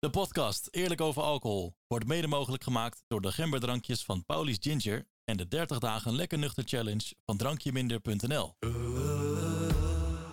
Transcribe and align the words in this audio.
De 0.00 0.10
podcast 0.10 0.68
Eerlijk 0.70 1.00
over 1.00 1.22
alcohol 1.22 1.74
wordt 1.86 2.06
mede 2.06 2.26
mogelijk 2.26 2.64
gemaakt 2.64 3.02
door 3.08 3.20
de 3.20 3.32
gemberdrankjes 3.32 4.04
van 4.04 4.24
Paulies 4.26 4.56
Ginger 4.60 5.06
en 5.24 5.36
de 5.36 5.48
30 5.48 5.78
dagen 5.78 6.14
lekker 6.14 6.38
nuchter 6.38 6.64
challenge 6.66 7.14
van 7.26 7.36
drankjeminder.nl. 7.36 8.54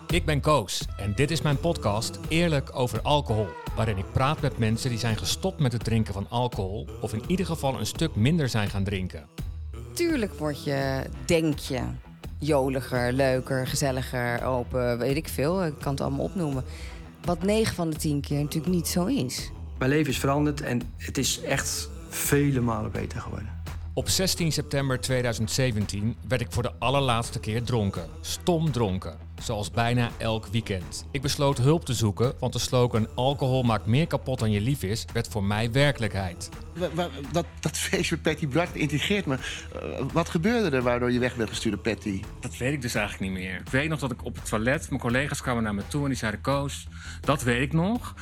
Ik 0.06 0.24
ben 0.24 0.40
Koos 0.40 0.84
en 0.96 1.14
dit 1.14 1.30
is 1.30 1.42
mijn 1.42 1.60
podcast 1.60 2.18
Eerlijk 2.28 2.76
over 2.76 3.02
alcohol, 3.02 3.46
waarin 3.76 3.98
ik 3.98 4.12
praat 4.12 4.40
met 4.40 4.58
mensen 4.58 4.90
die 4.90 4.98
zijn 4.98 5.16
gestopt 5.16 5.60
met 5.60 5.72
het 5.72 5.84
drinken 5.84 6.14
van 6.14 6.28
alcohol 6.28 6.88
of 7.00 7.12
in 7.12 7.22
ieder 7.26 7.46
geval 7.46 7.78
een 7.78 7.86
stuk 7.86 8.16
minder 8.16 8.48
zijn 8.48 8.70
gaan 8.70 8.84
drinken. 8.84 9.28
Tuurlijk 9.94 10.34
word 10.34 10.64
je, 10.64 11.04
denk 11.26 11.58
je, 11.58 11.82
joliger, 12.38 13.12
leuker, 13.12 13.66
gezelliger, 13.66 14.44
open, 14.44 14.98
weet 14.98 15.16
ik 15.16 15.28
veel. 15.28 15.64
Ik 15.64 15.78
kan 15.78 15.92
het 15.92 16.00
allemaal 16.00 16.24
opnoemen. 16.24 16.64
Wat 17.24 17.42
9 17.42 17.74
van 17.74 17.90
de 17.90 17.96
10 17.96 18.20
keer 18.20 18.40
natuurlijk 18.40 18.74
niet 18.74 18.88
zo 18.88 19.04
is. 19.04 19.50
Mijn 19.78 19.90
leven 19.90 20.12
is 20.12 20.18
veranderd 20.18 20.60
en 20.60 20.80
het 20.96 21.18
is 21.18 21.40
echt 21.40 21.90
vele 22.08 22.60
malen 22.60 22.90
beter 22.90 23.20
geworden. 23.20 23.56
Op 23.92 24.08
16 24.08 24.52
september 24.52 25.00
2017 25.00 26.16
werd 26.28 26.40
ik 26.40 26.46
voor 26.50 26.62
de 26.62 26.72
allerlaatste 26.78 27.40
keer 27.40 27.62
dronken. 27.62 28.06
Stom 28.20 28.72
dronken. 28.72 29.16
Zoals 29.42 29.70
bijna 29.70 30.10
elk 30.16 30.46
weekend. 30.46 31.06
Ik 31.10 31.22
besloot 31.22 31.58
hulp 31.58 31.84
te 31.84 31.94
zoeken, 31.94 32.32
want 32.38 32.52
de 32.52 32.58
slogan 32.58 33.08
alcohol 33.14 33.62
maakt 33.62 33.86
meer 33.86 34.06
kapot 34.06 34.38
dan 34.38 34.50
je 34.50 34.60
lief 34.60 34.82
is, 34.82 35.04
werd 35.12 35.28
voor 35.28 35.44
mij 35.44 35.72
werkelijkheid. 35.72 36.48
Dat, 37.32 37.46
dat 37.60 37.76
feest 37.76 38.10
met 38.10 38.22
Patty 38.22 38.48
Bart 38.48 38.74
intrigeert 38.74 39.26
me. 39.26 39.34
Eh, 39.34 40.04
wat 40.12 40.28
gebeurde 40.28 40.76
er 40.76 40.82
waardoor 40.82 41.12
je 41.12 41.18
weg 41.18 41.36
bent 41.36 41.48
gestuurd 41.48 41.82
Patty? 41.82 42.22
Dat 42.40 42.56
weet 42.56 42.72
ik 42.72 42.82
dus 42.82 42.94
eigenlijk 42.94 43.32
niet 43.32 43.40
meer. 43.42 43.54
Ik 43.54 43.68
weet 43.68 43.88
nog 43.88 44.00
dat 44.00 44.10
ik 44.10 44.24
op 44.24 44.34
het 44.34 44.48
toilet, 44.48 44.88
mijn 44.88 45.00
collega's 45.00 45.42
kwamen 45.42 45.62
naar 45.62 45.74
me 45.74 45.82
toe 45.88 46.02
en 46.02 46.08
die 46.08 46.18
zeiden: 46.18 46.40
Koos, 46.40 46.88
dat 47.20 47.42
weet 47.42 47.62
ik 47.62 47.72
nog. 47.72 48.14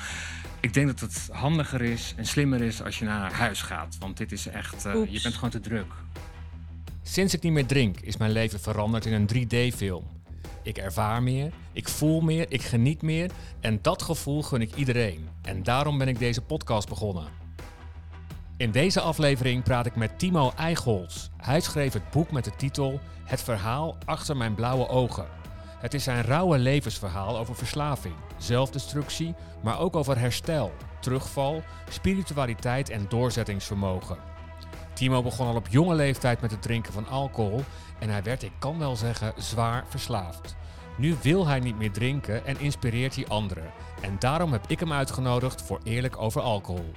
Ik 0.66 0.74
denk 0.74 0.86
dat 0.86 1.00
het 1.00 1.28
handiger 1.32 1.82
is 1.82 2.14
en 2.16 2.26
slimmer 2.26 2.62
is 2.62 2.82
als 2.82 2.98
je 2.98 3.04
naar 3.04 3.32
huis 3.32 3.62
gaat. 3.62 3.96
Want 3.98 4.16
dit 4.16 4.32
is 4.32 4.46
echt, 4.46 4.84
eh, 4.84 4.92
je 5.08 5.20
bent 5.22 5.34
gewoon 5.34 5.50
te 5.50 5.60
druk. 5.60 5.92
Sinds 7.02 7.34
ik 7.34 7.42
niet 7.42 7.52
meer 7.52 7.66
drink, 7.66 8.00
is 8.00 8.16
mijn 8.16 8.30
leven 8.30 8.60
veranderd 8.60 9.06
in 9.06 9.12
een 9.12 9.26
3D-film. 9.26 10.04
Ik 10.62 10.78
ervaar 10.78 11.22
meer, 11.22 11.52
ik 11.72 11.88
voel 11.88 12.20
meer, 12.20 12.46
ik 12.48 12.62
geniet 12.62 13.02
meer 13.02 13.30
en 13.60 13.78
dat 13.82 14.02
gevoel 14.02 14.42
gun 14.42 14.60
ik 14.60 14.74
iedereen. 14.74 15.28
En 15.42 15.62
daarom 15.62 15.98
ben 15.98 16.08
ik 16.08 16.18
deze 16.18 16.42
podcast 16.42 16.88
begonnen. 16.88 17.28
In 18.56 18.70
deze 18.70 19.00
aflevering 19.00 19.62
praat 19.62 19.86
ik 19.86 19.96
met 19.96 20.18
Timo 20.18 20.52
Eichholz. 20.56 21.28
Hij 21.36 21.60
schreef 21.60 21.92
het 21.92 22.10
boek 22.10 22.30
met 22.30 22.44
de 22.44 22.56
titel 22.56 23.00
Het 23.24 23.42
verhaal 23.42 23.96
achter 24.04 24.36
mijn 24.36 24.54
blauwe 24.54 24.88
ogen. 24.88 25.26
Het 25.78 25.94
is 25.94 26.04
zijn 26.04 26.22
rauwe 26.22 26.58
levensverhaal 26.58 27.38
over 27.38 27.54
verslaving, 27.54 28.14
zelfdestructie, 28.36 29.34
maar 29.62 29.78
ook 29.78 29.96
over 29.96 30.18
herstel, 30.18 30.72
terugval, 31.00 31.62
spiritualiteit 31.88 32.90
en 32.90 33.06
doorzettingsvermogen. 33.08 34.18
Timo 34.94 35.22
begon 35.22 35.46
al 35.46 35.54
op 35.54 35.68
jonge 35.68 35.94
leeftijd 35.94 36.40
met 36.40 36.50
het 36.50 36.62
drinken 36.62 36.92
van 36.92 37.08
alcohol 37.08 37.64
en 37.98 38.08
hij 38.08 38.22
werd, 38.22 38.42
ik 38.42 38.52
kan 38.58 38.78
wel 38.78 38.96
zeggen, 38.96 39.32
zwaar 39.36 39.84
verslaafd. 39.88 40.56
Nu 40.98 41.16
wil 41.22 41.46
hij 41.46 41.60
niet 41.60 41.78
meer 41.78 41.92
drinken 41.92 42.46
en 42.46 42.60
inspireert 42.60 43.14
hij 43.14 43.26
anderen. 43.26 43.70
En 44.00 44.16
daarom 44.18 44.52
heb 44.52 44.64
ik 44.66 44.80
hem 44.80 44.92
uitgenodigd 44.92 45.62
voor 45.62 45.80
Eerlijk 45.82 46.18
over 46.18 46.40
alcohol. 46.40 46.92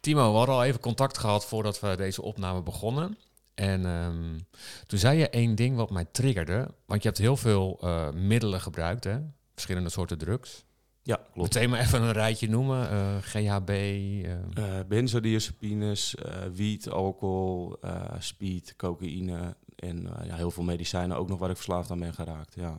Timo, 0.00 0.30
we 0.30 0.36
hadden 0.36 0.54
al 0.54 0.64
even 0.64 0.80
contact 0.80 1.18
gehad 1.18 1.46
voordat 1.46 1.80
we 1.80 1.96
deze 1.96 2.22
opname 2.22 2.62
begonnen. 2.62 3.18
En 3.62 3.86
ehm, 3.86 4.38
toen 4.86 4.98
zei 4.98 5.18
je 5.18 5.28
één 5.28 5.54
ding 5.54 5.76
wat 5.76 5.90
mij 5.90 6.04
triggerde. 6.12 6.68
Want 6.86 7.02
je 7.02 7.08
hebt 7.08 7.20
heel 7.20 7.36
veel 7.36 7.78
eh, 7.80 8.10
middelen 8.10 8.60
gebruikt, 8.60 9.04
hè? 9.04 9.18
Verschillende 9.54 9.88
soorten 9.90 10.18
drugs. 10.18 10.64
Ja, 11.02 11.16
klopt. 11.32 11.54
Meteen 11.54 11.70
maar 11.70 11.80
even 11.80 12.02
een 12.02 12.12
rijtje 12.12 12.48
noemen. 12.48 12.90
eh, 12.90 13.16
GHB. 13.20 13.68
eh, 13.68 14.32
Eh 14.78 14.86
benzodiazepines, 14.88 16.14
wiet, 16.52 16.88
alcohol, 16.90 17.76
speed, 18.18 18.74
cocaïne 18.76 19.56
en 19.76 20.08
ja, 20.24 20.34
heel 20.36 20.50
veel 20.50 20.62
medicijnen 20.64 21.16
ook 21.16 21.28
nog 21.28 21.38
waar 21.38 21.50
ik 21.50 21.56
verslaafd 21.56 21.90
aan 21.90 21.98
ben 21.98 22.14
geraakt. 22.14 22.54
Ja, 22.54 22.78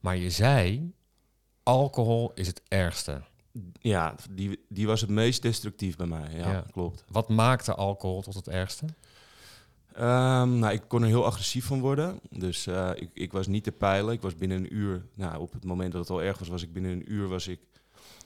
Maar 0.00 0.16
je 0.16 0.30
zei, 0.30 0.92
alcohol 1.62 2.32
is 2.34 2.46
het 2.46 2.62
ergste. 2.68 3.22
ja 3.80 4.14
die, 4.30 4.64
die 4.68 4.86
was 4.86 5.00
het 5.00 5.10
meest 5.10 5.42
destructief 5.42 5.96
bij 5.96 6.06
mij. 6.06 6.30
Ja, 6.36 6.50
Ja. 6.50 6.64
klopt. 6.72 7.04
Wat 7.10 7.28
maakte 7.28 7.74
alcohol 7.74 8.22
tot 8.22 8.34
het 8.34 8.48
ergste? 8.48 8.86
Ehm, 9.94 10.58
nou, 10.58 10.72
ik 10.72 10.82
kon 10.88 11.02
er 11.02 11.08
heel 11.08 11.24
agressief 11.24 11.66
van 11.66 11.80
worden. 11.80 12.20
Dus 12.30 12.66
eh, 12.66 12.90
ik, 12.94 13.10
ik 13.12 13.32
was 13.32 13.46
niet 13.46 13.64
te 13.64 13.72
peilen. 13.72 14.12
Ik 14.12 14.22
was 14.22 14.34
binnen 14.34 14.58
een 14.58 14.74
uur, 14.74 15.06
nou, 15.14 15.40
op 15.40 15.52
het 15.52 15.64
moment 15.64 15.92
dat 15.92 16.00
het 16.00 16.10
al 16.10 16.22
erg 16.22 16.38
was, 16.38 16.48
was 16.48 16.62
ik 16.62 16.72
binnen 16.72 16.92
een 16.92 17.12
uur 17.12 17.28
was 17.28 17.48
ik 17.48 17.60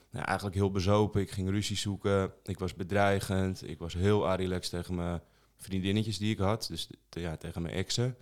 nou, 0.09 0.25
eigenlijk 0.25 0.55
heel 0.55 0.71
bezopen. 0.71 1.21
Ik 1.21 1.31
ging 1.31 1.49
ruzie 1.49 1.77
zoeken. 1.77 2.33
Ik 2.43 2.59
was 2.59 2.73
bedreigend. 2.75 3.69
Ik 3.69 3.79
was 3.79 3.93
heel 3.93 4.27
arilex 4.27 4.69
tegen 4.69 4.95
mijn 4.95 5.21
vriendinnetjes 5.57 6.17
die 6.17 6.31
ik 6.31 6.37
had. 6.37 6.65
Dus 6.69 6.89
ja, 7.09 7.37
tegen 7.37 7.61
mijn 7.61 7.73
exen. 7.73 8.15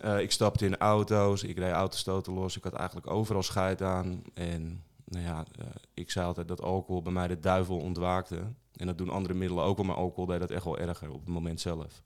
Eh, 0.00 0.20
ik 0.20 0.30
stapte 0.30 0.66
in 0.66 0.76
auto's. 0.76 1.42
Ik 1.42 1.58
reed 1.58 1.72
autostoten 1.72 2.32
los. 2.32 2.56
Ik 2.56 2.64
had 2.64 2.74
eigenlijk 2.74 3.10
overal 3.10 3.42
scheid 3.42 3.82
aan. 3.82 4.22
En 4.34 4.82
nou 5.04 5.24
ja, 5.24 5.44
eh, 5.58 5.66
ik 5.94 6.10
zei 6.10 6.26
altijd 6.26 6.48
dat 6.48 6.62
alcohol 6.62 7.02
bij 7.02 7.12
mij 7.12 7.28
de 7.28 7.40
duivel 7.40 7.78
ontwaakte. 7.78 8.40
En 8.76 8.86
dat 8.86 8.98
doen 8.98 9.10
andere 9.10 9.34
middelen 9.34 9.64
ook 9.64 9.78
al, 9.78 9.84
maar 9.84 9.96
alcohol 9.96 10.26
deed 10.26 10.40
dat 10.40 10.50
echt 10.50 10.64
wel 10.64 10.78
erger 10.78 11.10
op 11.10 11.20
het 11.20 11.34
moment 11.34 11.60
zelf. 11.60 12.02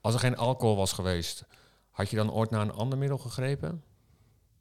Als 0.00 0.14
er 0.14 0.20
geen 0.20 0.36
alcohol 0.36 0.76
was 0.76 0.92
geweest, 0.92 1.44
had 1.90 2.10
je 2.10 2.16
dan 2.16 2.32
ooit 2.32 2.50
naar 2.50 2.60
een 2.60 2.72
ander 2.72 2.98
middel 2.98 3.18
gegrepen? 3.18 3.82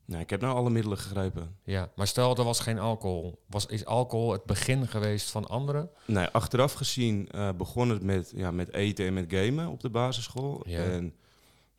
Nou, 0.06 0.22
ik 0.22 0.30
heb 0.30 0.42
naar 0.42 0.54
alle 0.54 0.70
middelen 0.70 0.98
gegrepen. 0.98 1.56
Ja, 1.64 1.90
maar 1.96 2.08
stel 2.08 2.38
er 2.38 2.44
was 2.44 2.60
geen 2.60 2.80
alcohol. 2.80 3.44
Was, 3.46 3.66
is 3.66 3.86
alcohol 3.86 4.32
het 4.32 4.44
begin 4.44 4.88
geweest 4.88 5.32
van 5.32 5.48
andere? 5.48 5.90
Nee, 6.06 6.28
achteraf 6.28 6.74
gezien 6.74 7.30
eh, 7.30 7.50
begon 7.58 7.90
het 7.90 8.04
met, 8.04 8.32
ja, 8.36 8.52
met 8.52 8.74
eten 8.74 9.06
en 9.06 9.14
met 9.14 9.26
gamen 9.30 9.68
op 9.68 9.80
de 9.80 9.90
basisschool. 9.90 10.64
Ja. 10.66 10.84
En 10.84 11.16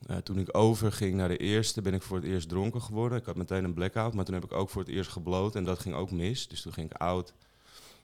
eh, 0.07 0.17
toen 0.17 0.39
ik 0.39 0.57
overging 0.57 1.15
naar 1.15 1.29
de 1.29 1.37
eerste, 1.37 1.83
ben 1.83 1.95
ik 1.95 2.03
voor 2.03 2.17
het 2.17 2.27
eerst 2.27 2.49
dronken 2.49 2.83
geworden. 2.83 3.19
Ik 3.19 3.25
had 3.25 3.37
meteen 3.37 3.65
een 3.65 3.75
blackout, 3.75 4.15
maar 4.15 4.25
toen 4.25 4.35
heb 4.35 4.45
ik 4.45 4.53
ook 4.53 4.71
voor 4.71 4.83
het 4.83 4.91
eerst 4.91 5.11
gebloot 5.11 5.55
en 5.55 5.65
dat 5.65 5.79
ging 5.79 5.95
ook 5.95 6.11
mis. 6.11 6.49
Dus 6.49 6.63
toen 6.63 6.73
ging 6.73 6.91
ik 6.91 6.97
oud. 6.97 7.33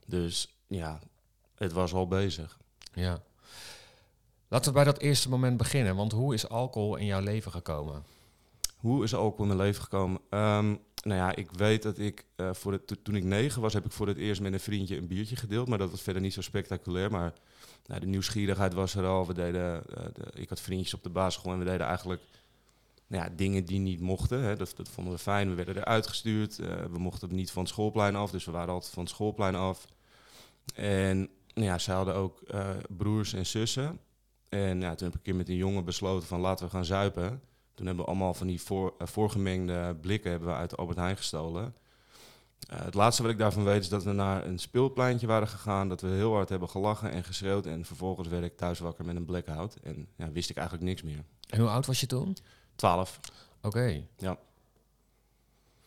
Dus 0.07 0.55
ja, 0.67 1.01
het 1.55 1.73
was 1.73 1.93
al 1.93 2.09
bezig. 2.09 2.59
Ja. 2.93 3.23
Laten 4.49 4.69
we 4.69 4.75
bij 4.77 4.85
dat 4.85 4.99
eerste 4.99 5.29
moment 5.29 5.57
beginnen. 5.57 5.97
Want 5.97 6.13
hoe 6.13 6.35
is 6.35 6.49
alcohol 6.49 6.97
in 6.97 7.07
jouw 7.07 7.21
leven 7.21 7.51
gekomen? 7.51 8.05
Hoe 8.77 9.05
is 9.05 9.15
alcohol 9.15 9.51
in 9.51 9.57
mijn 9.57 9.69
leven 9.69 9.83
gekomen? 9.83 10.21
Ehm, 10.31 10.67
nou 11.03 11.19
ja, 11.21 11.35
ik 11.37 11.51
weet 11.51 11.83
dat 11.83 11.99
ik 11.99 12.25
eh, 12.37 12.51
voor 12.53 12.85
toen 13.03 13.15
ik 13.17 13.25
negen 13.25 13.61
was, 13.63 13.73
heb 13.73 13.85
ik 13.85 13.93
voor 13.93 14.07
het 14.07 14.17
eerst 14.17 14.41
met 14.41 14.53
een 14.53 14.61
vriendje 14.61 14.97
een 14.97 15.07
biertje 15.07 15.37
gedeeld. 15.37 15.69
Maar 15.69 15.79
dat 15.79 15.91
was 15.91 16.03
verder 16.03 16.23
niet 16.23 16.33
zo 16.33 16.41
spectaculair. 16.41 17.11
Maar 17.11 17.33
nou, 17.87 18.01
de 18.01 18.07
nieuwsgierigheid 18.07 18.73
was 18.75 18.95
er 18.95 19.07
al. 19.07 19.27
We 19.27 19.35
deden, 19.35 19.85
eh, 19.97 20.05
de- 20.13 20.41
ik 20.41 20.49
had 20.49 20.61
vriendjes 20.61 20.95
op 20.95 21.03
de 21.03 21.11
basisschool 21.11 21.53
en 21.53 21.59
we 21.59 21.65
deden 21.65 21.87
eigenlijk 21.87 22.23
nou 23.07 23.25
ja, 23.25 23.31
dingen 23.37 23.65
die 23.65 23.79
niet 23.79 24.01
mochten. 24.01 24.43
Hè. 24.43 24.57
Dat, 24.57 24.73
dat 24.77 24.89
vonden 24.89 25.13
we 25.13 25.19
fijn. 25.19 25.49
We 25.49 25.55
werden 25.55 25.77
eruit 25.77 26.07
gestuurd. 26.07 26.59
Eh, 26.59 26.67
we 26.91 26.99
mochten 26.99 27.35
niet 27.35 27.51
van 27.51 27.63
het 27.63 27.73
schoolplein 27.73 28.17
af, 28.17 28.31
dus 28.31 28.45
we 28.45 28.51
waren 28.53 28.75
altijd 28.75 28.93
van 28.93 29.03
het 29.03 29.13
schoolplein 29.13 29.55
af. 29.55 29.87
En 30.75 31.19
nou 31.55 31.67
ja, 31.67 31.79
ze 31.79 31.93
hadden 31.93 32.15
ook 32.15 32.41
broers 32.89 33.33
en 33.33 33.47
zussen. 33.47 33.99
En 34.55 34.81
ja, 34.81 34.95
toen 34.95 35.07
heb 35.07 35.09
ik 35.09 35.15
een 35.15 35.23
keer 35.23 35.35
met 35.35 35.49
een 35.49 35.57
jongen 35.57 35.85
besloten 35.85 36.29
van 36.29 36.41
laten 36.41 36.65
we 36.65 36.71
gaan 36.71 36.85
zuipen. 36.85 37.43
Toen 37.75 37.87
hebben 37.87 38.05
we 38.05 38.11
allemaal 38.11 38.35
van 38.35 38.47
die 38.47 38.61
voor, 38.61 38.95
eh, 38.99 39.07
voorgemengde 39.07 39.97
blikken 40.01 40.31
hebben 40.31 40.49
we 40.49 40.55
uit 40.55 40.71
de 40.71 40.77
Albert 40.77 40.99
Heijn 40.99 41.17
gestolen. 41.17 41.75
Eh, 42.69 42.85
het 42.85 42.95
laatste 42.95 43.23
wat 43.23 43.31
ik 43.31 43.39
daarvan 43.39 43.65
weet 43.65 43.83
is 43.83 43.89
dat 43.89 44.05
we 44.05 44.13
naar 44.13 44.47
een 44.47 44.59
speelpleintje 44.59 45.27
waren 45.27 45.49
gegaan. 45.49 45.89
Dat 45.89 46.01
we 46.01 46.09
heel 46.09 46.33
hard 46.33 46.49
hebben 46.49 46.69
gelachen 46.69 47.11
en 47.11 47.25
geschreeuwd. 47.25 47.67
En 47.67 47.85
vervolgens 47.85 48.29
werd 48.29 48.45
ik 48.45 48.57
thuis 48.57 48.79
wakker 48.79 49.05
met 49.05 49.17
een 49.17 49.25
blackout. 49.25 49.77
En 49.83 50.09
ja, 50.17 50.31
wist 50.31 50.51
ik 50.51 50.57
eigenlijk 50.57 50.87
niks 50.87 51.03
meer. 51.03 51.25
En 51.49 51.61
hoe 51.61 51.69
oud 51.69 51.87
was 51.87 52.01
je 52.01 52.07
toen? 52.07 52.37
12. 52.77 53.21
Oké. 53.63 54.03
Ja. 54.17 54.39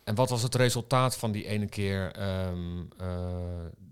En 0.07 0.15
wat 0.15 0.29
was 0.29 0.43
het 0.43 0.55
resultaat 0.55 1.17
van 1.17 1.31
die 1.31 1.47
ene 1.47 1.65
keer 1.65 2.11
ehm, 2.11 2.83
eh, 2.97 3.35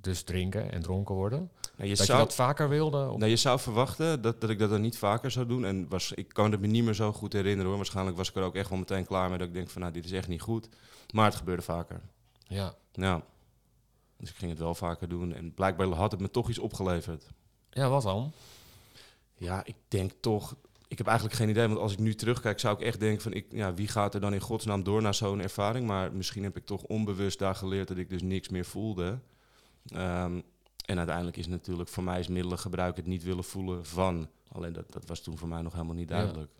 dus 0.01 0.23
drinken 0.23 0.71
en 0.71 0.81
dronken 0.81 1.15
worden? 1.15 1.51
Nou, 1.77 1.89
je, 1.89 1.95
dat 1.95 2.05
zou, 2.05 2.19
je 2.19 2.25
dat 2.25 2.35
vaker 2.35 2.69
wilde? 2.69 3.09
Of? 3.09 3.17
nou, 3.17 3.29
je 3.29 3.35
zou 3.35 3.59
verwachten 3.59 4.21
dat, 4.21 4.41
dat 4.41 4.49
ik 4.49 4.59
dat 4.59 4.69
dan 4.69 4.81
niet 4.81 4.97
vaker 4.97 5.31
zou 5.31 5.45
doen. 5.45 5.65
En 5.65 5.89
was, 5.89 6.11
ik 6.11 6.27
kan 6.27 6.51
het 6.51 6.61
me 6.61 6.67
niet 6.67 6.83
meer 6.83 6.93
zo 6.93 7.11
goed 7.11 7.33
herinneren 7.33 7.65
hoor. 7.65 7.75
Waarschijnlijk 7.75 8.17
was 8.17 8.29
ik 8.29 8.35
er 8.35 8.43
ook 8.43 8.55
echt 8.55 8.69
wel 8.69 8.77
meteen 8.77 9.05
klaar 9.05 9.29
mee. 9.29 9.37
Dat 9.37 9.47
ik 9.47 9.53
denk 9.53 9.69
van 9.69 9.81
nou, 9.81 9.93
dit 9.93 10.05
is 10.05 10.11
echt 10.11 10.27
niet 10.27 10.41
goed. 10.41 10.69
Maar 11.11 11.25
het 11.25 11.35
gebeurde 11.35 11.61
vaker. 11.61 12.01
Ja. 12.47 12.75
Ja. 12.91 13.21
Dus 14.17 14.29
ik 14.29 14.35
ging 14.35 14.51
het 14.51 14.59
wel 14.59 14.75
vaker 14.75 15.09
doen. 15.09 15.33
En 15.33 15.53
blijkbaar 15.53 15.87
had 15.87 16.11
het 16.11 16.21
me 16.21 16.31
toch 16.31 16.49
iets 16.49 16.59
opgeleverd. 16.59 17.27
Ja, 17.69 17.89
wat 17.89 18.03
dan? 18.03 18.31
Ja, 19.37 19.65
ik 19.65 19.75
denk 19.87 20.11
toch. 20.19 20.55
Ik 20.87 20.97
heb 20.97 21.07
eigenlijk 21.07 21.37
geen 21.37 21.49
idee, 21.49 21.67
want 21.67 21.79
als 21.79 21.91
ik 21.91 21.99
nu 21.99 22.15
terugkijk, 22.15 22.59
zou 22.59 22.75
ik 22.75 22.81
echt 22.81 22.99
denken 22.99 23.21
van, 23.21 23.33
ik, 23.33 23.45
ja, 23.49 23.73
wie 23.73 23.87
gaat 23.87 24.13
er 24.13 24.19
dan 24.19 24.33
in 24.33 24.39
godsnaam 24.39 24.83
door 24.83 25.01
naar 25.01 25.13
zo'n 25.13 25.41
ervaring? 25.41 25.87
Maar 25.87 26.13
misschien 26.13 26.43
heb 26.43 26.57
ik 26.57 26.65
toch 26.65 26.83
onbewust 26.83 27.39
daar 27.39 27.55
geleerd 27.55 27.87
dat 27.87 27.97
ik 27.97 28.09
dus 28.09 28.21
niks 28.21 28.49
meer 28.49 28.65
voelde. 28.65 29.19
Ehm, 29.85 30.41
en 30.85 30.97
uiteindelijk 30.97 31.37
is 31.37 31.47
natuurlijk 31.47 31.89
voor 31.89 32.03
mij 32.03 32.19
is 32.19 32.27
middelengebruik 32.27 32.95
het 32.95 33.05
niet 33.05 33.23
willen 33.23 33.43
voelen 33.43 33.85
van. 33.85 34.29
Alleen 34.51 34.73
dat, 34.73 34.91
dat 34.91 35.03
was 35.05 35.19
toen 35.19 35.37
voor 35.37 35.47
mij 35.47 35.61
nog 35.61 35.73
helemaal 35.73 35.95
niet 35.95 36.07
duidelijk. 36.07 36.51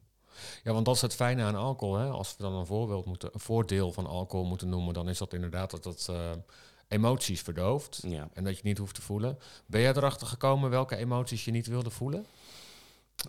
Ja, 0.63 0.74
want 0.74 0.86
dat 0.86 0.95
is 0.95 1.01
het 1.01 1.16
fijne 1.16 1.44
aan 1.44 1.56
alcohol. 1.56 1.95
Hè? 1.95 2.10
Als 2.10 2.36
we 2.38 2.44
dan 2.44 2.54
een, 2.54 2.66
voorbeeld 2.66 3.06
moeten, 3.06 3.30
een 3.33 3.39
voordeel 3.39 3.92
van 3.92 4.06
alcohol 4.06 4.45
moeten 4.45 4.69
noemen, 4.69 4.94
dan 4.94 5.10
is 5.10 5.18
dat 5.18 5.33
inderdaad 5.33 5.72
dat 5.72 5.83
het, 5.83 6.07
eh, 6.10 6.31
emoties 6.88 7.42
verdooft. 7.42 8.04
Ja. 8.07 8.30
En 8.33 8.44
dat 8.44 8.57
je 8.57 8.63
niet 8.63 8.77
hoeft 8.77 8.95
te 8.95 9.01
voelen. 9.01 9.38
Ben 9.66 9.81
jij 9.81 9.94
erachter 9.94 10.27
gekomen 10.27 10.69
welke 10.69 10.95
emoties 10.95 11.45
je 11.45 11.51
niet 11.51 11.68
wilde 11.68 11.89
voelen? 11.89 12.25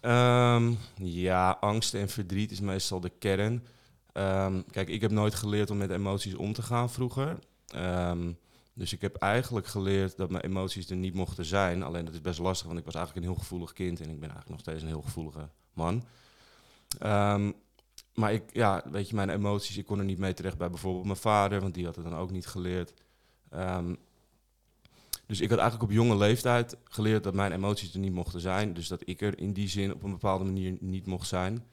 Ehm, 0.01 0.73
ja, 0.95 1.51
angst 1.51 1.95
en 1.95 2.09
verdriet 2.09 2.51
is 2.51 2.61
meestal 2.61 3.01
de 3.01 3.13
kern. 3.19 3.67
Ehm, 4.13 4.63
kijk, 4.71 4.89
ik 4.89 5.01
heb 5.01 5.11
nooit 5.11 5.35
geleerd 5.35 5.71
om 5.71 5.77
met 5.77 5.91
emoties 5.91 6.35
om 6.35 6.53
te 6.53 6.63
gaan 6.63 6.91
vroeger. 6.91 7.39
Ehm, 7.67 8.33
dus 8.75 8.93
ik 8.93 9.01
heb 9.01 9.17
eigenlijk 9.17 9.67
geleerd 9.67 10.17
dat 10.17 10.31
mijn 10.31 10.45
emoties 10.45 10.91
er 10.91 10.97
niet 10.97 11.15
mochten 11.15 11.45
zijn. 11.45 11.83
Alleen 11.83 12.05
dat 12.05 12.15
is 12.15 12.21
best 12.21 12.39
lastig, 12.39 12.67
want 12.67 12.79
ik 12.79 12.85
was 12.85 12.95
eigenlijk 12.95 13.27
een 13.27 13.33
heel 13.33 13.43
gevoelig 13.43 13.73
kind 13.73 14.01
en 14.01 14.11
ik 14.11 14.21
ben 14.21 14.31
eigenlijk 14.31 14.51
nog 14.51 14.61
steeds 14.61 14.83
een 14.83 14.89
heel 14.89 15.03
gevoelige 15.03 15.49
man. 15.73 16.05
Maar 18.17 18.33
ik, 18.33 18.43
ja, 18.53 18.83
weet 18.91 19.09
je, 19.09 19.15
mijn 19.15 19.31
emoties, 19.31 19.77
ik 19.77 19.87
kon 19.87 19.99
er 19.99 20.05
niet 20.05 20.19
mee 20.19 20.35
terecht 20.35 20.59
bij 20.59 20.71
bijvoorbeeld 20.71 21.05
mijn 21.05 21.17
vader, 21.17 21.61
want 21.61 21.75
die 21.75 21.85
had 21.85 21.97
het 21.97 22.05
dan 22.05 22.17
ook 22.17 22.31
niet 22.31 22.47
geleerd. 22.47 22.93
Dus 25.27 25.41
ik 25.41 25.51
had 25.51 25.59
eigenlijk 25.59 25.91
op 25.91 25.97
jonge 25.97 26.17
leeftijd 26.17 26.77
geleerd 26.85 27.25
dat 27.25 27.35
mijn 27.35 27.53
emoties 27.53 27.95
er 27.95 28.01
niet 28.01 28.13
mochten 28.13 28.41
zijn. 28.41 28.75
Dus 28.75 28.89
dat 28.89 29.03
ik 29.05 29.21
er 29.21 29.39
in 29.39 29.53
die 29.53 29.69
zin 29.69 29.95
op 29.95 30.03
een 30.03 30.11
bepaalde 30.11 30.45
manier 30.45 30.77
niet 30.81 31.07
mocht 31.07 31.29
zijn. 31.29 31.65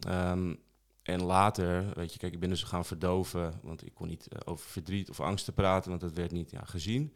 Ehm, 0.00 0.54
en 1.02 1.22
later, 1.22 1.94
weet 1.94 2.12
je, 2.12 2.18
kijk, 2.18 2.32
ik 2.32 2.40
ben 2.40 2.48
dus 2.48 2.62
gaan 2.62 2.84
verdoven, 2.84 3.60
want 3.62 3.86
ik 3.86 3.94
kon 3.94 4.08
niet 4.08 4.28
eh, 4.28 4.38
over 4.44 4.68
verdriet 4.68 5.10
of 5.10 5.20
angsten 5.20 5.54
praten, 5.54 5.90
want 5.90 6.00
dat 6.00 6.12
werd 6.12 6.32
niet 6.32 6.50
ja, 6.50 6.64
gezien. 6.64 7.12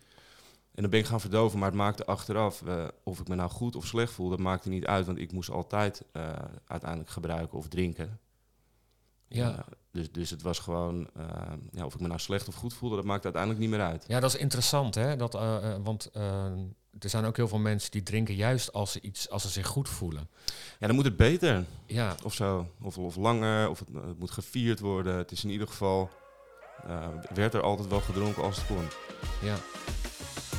En 0.74 0.82
dan 0.82 0.90
ben 0.90 1.00
ik 1.00 1.06
gaan 1.06 1.20
verdoven, 1.20 1.58
maar 1.58 1.68
het 1.68 1.76
maakte 1.76 2.04
achteraf, 2.04 2.62
eh, 2.62 2.88
of 3.02 3.20
ik 3.20 3.28
me 3.28 3.34
nou 3.34 3.50
goed 3.50 3.76
of 3.76 3.86
slecht 3.86 4.12
voel, 4.12 4.28
dat 4.28 4.38
maakte 4.38 4.68
niet 4.68 4.86
uit, 4.86 5.06
want 5.06 5.18
ik 5.18 5.32
moest 5.32 5.50
altijd 5.50 6.04
eh, 6.12 6.32
uiteindelijk 6.66 7.10
gebruiken 7.10 7.58
of 7.58 7.68
drinken. 7.68 8.20
Ja. 9.28 9.64
Dus, 9.92 10.12
dus 10.12 10.30
het 10.30 10.42
was 10.42 10.58
gewoon, 10.58 11.10
eh, 11.16 11.26
ja, 11.72 11.84
of 11.84 11.94
ik 11.94 12.00
me 12.00 12.06
nou 12.06 12.20
slecht 12.20 12.48
of 12.48 12.54
goed 12.54 12.74
voelde, 12.74 12.96
dat 12.96 13.04
maakt 13.04 13.24
uiteindelijk 13.24 13.62
niet 13.62 13.70
meer 13.70 13.80
uit. 13.82 14.04
Ja, 14.08 14.20
dat 14.20 14.34
is 14.34 14.40
interessant, 14.40 14.94
hè? 14.94 15.16
Dat, 15.16 15.34
eh, 15.34 15.72
eh, 15.72 15.76
want 15.82 16.10
er 16.98 17.08
zijn 17.10 17.24
ook 17.24 17.36
heel 17.36 17.48
veel 17.48 17.58
mensen 17.58 17.90
die 17.90 18.02
drinken 18.02 18.34
juist 18.34 18.72
als 18.72 18.92
ze, 18.92 19.00
iets, 19.00 19.30
als 19.30 19.42
ze 19.42 19.48
zich 19.48 19.66
goed 19.66 19.88
voelen. 19.88 20.28
Ja, 20.78 20.86
dan 20.86 20.96
moet 20.96 21.04
het 21.04 21.16
beter. 21.16 21.64
Ja, 21.86 22.14
Of 22.24 22.34
zo. 22.34 22.66
Of, 22.82 22.98
of 22.98 23.16
langer, 23.16 23.68
of 23.68 23.78
het, 23.78 23.88
het 23.94 24.18
moet 24.18 24.30
gevierd 24.30 24.80
worden. 24.80 25.16
Het 25.16 25.30
is 25.30 25.44
in 25.44 25.50
ieder 25.50 25.66
geval, 25.66 26.10
eh, 26.86 27.08
werd 27.34 27.54
er 27.54 27.62
altijd 27.62 27.88
wel 27.88 28.00
gedronken 28.00 28.42
als 28.42 28.56
het 28.56 28.66
kon. 28.66 28.88
ja. 29.42 29.56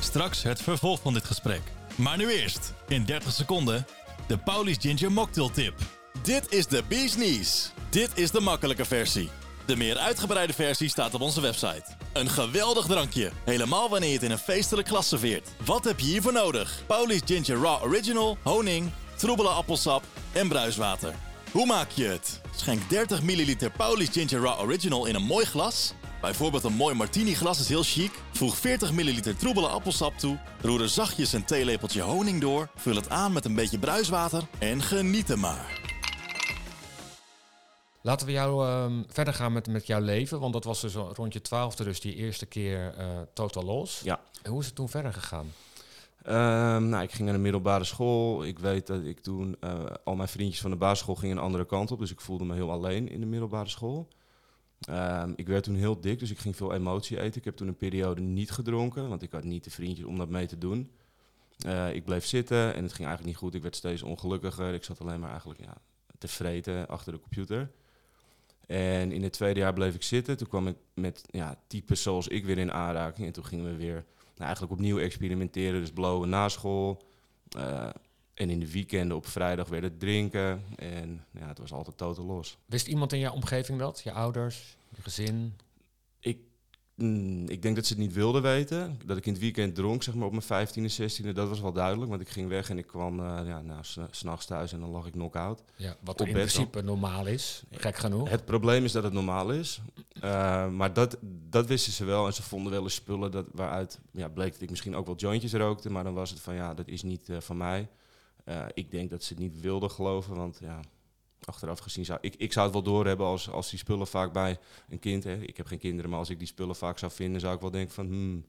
Straks 0.00 0.42
het 0.42 0.62
vervolg 0.62 1.00
van 1.00 1.12
dit 1.12 1.24
gesprek. 1.24 1.62
Maar 1.96 2.16
nu 2.16 2.30
eerst, 2.30 2.74
in 2.88 3.04
30 3.04 3.32
seconden, 3.32 3.86
de 4.26 4.38
Paulies 4.38 4.76
Ginger 4.80 5.12
Mocktail 5.12 5.50
Tip. 5.50 5.74
Dit 6.22 6.52
is 6.52 6.66
de 6.66 6.82
Bee's. 6.88 7.72
Dit 7.90 8.10
is 8.14 8.30
de 8.30 8.40
makkelijke 8.40 8.84
versie. 8.84 9.30
De 9.66 9.76
meer 9.76 9.98
uitgebreide 9.98 10.52
versie 10.52 10.88
staat 10.88 11.14
op 11.14 11.20
onze 11.20 11.40
website. 11.40 11.84
Een 12.12 12.28
geweldig 12.28 12.86
drankje, 12.86 13.30
helemaal 13.44 13.88
wanneer 13.88 14.08
je 14.08 14.14
het 14.14 14.24
in 14.24 14.30
een 14.30 14.38
feestelijk 14.38 14.88
glas 14.88 15.08
serveert. 15.08 15.48
Wat 15.64 15.84
heb 15.84 16.00
je 16.00 16.06
hiervoor 16.06 16.32
nodig? 16.32 16.82
Paulies 16.86 17.20
Ginger 17.24 17.60
Raw 17.60 17.82
Original, 17.82 18.38
honing, 18.42 18.90
troebele 19.16 19.48
appelsap 19.48 20.04
en 20.32 20.48
bruiswater. 20.48 21.14
Hoe 21.50 21.66
maak 21.66 21.90
je 21.90 22.04
het? 22.04 22.40
Schenk 22.56 22.90
30 22.90 23.22
ml 23.22 23.54
Paulies 23.76 24.10
Ginger 24.12 24.40
Raw 24.40 24.60
Original 24.60 25.06
in 25.06 25.14
een 25.14 25.22
mooi 25.22 25.44
glas. 25.44 25.92
Bijvoorbeeld 26.20 26.64
een 26.64 26.72
mooi 26.72 26.94
martini 26.94 27.34
glas 27.34 27.60
is 27.60 27.68
heel 27.68 27.82
chic. 27.82 28.12
Voeg 28.32 28.56
40 28.56 28.92
ml 28.92 29.34
troebele 29.38 29.68
appelsap 29.68 30.18
toe. 30.18 30.38
Roer 30.60 30.82
er 30.82 30.88
zachtjes 30.88 31.32
een 31.32 31.44
theelepeltje 31.44 32.00
honing 32.00 32.40
door. 32.40 32.68
Vul 32.76 32.96
het 32.96 33.08
aan 33.08 33.32
met 33.32 33.44
een 33.44 33.54
beetje 33.54 33.78
bruiswater 33.78 34.42
en 34.58 34.82
geniet 34.82 35.30
er 35.30 35.38
maar. 35.38 35.81
Laten 38.02 38.26
we 38.26 38.32
jou 38.32 38.66
ehm, 38.66 39.02
verder 39.08 39.34
gaan 39.34 39.52
met, 39.52 39.68
met 39.68 39.86
jouw 39.86 40.00
leven. 40.00 40.40
Want 40.40 40.52
dat 40.52 40.64
was 40.64 40.80
dus 40.80 40.94
rond 40.94 41.32
je 41.32 41.40
twaalfde, 41.40 41.84
dus 41.84 42.00
die 42.00 42.14
eerste 42.14 42.46
keer 42.46 42.94
eh, 42.96 43.06
totaal 43.32 43.64
los. 43.64 44.00
Ja. 44.04 44.20
En 44.42 44.50
hoe 44.50 44.60
is 44.60 44.66
het 44.66 44.74
toen 44.74 44.88
verder 44.88 45.12
gegaan? 45.12 45.52
Ehm, 46.22 46.88
nou, 46.88 47.02
ik 47.02 47.12
ging 47.12 47.24
naar 47.24 47.36
de 47.36 47.42
middelbare 47.42 47.84
school. 47.84 48.44
Ik 48.44 48.58
weet 48.58 48.86
dat 48.86 49.04
ik 49.04 49.20
toen, 49.20 49.56
eh, 49.60 49.84
al 50.04 50.16
mijn 50.16 50.28
vriendjes 50.28 50.60
van 50.60 50.70
de 50.70 50.76
basisschool 50.76 51.14
gingen 51.14 51.36
een 51.36 51.42
andere 51.42 51.66
kant 51.66 51.90
op. 51.90 51.98
Dus 51.98 52.10
ik 52.10 52.20
voelde 52.20 52.44
me 52.44 52.54
heel 52.54 52.70
alleen 52.70 53.08
in 53.08 53.20
de 53.20 53.26
middelbare 53.26 53.68
school. 53.68 54.08
Ehm, 54.80 55.32
ik 55.36 55.46
werd 55.46 55.64
toen 55.64 55.74
heel 55.74 56.00
dik, 56.00 56.18
dus 56.18 56.30
ik 56.30 56.38
ging 56.38 56.56
veel 56.56 56.72
emotie 56.72 57.20
eten. 57.20 57.38
Ik 57.38 57.44
heb 57.44 57.56
toen 57.56 57.68
een 57.68 57.76
periode 57.76 58.20
niet 58.20 58.50
gedronken, 58.50 59.08
want 59.08 59.22
ik 59.22 59.32
had 59.32 59.44
niet 59.44 59.64
de 59.64 59.70
vriendjes 59.70 60.06
om 60.06 60.18
dat 60.18 60.28
mee 60.28 60.46
te 60.46 60.58
doen. 60.58 60.90
Eh, 61.66 61.94
ik 61.94 62.04
bleef 62.04 62.26
zitten 62.26 62.74
en 62.74 62.82
het 62.82 62.92
ging 62.92 63.08
eigenlijk 63.08 63.24
niet 63.24 63.36
goed. 63.36 63.54
Ik 63.54 63.62
werd 63.62 63.76
steeds 63.76 64.02
ongelukkiger. 64.02 64.74
Ik 64.74 64.84
zat 64.84 65.00
alleen 65.00 65.20
maar 65.20 65.30
eigenlijk 65.30 65.60
ja, 65.60 65.76
te 66.18 66.28
vreten 66.28 66.88
achter 66.88 67.12
de 67.12 67.20
computer. 67.20 67.70
En 68.66 69.12
in 69.12 69.22
het 69.22 69.32
tweede 69.32 69.60
jaar 69.60 69.72
bleef 69.72 69.94
ik 69.94 70.02
zitten. 70.02 70.36
Toen 70.36 70.48
kwam 70.48 70.68
ik 70.68 70.76
met 70.94 71.24
ja, 71.30 71.58
types 71.66 72.02
zoals 72.02 72.28
ik 72.28 72.44
weer 72.44 72.58
in 72.58 72.72
aanraking. 72.72 73.26
En 73.26 73.32
toen 73.32 73.44
gingen 73.44 73.64
we 73.64 73.76
weer 73.76 74.04
nou, 74.34 74.44
eigenlijk 74.44 74.72
opnieuw 74.72 74.98
experimenteren. 74.98 75.80
Dus 75.80 75.92
blowen 75.92 76.28
na 76.28 76.48
school. 76.48 77.02
Eh, 77.48 77.88
en 78.34 78.50
in 78.50 78.60
de 78.60 78.72
weekenden 78.72 79.16
op 79.16 79.26
vrijdag 79.26 79.68
weer 79.68 79.82
het 79.82 80.00
drinken. 80.00 80.64
En 80.76 81.24
ja, 81.30 81.46
het 81.46 81.58
was 81.58 81.72
altijd 81.72 81.96
totaal 81.96 82.24
los. 82.24 82.58
Wist 82.66 82.86
iemand 82.86 83.12
in 83.12 83.18
jouw 83.18 83.32
omgeving 83.32 83.78
dat? 83.78 84.00
Je 84.04 84.12
ouders, 84.12 84.76
je 84.96 85.02
gezin? 85.02 85.54
Ik, 87.02 87.08
mm, 87.08 87.48
ik 87.48 87.62
denk 87.62 87.76
dat 87.76 87.86
ze 87.86 87.92
het 87.92 88.02
niet 88.02 88.12
wilden 88.12 88.42
weten. 88.42 88.98
Dat 89.04 89.16
ik 89.16 89.26
in 89.26 89.32
het 89.32 89.42
weekend 89.42 89.74
dronk, 89.74 90.02
zeg 90.02 90.14
maar 90.14 90.26
op 90.26 90.32
mijn 90.48 90.68
15e, 90.68 90.92
16e. 91.00 91.32
Dat 91.32 91.48
was 91.48 91.60
wel 91.60 91.72
duidelijk. 91.72 92.10
Want 92.10 92.22
ik 92.22 92.28
ging 92.28 92.48
weg 92.48 92.70
en 92.70 92.78
ik 92.78 92.86
kwam 92.86 93.20
eh, 93.20 93.46
ja, 93.46 93.60
nou, 93.60 93.80
s'nachts 94.10 94.46
thuis 94.46 94.72
en 94.72 94.80
dan 94.80 94.90
lag 94.90 95.06
ik 95.06 95.12
knock-out. 95.12 95.62
Ja, 95.76 95.96
wat 96.00 96.20
Op 96.20 96.26
in 96.26 96.32
principe 96.32 96.82
normaal 96.82 97.26
is. 97.26 97.62
Gek 97.70 97.96
genoeg. 97.96 98.28
Het 98.28 98.44
probleem 98.44 98.84
is 98.84 98.92
dat 98.92 99.02
het 99.02 99.12
normaal 99.12 99.50
is. 99.52 99.80
Eh, 100.20 100.68
maar 100.68 100.92
dat, 100.92 101.18
dat 101.50 101.66
wisten 101.66 101.92
ze 101.92 102.04
wel. 102.04 102.26
En 102.26 102.34
ze 102.34 102.42
vonden 102.42 102.72
wel 102.72 102.82
eens 102.82 102.94
spullen 102.94 103.30
dat, 103.30 103.46
waaruit 103.52 103.98
ja, 104.10 104.28
bleek 104.28 104.52
dat 104.52 104.62
ik 104.62 104.70
misschien 104.70 104.96
ook 104.96 105.06
wel 105.06 105.16
jointjes 105.16 105.52
rookte. 105.52 105.90
Maar 105.90 106.04
dan 106.04 106.14
was 106.14 106.30
het 106.30 106.40
van 106.40 106.54
ja, 106.54 106.74
dat 106.74 106.88
is 106.88 107.02
niet 107.02 107.28
eh, 107.28 107.40
van 107.40 107.56
mij. 107.56 107.88
Ik 108.74 108.90
denk 108.90 109.10
dat 109.10 109.22
ze 109.22 109.32
het 109.32 109.42
niet 109.42 109.60
wilden 109.60 109.90
geloven. 109.90 110.36
Want 110.36 110.58
ja, 110.60 110.80
achteraf 111.46 111.78
gezien 111.78 112.04
zou 112.04 112.18
ik, 112.22 112.34
ik 112.36 112.52
zou 112.52 112.64
het 112.64 112.74
wel 112.74 112.82
doorhebben 112.82 113.26
als, 113.26 113.50
als 113.50 113.70
die 113.70 113.78
spullen 113.78 114.06
vaak 114.06 114.32
bij 114.32 114.58
een 114.88 114.98
kind. 114.98 115.24
Hè, 115.24 115.34
ik 115.34 115.56
heb 115.56 115.66
geen 115.66 115.78
kinderen, 115.78 116.10
maar 116.10 116.18
als 116.18 116.30
ik 116.30 116.38
die 116.38 116.48
spullen 116.48 116.76
vaak 116.76 116.98
zou 116.98 117.12
vinden, 117.12 117.40
zou 117.40 117.54
ik 117.54 117.60
wel 117.60 117.70
denken 117.70 117.94
van 117.94 118.06
hmm, 118.06 118.46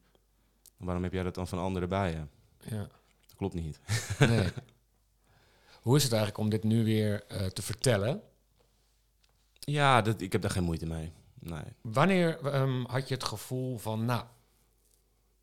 waarom 0.77 1.03
heb 1.03 1.13
jij 1.13 1.23
dat 1.23 1.35
dan 1.35 1.47
van 1.47 1.59
anderen 1.59 1.89
bij 1.89 2.11
je? 2.11 2.25
Ja. 2.75 2.87
Dat 3.25 3.35
klopt 3.35 3.53
niet. 3.53 3.79
Nee. 4.19 4.47
Hoe 5.81 5.95
is 5.95 6.03
het 6.03 6.11
eigenlijk 6.11 6.43
om 6.43 6.49
dit 6.49 6.63
nu 6.63 6.83
weer 6.83 7.23
eh, 7.27 7.45
te 7.45 7.61
vertellen? 7.61 8.21
Ja, 9.59 10.01
dat, 10.01 10.21
ik 10.21 10.31
heb 10.31 10.41
daar 10.41 10.51
geen 10.51 10.63
moeite 10.63 10.85
mee. 10.85 11.11
Nee. 11.39 11.63
Wanneer 11.81 12.39
ehm, 12.45 12.83
had 12.85 13.07
je 13.07 13.13
het 13.13 13.23
gevoel 13.23 13.77
van, 13.77 14.05
nou, 14.05 14.23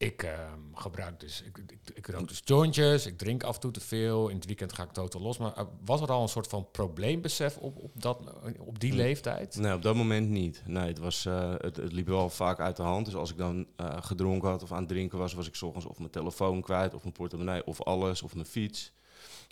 ik 0.01 0.23
ehm, 0.23 0.61
gebruik 0.75 1.21
dus, 1.21 1.43
ik, 1.43 1.59
ik, 1.59 1.79
ik 1.95 2.07
rook 2.07 2.29
dus 2.29 2.41
jointjes, 2.45 3.07
ik 3.07 3.19
drink 3.19 3.43
af 3.43 3.55
en 3.55 3.61
toe 3.61 3.71
te 3.71 3.81
veel, 3.81 4.29
in 4.29 4.37
het 4.37 4.47
weekend 4.47 4.73
ga 4.73 4.83
ik 4.83 4.93
totaal 4.93 5.21
los. 5.21 5.39
Maar 5.39 5.53
eh, 5.53 5.65
was 5.85 6.01
er 6.01 6.11
al 6.11 6.23
een 6.23 6.29
soort 6.29 6.47
van 6.47 6.69
probleembesef 6.71 7.57
op, 7.57 7.77
op, 7.77 7.91
dat, 7.95 8.19
op 8.59 8.81
die 8.81 8.93
leeftijd? 8.93 9.57
Nee, 9.57 9.75
op 9.75 9.83
dat 9.83 9.95
moment 9.95 10.29
niet. 10.29 10.63
Nee, 10.67 10.87
het, 10.87 10.99
was, 10.99 11.27
eh, 11.27 11.55
het, 11.59 11.77
het 11.77 11.93
liep 11.93 12.07
wel 12.07 12.31
vaak 12.31 12.61
uit 12.61 12.77
de 12.77 12.83
hand. 12.83 13.05
Dus 13.05 13.15
als 13.15 13.31
ik 13.31 13.37
dan 13.37 13.67
eh, 13.77 13.97
gedronken 14.01 14.49
had 14.49 14.63
of 14.63 14.73
aan 14.73 14.79
het 14.79 14.89
drinken 14.89 15.19
was, 15.19 15.33
was 15.33 15.47
ik 15.47 15.55
's 15.55 15.63
ochtends 15.63 15.87
of 15.87 15.99
mijn 15.99 16.11
telefoon 16.11 16.63
kwijt, 16.63 16.95
of 16.95 17.03
mijn 17.03 17.15
portemonnee, 17.15 17.67
of 17.67 17.83
alles, 17.83 18.23
of 18.23 18.35
mijn 18.35 18.47
fiets. 18.47 18.93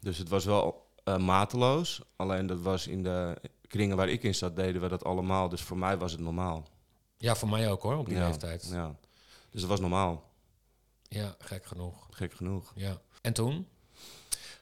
Dus 0.01 0.19
het 0.19 0.29
was 0.29 0.45
wel 0.45 0.87
eh, 1.05 1.17
mateloos. 1.17 2.01
Alleen 2.17 2.47
dat 2.47 2.61
was 2.61 2.87
in 2.87 3.03
de 3.03 3.37
kringen 3.67 3.97
waar 3.97 4.09
ik 4.09 4.23
in 4.23 4.35
zat, 4.35 4.57
deden 4.57 4.81
we 4.83 4.89
dat 4.89 5.05
allemaal. 5.05 5.49
Dus 5.49 5.61
voor 5.61 5.79
mij 5.79 5.99
was 5.99 6.13
het 6.13 6.21
normaal. 6.21 6.69
Ja, 7.17 7.35
voor 7.35 7.49
mij 7.49 7.71
ook 7.71 7.83
hoor, 7.83 7.97
op 7.97 8.07
die 8.07 8.17
ja, 8.17 8.27
leeftijd. 8.27 8.69
Ja. 8.71 8.77
Ja. 8.77 8.95
Dus 9.51 9.61
het 9.61 9.71
was 9.71 9.81
normaal. 9.81 10.27
Gek 11.39 11.65
genoeg. 11.65 12.07
Gek 12.11 12.33
genoeg. 12.33 12.73
Ja. 12.75 13.01
En 13.21 13.33
toen? 13.33 13.67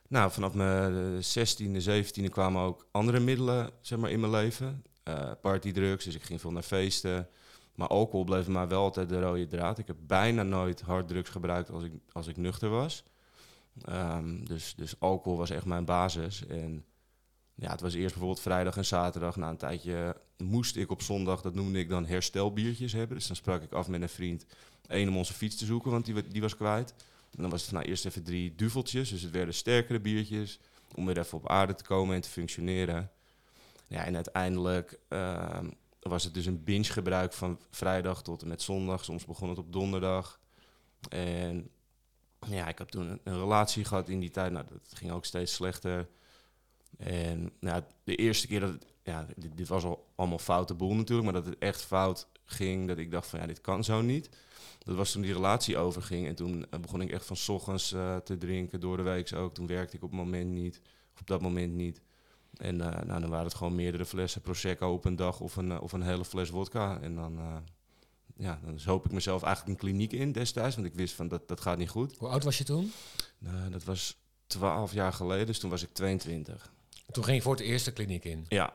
Nou, 0.09 0.31
vanaf 0.31 0.55
mijn 0.55 1.23
16e, 1.23 1.89
17e 1.89 2.31
kwamen 2.31 2.63
ook 2.63 2.87
andere 2.91 3.21
middelen 3.21 3.71
zeg 3.81 3.99
maar, 3.99 4.11
in 4.11 4.21
mijn 4.21 4.33
leven. 4.33 4.85
Eh 5.03 5.31
partydrugs, 5.43 6.05
dus 6.05 6.15
ik 6.15 6.23
ging 6.23 6.41
veel 6.41 6.53
naar 6.53 6.63
feesten. 6.63 7.29
Maar 7.75 7.89
alcohol 7.89 8.25
bleef 8.25 8.47
maar 8.47 8.69
wel 8.69 8.83
altijd 8.83 9.09
de 9.09 9.21
rode 9.21 9.47
draad. 9.47 9.79
Ik 9.79 9.87
heb 9.87 9.97
bijna 10.01 10.43
nooit 10.43 10.81
harddrugs 10.81 11.31
gebruikt 11.31 11.71
als 11.71 11.85
ik, 11.85 11.93
als 12.13 12.27
ik 12.27 12.37
nuchter 12.37 12.69
was. 12.69 13.05
Ehm, 13.85 14.45
dus, 14.45 14.75
dus 14.75 14.95
alcohol 14.99 15.39
was 15.39 15.51
echt 15.51 15.65
mijn 15.65 15.85
basis. 15.85 16.47
En 16.47 16.85
ja, 17.59 17.71
het 17.71 17.81
was 17.81 17.95
eerst 17.95 18.11
bijvoorbeeld 18.11 18.41
vrijdag 18.41 18.77
en 18.77 18.85
zaterdag. 18.85 19.37
Na 19.37 19.49
een 19.49 19.57
tijdje 19.57 20.17
moest 20.37 20.77
ik 20.77 20.91
op 20.91 21.03
zondag, 21.03 21.41
dat 21.41 21.55
noemde 21.55 21.79
ik 21.79 21.89
dan 21.89 22.07
herstelbiertjes 22.07 22.93
hebben. 22.93 23.17
Dus 23.17 23.27
dan 23.27 23.37
sprak 23.37 23.63
ik 23.63 23.73
af 23.73 23.89
met 23.89 24.03
een 24.03 24.09
vriend. 24.09 24.47
één 24.87 25.09
om 25.09 25.17
onze 25.17 25.33
fiets 25.33 25.57
te 25.57 25.65
zoeken, 25.65 25.91
want 25.91 26.05
die, 26.05 26.29
die 26.29 26.41
was 26.41 26.57
kwijt. 26.57 26.95
En 27.37 27.43
dan 27.43 27.51
was 27.51 27.63
het 27.63 27.73
nou, 27.73 27.85
eerst 27.85 28.05
even 28.05 28.23
drie 28.23 28.55
duveltjes. 28.55 29.11
Dus 29.11 29.23
het 29.23 29.31
werden 29.31 29.55
sterkere 29.55 30.01
biertjes. 30.01 30.59
Om 30.95 31.07
weer 31.07 31.19
even 31.19 31.39
op 31.39 31.49
aarde 31.49 31.75
te 31.75 31.85
komen 31.85 32.15
en 32.15 32.21
te 32.21 32.29
functioneren. 32.29 33.11
Ja, 33.87 34.05
en 34.05 34.15
uiteindelijk 34.15 34.99
ehm, 35.09 35.71
was 36.01 36.25
het 36.25 36.35
dus 36.35 36.47
een 36.47 36.65
binge 36.65 36.85
gebruik 36.85 37.33
van 37.33 37.61
vrijdag 37.71 38.23
tot 38.23 38.43
en 38.43 38.49
met 38.49 38.63
zondag. 38.63 39.05
Soms 39.05 39.25
begon 39.25 39.49
het 39.49 39.59
op 39.59 39.73
donderdag. 39.73 40.41
En 41.09 41.71
ja, 42.49 42.69
ik 42.69 42.79
heb 42.79 42.89
toen 42.89 43.11
een, 43.11 43.21
een 43.25 43.39
relatie 43.39 43.85
gehad 43.85 44.09
in 44.09 44.21
die 44.21 44.31
tijd. 44.31 44.53
Nou, 44.53 44.65
dat 44.69 44.99
ging 44.99 45.11
ook 45.11 45.25
steeds 45.25 45.55
slechter. 45.55 46.09
En 46.97 47.53
nou, 47.61 47.83
de 48.05 48.15
eerste 48.15 48.47
keer 48.47 48.61
dat 48.61 48.73
het, 48.73 48.87
ja, 49.03 49.27
dit, 49.37 49.57
dit 49.57 49.69
was 49.69 49.85
al 49.85 50.07
allemaal 50.15 50.39
foute 50.39 50.75
boel 50.75 50.95
natuurlijk, 50.95 51.25
maar 51.33 51.43
dat 51.43 51.47
het 51.47 51.59
echt 51.59 51.83
fout 51.83 52.29
ging, 52.45 52.89
dat 52.89 52.99
ik 52.99 53.11
dacht 53.11 53.29
van 53.29 53.41
ja, 53.41 53.47
dit 53.47 53.61
kan 53.61 53.85
zo 53.85 54.01
niet. 54.01 54.29
Dat 54.79 54.97
was 54.97 55.13
toen 55.13 55.23
die 55.23 55.33
relatie 55.33 55.79
overging. 55.79 56.27
En 56.27 56.35
toen 56.35 56.67
eh, 56.71 56.81
begon 56.81 57.01
ik 57.01 57.11
echt 57.11 57.27
van 57.27 57.37
's 57.37 57.49
ochtends 57.49 57.93
eh, 57.93 58.17
te 58.17 58.37
drinken, 58.37 58.81
door 58.81 58.97
de 58.97 59.03
week 59.03 59.35
ook. 59.35 59.55
Toen 59.55 59.67
werkte 59.67 59.97
ik 59.97 60.03
op 60.03 60.11
het 60.11 60.19
moment 60.19 60.51
niet, 60.51 60.81
op 61.21 61.27
dat 61.27 61.41
moment 61.41 61.73
niet. 61.75 62.01
En 62.57 62.81
eh, 62.81 63.05
nou, 63.05 63.21
dan 63.21 63.31
waren 63.31 63.47
het 63.47 63.55
gewoon 63.55 63.75
meerdere 63.75 64.07
flessen 64.07 64.41
Prosecco 64.41 64.93
op 64.93 65.05
een 65.05 65.17
dag 65.17 65.41
of 65.41 65.57
een, 65.57 65.81
of 65.81 65.93
een 65.93 66.03
hele 66.03 66.25
fles 66.25 66.49
vodka. 66.49 67.01
En 67.01 67.15
dan, 67.15 67.39
ja, 68.37 68.61
dan 68.65 68.81
zoop 68.81 69.05
ik 69.05 69.13
mezelf 69.13 69.43
eigenlijk 69.43 69.73
een 69.75 69.89
kliniek 69.89 70.13
in 70.13 70.33
destijds, 70.33 70.75
want 70.75 70.87
ik 70.87 70.95
wist 70.95 71.15
van 71.15 71.29
dat, 71.29 71.49
dat 71.49 71.61
gaat 71.61 71.79
niet 71.79 71.89
goed. 71.89 72.17
Hoe 72.17 72.29
oud 72.29 72.45
was 72.45 72.59
je 72.59 72.65
toen? 72.65 72.93
Nou, 73.39 73.71
dat 73.71 73.85
was 73.85 74.17
12 74.47 74.93
jaar 74.93 75.13
geleden, 75.13 75.47
dus 75.47 75.59
toen 75.59 75.71
was 75.71 75.83
ik 75.83 75.93
22. 75.93 76.75
Toen 77.17 77.25
ging 77.25 77.37
je 77.37 77.43
voor 77.43 77.55
het 77.55 77.63
eerst 77.63 77.85
de 77.85 77.93
kliniek 77.93 78.25
in. 78.25 78.45
Ja, 78.49 78.75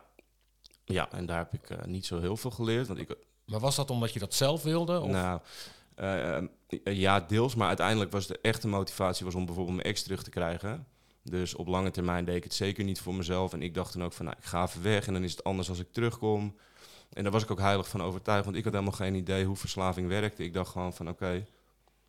ja 0.84 1.12
en 1.12 1.26
daar 1.26 1.38
heb 1.38 1.52
ik 1.52 1.70
eh, 1.70 1.84
niet 1.84 2.06
zo 2.06 2.20
heel 2.20 2.36
veel 2.36 2.50
geleerd. 2.50 2.86
Want 2.86 2.98
ik, 2.98 3.16
Maar 3.44 3.60
was 3.60 3.76
dat 3.76 3.90
omdat 3.90 4.12
je 4.12 4.18
dat 4.18 4.34
zelf 4.34 4.62
wilde? 4.62 5.00
Of? 5.00 5.10
nou, 5.10 5.40
eh, 5.94 6.36
eh, 6.36 6.46
ja, 6.84 7.20
deels, 7.20 7.54
maar 7.54 7.68
uiteindelijk 7.68 8.12
was 8.12 8.26
de 8.26 8.38
echte 8.42 8.68
motivatie 8.68 9.24
was 9.24 9.34
om 9.34 9.46
bijvoorbeeld 9.46 9.76
mijn 9.76 9.88
ex 9.88 10.02
terug 10.02 10.22
te 10.22 10.30
krijgen. 10.30 10.86
Dus 11.22 11.54
op 11.54 11.66
lange 11.66 11.90
termijn 11.90 12.24
deed 12.24 12.36
ik 12.36 12.44
het 12.44 12.54
zeker 12.54 12.84
niet 12.84 13.00
voor 13.00 13.14
mezelf. 13.14 13.52
En 13.52 13.62
ik 13.62 13.74
dacht 13.74 13.92
dan 13.92 14.04
ook 14.04 14.12
van, 14.12 14.24
nou, 14.24 14.36
ik 14.38 14.44
ga 14.44 14.62
even 14.62 14.82
weg 14.82 15.06
en 15.06 15.12
dan 15.12 15.24
is 15.24 15.30
het 15.30 15.44
anders 15.44 15.68
als 15.68 15.78
ik 15.78 15.92
terugkom. 15.92 16.56
En 17.12 17.22
daar 17.22 17.32
was 17.32 17.42
ik 17.42 17.50
ook 17.50 17.60
heilig 17.60 17.88
van 17.88 18.02
overtuigd, 18.02 18.44
want 18.44 18.56
ik 18.56 18.64
had 18.64 18.72
helemaal 18.72 18.94
geen 18.94 19.14
idee 19.14 19.44
hoe 19.44 19.56
verslaving 19.56 20.08
werkte. 20.08 20.44
Ik 20.44 20.52
dacht 20.52 20.70
gewoon 20.70 20.92
van, 20.92 21.08
oké, 21.08 21.44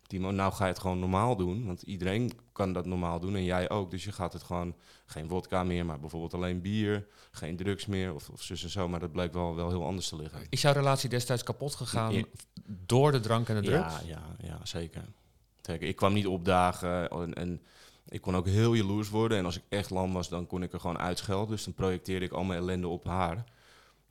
Timo, 0.06 0.30
nou 0.30 0.52
ga 0.52 0.64
je 0.64 0.70
het 0.70 0.80
gewoon 0.80 0.98
normaal 0.98 1.36
doen. 1.36 1.66
Want 1.66 1.82
iedereen 1.82 2.32
kan 2.52 2.72
dat 2.72 2.86
normaal 2.86 3.20
doen 3.20 3.34
en 3.34 3.44
jij 3.44 3.70
ook. 3.70 3.90
Dus 3.90 4.04
je 4.04 4.12
gaat 4.12 4.32
het 4.32 4.42
gewoon, 4.42 4.74
geen 5.06 5.28
vodka 5.28 5.64
meer, 5.64 5.84
maar 5.86 6.00
bijvoorbeeld 6.00 6.34
alleen 6.34 6.60
bier. 6.60 7.06
Geen 7.30 7.56
drugs 7.56 7.86
meer 7.86 8.14
of, 8.14 8.28
of 8.28 8.42
zus 8.42 8.62
en 8.62 8.70
zo. 8.70 8.88
Maar 8.88 9.00
dat 9.00 9.12
bleek 9.12 9.32
wel, 9.32 9.54
wel 9.54 9.68
heel 9.68 9.84
anders 9.84 10.08
te 10.08 10.16
liggen. 10.16 10.40
Is 10.48 10.62
jouw 10.62 10.72
relatie 10.72 11.08
destijds 11.08 11.42
kapot 11.42 11.74
gegaan 11.74 12.12
Ja. 12.12 12.24
door 12.66 13.12
de 13.12 13.20
drank 13.20 13.48
en 13.48 13.54
de 13.54 13.62
drugs? 13.62 13.94
Ja, 13.94 14.06
ja, 14.06 14.46
ja 14.48 14.58
zeker. 14.62 15.04
zeker. 15.60 15.88
Ik 15.88 15.96
kwam 15.96 16.12
niet 16.12 16.26
opdagen 16.26 17.08
en, 17.08 17.34
en 17.34 17.60
ik 18.08 18.20
kon 18.20 18.36
ook 18.36 18.46
heel 18.46 18.74
jaloers 18.74 19.08
worden. 19.08 19.38
En 19.38 19.44
als 19.44 19.56
ik 19.56 19.62
echt 19.68 19.90
lam 19.90 20.12
was, 20.12 20.28
dan 20.28 20.46
kon 20.46 20.62
ik 20.62 20.72
er 20.72 20.80
gewoon 20.80 20.98
uitschelden. 20.98 21.50
Dus 21.50 21.64
dan 21.64 21.74
projecteerde 21.74 22.24
ik 22.24 22.32
al 22.32 22.44
mijn 22.44 22.60
ellende 22.60 22.88
op 22.88 23.04
haar. 23.04 23.44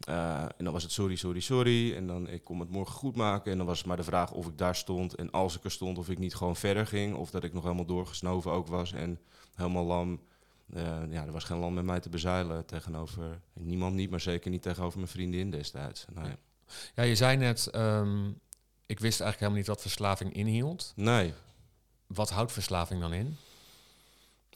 Eh, 0.03 0.41
en 0.41 0.63
dan 0.63 0.73
was 0.73 0.83
het 0.83 0.91
sorry, 0.91 1.15
sorry, 1.15 1.39
sorry. 1.39 1.95
En 1.95 2.07
dan 2.07 2.29
ik 2.29 2.43
kom 2.43 2.59
het 2.59 2.69
morgen 2.69 2.95
goed 2.95 3.15
maken. 3.15 3.51
En 3.51 3.57
dan 3.57 3.67
was 3.67 3.77
het 3.77 3.87
maar 3.87 3.97
de 3.97 4.03
vraag 4.03 4.31
of 4.31 4.47
ik 4.47 4.57
daar 4.57 4.75
stond. 4.75 5.15
En 5.15 5.31
als 5.31 5.55
ik 5.57 5.63
er 5.63 5.71
stond, 5.71 5.97
of 5.97 6.09
ik 6.09 6.17
niet 6.17 6.35
gewoon 6.35 6.55
verder 6.55 6.87
ging. 6.87 7.15
Of 7.15 7.29
dat 7.29 7.43
ik 7.43 7.53
nog 7.53 7.63
helemaal 7.63 7.85
doorgesnoven 7.85 8.51
ook 8.51 8.67
was. 8.67 8.91
En 8.91 9.19
helemaal 9.55 9.85
lam. 9.85 10.21
Eh, 10.73 10.83
ja, 11.09 11.25
er 11.25 11.31
was 11.31 11.43
geen 11.43 11.57
lam 11.57 11.73
met 11.73 11.83
mij 11.85 11.99
te 11.99 12.09
bezeilen 12.09 12.65
tegenover 12.65 13.39
niemand 13.53 13.95
niet. 13.95 14.09
Maar 14.09 14.21
zeker 14.21 14.51
niet 14.51 14.61
tegenover 14.61 14.97
mijn 14.97 15.11
vriendin 15.11 15.49
destijds. 15.49 16.05
Nee. 16.13 16.35
Ja, 16.95 17.03
je 17.03 17.15
zei 17.15 17.37
net, 17.37 17.67
ehm, 17.67 18.27
ik 18.85 18.99
wist 18.99 19.21
eigenlijk 19.21 19.39
helemaal 19.39 19.57
niet 19.57 19.67
wat 19.67 19.81
verslaving 19.81 20.33
inhield. 20.33 20.93
nee. 20.95 21.33
Wat 22.07 22.29
houdt 22.29 22.51
verslaving 22.51 23.01
dan 23.01 23.13
in? 23.13 23.37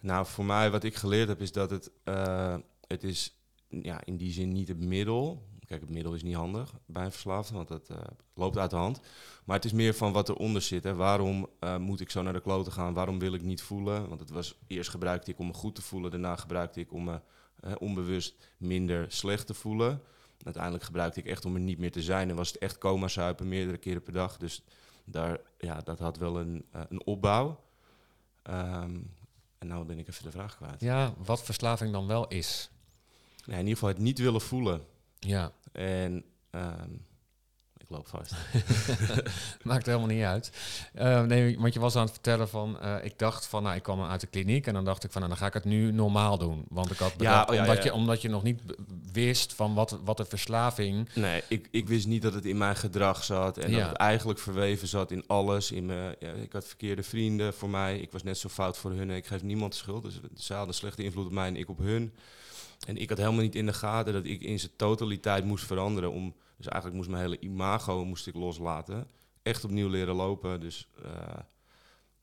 Nou, 0.01 0.25
voor 0.25 0.45
mij 0.45 0.71
wat 0.71 0.83
ik 0.83 0.95
geleerd 0.95 1.27
heb 1.27 1.41
is 1.41 1.51
dat 1.51 1.69
het, 1.69 1.91
eh, 2.03 2.55
het 2.87 3.03
is 3.03 3.36
ja, 3.69 4.05
in 4.05 4.17
die 4.17 4.31
zin 4.31 4.51
niet 4.51 4.67
het 4.67 4.79
middel. 4.79 5.45
Kijk, 5.65 5.81
het 5.81 5.89
middel 5.89 6.13
is 6.13 6.23
niet 6.23 6.35
handig 6.35 6.73
bij 6.85 7.05
een 7.05 7.11
verslaafde, 7.11 7.53
want 7.53 7.67
dat 7.67 7.89
eh, 7.89 7.97
loopt 8.33 8.57
uit 8.57 8.69
de 8.69 8.75
hand. 8.75 8.99
Maar 9.45 9.55
het 9.55 9.65
is 9.65 9.73
meer 9.73 9.93
van 9.93 10.11
wat 10.11 10.29
eronder 10.29 10.61
zit. 10.61 10.83
Hè. 10.83 10.95
Waarom 10.95 11.47
eh, 11.59 11.77
moet 11.77 11.99
ik 11.99 12.09
zo 12.09 12.21
naar 12.21 12.33
de 12.33 12.41
kloten 12.41 12.71
gaan? 12.71 12.93
Waarom 12.93 13.19
wil 13.19 13.33
ik 13.33 13.41
niet 13.41 13.61
voelen? 13.61 14.07
Want 14.07 14.19
het 14.19 14.29
was, 14.29 14.57
eerst 14.67 14.89
gebruikte 14.89 15.31
ik 15.31 15.39
om 15.39 15.47
me 15.47 15.53
goed 15.53 15.75
te 15.75 15.81
voelen. 15.81 16.11
Daarna 16.11 16.35
gebruikte 16.35 16.79
ik 16.79 16.93
om 16.93 17.03
me 17.03 17.19
onbewust 17.77 18.35
minder 18.57 19.11
slecht 19.11 19.47
te 19.47 19.53
voelen. 19.53 20.01
Uiteindelijk 20.43 20.83
gebruikte 20.83 21.19
ik 21.19 21.25
echt 21.25 21.45
om 21.45 21.53
er 21.53 21.61
niet 21.61 21.77
meer 21.77 21.91
te 21.91 22.01
zijn. 22.01 22.29
En 22.29 22.35
was 22.35 22.47
het 22.47 22.57
echt 22.57 22.77
coma 22.77 23.07
zuipen 23.07 23.47
meerdere 23.47 23.77
keren 23.77 24.03
per 24.03 24.13
dag. 24.13 24.37
Dus 24.37 24.63
daar, 25.05 25.39
ja, 25.57 25.81
dat 25.81 25.99
had 25.99 26.17
wel 26.17 26.39
een, 26.39 26.65
eh, 26.71 26.81
een 26.89 27.05
opbouw. 27.05 27.63
Ehm, 28.43 28.99
en 29.57 29.67
nou 29.67 29.85
ben 29.85 29.99
ik 29.99 30.07
even 30.07 30.23
de 30.23 30.31
vraag 30.31 30.55
kwijt. 30.55 30.81
Ja, 30.81 31.13
wat 31.17 31.43
verslaving 31.43 31.91
dan 31.91 32.07
wel 32.07 32.27
is. 32.27 32.69
In 33.47 33.57
ieder 33.57 33.73
geval 33.73 33.89
het 33.89 33.97
niet 33.97 34.19
willen 34.19 34.41
voelen. 34.41 34.81
Ja, 35.19 35.51
En 35.71 36.23
ehm, 36.49 36.91
ik 37.77 37.89
loop 37.89 38.07
vast. 38.07 38.33
maakt 39.63 39.85
helemaal 39.85 40.07
niet 40.07 40.23
uit. 40.23 40.51
Eh, 40.93 41.21
nee, 41.23 41.59
want 41.59 41.73
je 41.73 41.79
was 41.79 41.95
aan 41.95 42.01
het 42.01 42.11
vertellen 42.11 42.49
van, 42.49 42.79
eh, 42.79 42.95
ik 43.05 43.19
dacht 43.19 43.45
van, 43.47 43.63
nou, 43.63 43.75
ik 43.75 43.83
kwam 43.83 44.03
uit 44.03 44.21
de 44.21 44.27
kliniek 44.27 44.67
en 44.67 44.73
dan 44.73 44.85
dacht 44.85 45.03
ik 45.03 45.11
van, 45.11 45.21
nou, 45.21 45.33
dan 45.33 45.41
ga 45.41 45.47
ik 45.47 45.53
het 45.53 45.65
nu 45.65 45.91
normaal 45.91 46.37
doen. 46.37 46.65
Want 46.69 46.91
ik 46.91 46.97
had 46.97 47.15
bedacht, 47.17 47.49
oh 47.49 47.55
ja, 47.55 47.61
omdat, 47.61 47.77
ja. 47.77 47.83
Je, 47.83 47.93
omdat 47.93 48.21
je 48.21 48.29
nog 48.29 48.43
niet 48.43 48.61
wist 49.11 49.53
van 49.53 49.73
wat, 49.73 49.99
wat 50.03 50.17
de 50.17 50.25
verslaving... 50.25 51.09
Nee, 51.15 51.43
ik, 51.47 51.67
ik 51.71 51.87
wist 51.87 52.07
niet 52.07 52.21
dat 52.21 52.33
het 52.33 52.45
in 52.45 52.57
mijn 52.57 52.75
gedrag 52.75 53.23
zat. 53.23 53.57
En 53.57 53.71
Ja. 53.71 53.79
dat 53.79 53.87
het 53.87 53.97
eigenlijk 53.97 54.39
verweven 54.39 54.87
zat 54.87 55.11
in 55.11 55.23
alles. 55.27 55.71
In 55.71 55.85
mijn, 55.85 56.15
ja, 56.19 56.31
ik 56.31 56.53
had 56.53 56.65
verkeerde 56.67 57.03
vrienden 57.03 57.53
voor 57.53 57.69
mij. 57.69 57.99
Ik 57.99 58.11
was 58.11 58.23
net 58.23 58.37
zo 58.37 58.49
fout 58.49 58.77
voor 58.77 58.91
hun. 58.91 59.09
en 59.09 59.15
Ik 59.15 59.27
geef 59.27 59.43
niemand 59.43 59.71
de 59.71 59.77
schuld. 59.77 60.03
Dus 60.03 60.19
ze 60.35 60.53
hadden 60.53 60.75
slechte 60.75 61.03
invloed 61.03 61.25
op 61.25 61.31
mij 61.31 61.47
en 61.47 61.55
ik 61.55 61.69
op 61.69 61.77
hun. 61.77 62.13
En 62.87 62.97
ik 62.97 63.09
had 63.09 63.17
helemaal 63.17 63.41
niet 63.41 63.55
in 63.55 63.65
de 63.65 63.73
gaten 63.73 64.13
dat 64.13 64.25
ik 64.25 64.41
in 64.41 64.59
zijn 64.59 64.71
totaliteit 64.75 65.45
moest 65.45 65.65
veranderen. 65.65 66.11
Om, 66.11 66.35
dus 66.57 66.65
eigenlijk 66.67 66.95
moest 66.95 67.09
mijn 67.09 67.21
hele 67.23 67.39
imago 67.39 68.05
moest 68.05 68.27
ik 68.27 68.35
loslaten. 68.35 69.07
Echt 69.43 69.63
opnieuw 69.63 69.89
leren 69.89 70.15
lopen. 70.15 70.59
Dus 70.59 70.87
eh, 71.03 71.11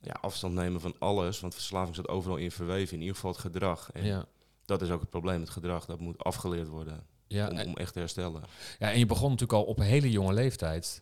ja, 0.01 0.13
afstand 0.21 0.55
nemen 0.55 0.81
van 0.81 0.95
alles. 0.99 1.41
Want 1.41 1.55
verslaving 1.55 1.97
zat 1.97 2.09
overal 2.09 2.37
in 2.37 2.51
verweven. 2.51 2.95
In 2.95 3.01
ieder 3.01 3.15
geval 3.15 3.31
het 3.31 3.41
gedrag. 3.41 3.91
En 3.93 4.05
Ja, 4.05 4.27
dat 4.65 4.83
is 4.83 4.91
ook 4.91 5.01
het 5.01 5.11
probleem. 5.11 5.41
Het 5.41 5.51
gedrag 5.51 5.85
dat 5.87 6.01
moet 6.01 6.19
afgeleerd 6.25 6.69
worden. 6.69 7.07
ja, 7.27 7.49
om, 7.67 7.75
echt 7.77 7.93
te 7.93 7.99
herstellen. 7.99 8.43
ja, 8.79 8.91
en 8.93 8.99
je 8.99 9.07
begon 9.07 9.31
natuurlijk 9.31 9.59
al 9.59 9.65
op 9.65 9.79
een 9.79 9.85
hele 9.85 10.11
jonge 10.11 10.33
leeftijd. 10.33 11.01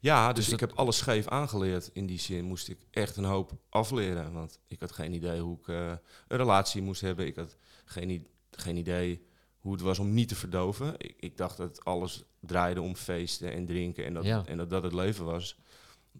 Ja, 0.00 0.32
dus, 0.32 0.44
Dus 0.44 0.54
ik 0.54 0.60
heb 0.60 0.72
alles 0.72 0.96
scheef 0.96 1.28
aangeleerd. 1.28 1.90
In 1.92 2.06
die 2.06 2.18
zin 2.18 2.44
moest 2.44 2.68
ik 2.68 2.78
echt 2.90 3.16
een 3.16 3.24
hoop 3.24 3.52
afleren. 3.68 4.32
Want 4.32 4.58
ik 4.68 4.80
had 4.80 4.92
geen 4.92 5.12
idee 5.12 5.40
hoe 5.40 5.58
ik 5.58 5.68
eh, 5.68 5.86
een 6.28 6.36
relatie 6.36 6.82
moest 6.82 7.00
hebben. 7.00 7.26
Ik 7.26 7.36
had 7.36 7.56
geen, 7.84 8.10
i- 8.10 8.26
geen 8.60 8.76
idee 8.76 9.26
hoe 9.58 9.72
het 9.72 9.80
was 9.82 9.98
om 9.98 10.14
niet 10.14 10.28
te 10.28 10.34
verdoven. 10.34 10.94
Ik, 10.96 11.14
ik 11.18 11.36
dacht 11.36 11.56
dat 11.56 11.84
alles 11.84 12.22
draaide 12.40 12.80
om 12.80 12.94
feesten 12.96 13.52
en 13.52 13.66
drinken 13.66 14.04
en 14.04 14.14
dat, 14.14 14.24
Ja. 14.24 14.42
en 14.46 14.56
dat 14.56 14.70
dat 14.70 14.82
het 14.82 14.92
leven 14.92 15.24
was. 15.24 15.58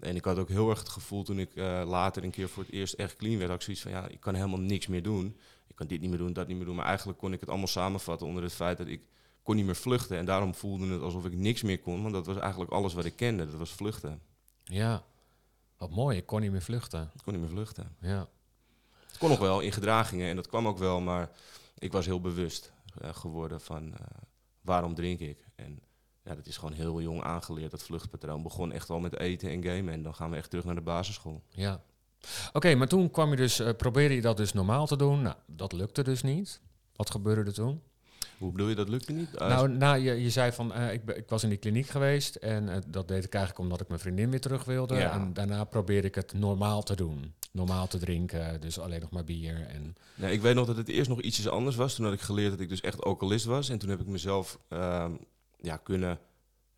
En 0.00 0.16
ik 0.16 0.24
had 0.24 0.38
ook 0.38 0.48
heel 0.48 0.70
erg 0.70 0.78
het 0.78 0.88
gevoel 0.88 1.22
toen 1.24 1.38
ik 1.38 1.54
eh, 1.54 1.82
later 1.86 2.24
een 2.24 2.30
keer 2.30 2.48
voor 2.48 2.62
het 2.62 2.72
eerst 2.72 2.94
echt 2.94 3.16
clean 3.16 3.36
werd, 3.38 3.48
had 3.50 3.56
ik 3.58 3.62
zoiets 3.64 3.82
van 3.82 3.90
ja, 3.92 4.08
ik 4.08 4.20
kan 4.20 4.34
helemaal 4.34 4.60
niks 4.60 4.86
meer 4.86 5.02
doen. 5.02 5.36
Ik 5.66 5.74
kan 5.76 5.86
dit 5.86 6.00
niet 6.00 6.08
meer 6.10 6.18
doen, 6.18 6.32
dat 6.32 6.46
niet 6.48 6.56
meer 6.56 6.66
doen. 6.66 6.76
Maar 6.76 6.84
eigenlijk 6.86 7.18
kon 7.18 7.32
ik 7.32 7.40
het 7.40 7.48
allemaal 7.48 7.66
samenvatten 7.66 8.26
onder 8.26 8.42
het 8.42 8.52
feit 8.52 8.78
dat 8.78 8.86
ik 8.86 9.02
kon 9.42 9.56
niet 9.56 9.64
meer 9.64 9.76
vluchten. 9.76 10.16
En 10.16 10.24
daarom 10.24 10.54
voelde 10.54 10.86
het 10.92 11.02
alsof 11.02 11.24
ik 11.24 11.32
niks 11.34 11.62
meer 11.62 11.78
kon, 11.80 12.02
want 12.02 12.14
dat 12.14 12.26
was 12.26 12.36
eigenlijk 12.36 12.70
alles 12.70 12.94
wat 12.94 13.04
ik 13.04 13.16
kende. 13.16 13.46
Dat 13.46 13.54
was 13.58 13.70
vluchten. 13.72 14.20
Ja, 14.64 15.04
wat 15.76 15.90
mooi, 15.90 16.16
ik 16.16 16.26
kon 16.26 16.40
niet 16.40 16.50
meer 16.50 16.62
vluchten. 16.62 17.10
Ik 17.14 17.20
kon 17.24 17.32
niet 17.32 17.42
meer 17.42 17.50
vluchten. 17.52 17.96
Ja, 18.00 18.28
Het 19.08 19.18
kon 19.18 19.28
nog 19.28 19.38
wel 19.38 19.60
in 19.60 19.72
gedragingen 19.72 20.28
en 20.28 20.36
dat 20.36 20.46
kwam 20.48 20.66
ook 20.68 20.78
wel, 20.78 21.00
maar 21.00 21.30
ik 21.78 21.92
was 21.92 22.06
heel 22.06 22.20
bewust 22.20 22.72
eh, 23.00 23.14
geworden 23.14 23.60
van 23.60 23.94
eh, 23.94 24.00
waarom 24.60 24.94
drink 24.94 25.20
ik. 25.20 25.44
En 25.54 25.80
ja, 26.22 26.34
dat 26.34 26.46
is 26.46 26.56
gewoon 26.56 26.74
heel 26.74 27.00
jong 27.00 27.22
aangeleerd, 27.22 27.70
dat 27.70 27.82
vluchtpatroon. 27.82 28.42
Begon 28.42 28.72
echt 28.72 28.90
al 28.90 29.00
met 29.00 29.18
eten 29.18 29.50
en 29.50 29.62
gamen 29.62 29.92
en 29.92 30.02
dan 30.02 30.14
gaan 30.14 30.30
we 30.30 30.36
echt 30.36 30.50
terug 30.50 30.64
naar 30.64 30.74
de 30.74 30.80
basisschool. 30.80 31.42
ja. 31.50 31.82
Oké, 32.52 32.74
maar 32.74 32.88
toen 32.88 33.10
kwam 33.10 33.30
je 33.30 33.36
dus, 33.36 33.58
eh, 33.58 33.74
probeerde 33.76 34.14
je 34.14 34.20
dat 34.20 34.36
dus 34.36 34.52
normaal 34.52 34.86
te 34.86 34.96
doen. 34.96 35.22
Nou, 35.22 35.36
dat 35.46 35.72
lukte 35.72 36.02
dus 36.02 36.22
niet. 36.22 36.60
Wat 36.96 37.10
gebeurde 37.10 37.42
er 37.44 37.52
toen? 37.52 37.82
Hoe 38.38 38.52
bedoel 38.52 38.68
je, 38.68 38.74
dat 38.74 38.88
lukte 38.88 39.12
niet? 39.12 39.34
Eh, 39.36 39.48
nou, 39.48 39.68
nou 39.68 39.98
je, 39.98 40.22
je 40.22 40.30
zei 40.30 40.52
van, 40.52 40.72
eh, 40.72 40.92
ik, 40.92 41.04
ben- 41.04 41.16
ik 41.16 41.28
was 41.28 41.42
in 41.42 41.48
die 41.48 41.58
kliniek 41.58 41.86
geweest 41.88 42.34
en 42.34 42.68
eh, 42.68 42.76
dat 42.86 43.08
deed 43.08 43.24
ik 43.24 43.34
eigenlijk 43.34 43.64
omdat 43.64 43.80
ik 43.80 43.88
mijn 43.88 44.00
vriendin 44.00 44.30
weer 44.30 44.40
terug 44.40 44.64
wilde. 44.64 44.94
Ja. 44.94 45.12
En 45.12 45.32
daarna 45.32 45.64
probeerde 45.64 46.08
ik 46.08 46.14
het 46.14 46.32
normaal 46.32 46.82
te 46.82 46.96
doen. 46.96 47.34
Normaal 47.52 47.86
te 47.86 47.98
drinken, 47.98 48.60
dus 48.60 48.78
alleen 48.78 49.00
nog 49.00 49.10
maar 49.10 49.24
bier. 49.24 49.66
En, 49.68 49.96
Nee, 50.14 50.32
ik 50.32 50.40
weet 50.40 50.54
nog 50.54 50.66
dat 50.66 50.76
het 50.76 50.88
eerst 50.88 51.08
nog 51.08 51.20
ietsjes 51.20 51.48
anders 51.48 51.76
was. 51.76 51.94
Toen 51.94 52.04
had 52.04 52.14
ik 52.14 52.20
geleerd 52.20 52.50
dat 52.50 52.60
ik 52.60 52.68
dus 52.68 52.80
echt 52.80 53.04
alcoholist 53.04 53.44
was. 53.44 53.68
En 53.68 53.78
toen 53.78 53.90
heb 53.90 54.00
ik 54.00 54.06
mezelf 54.06 54.58
ehm, 54.68 55.12
ja, 55.60 55.76
kunnen... 55.76 56.18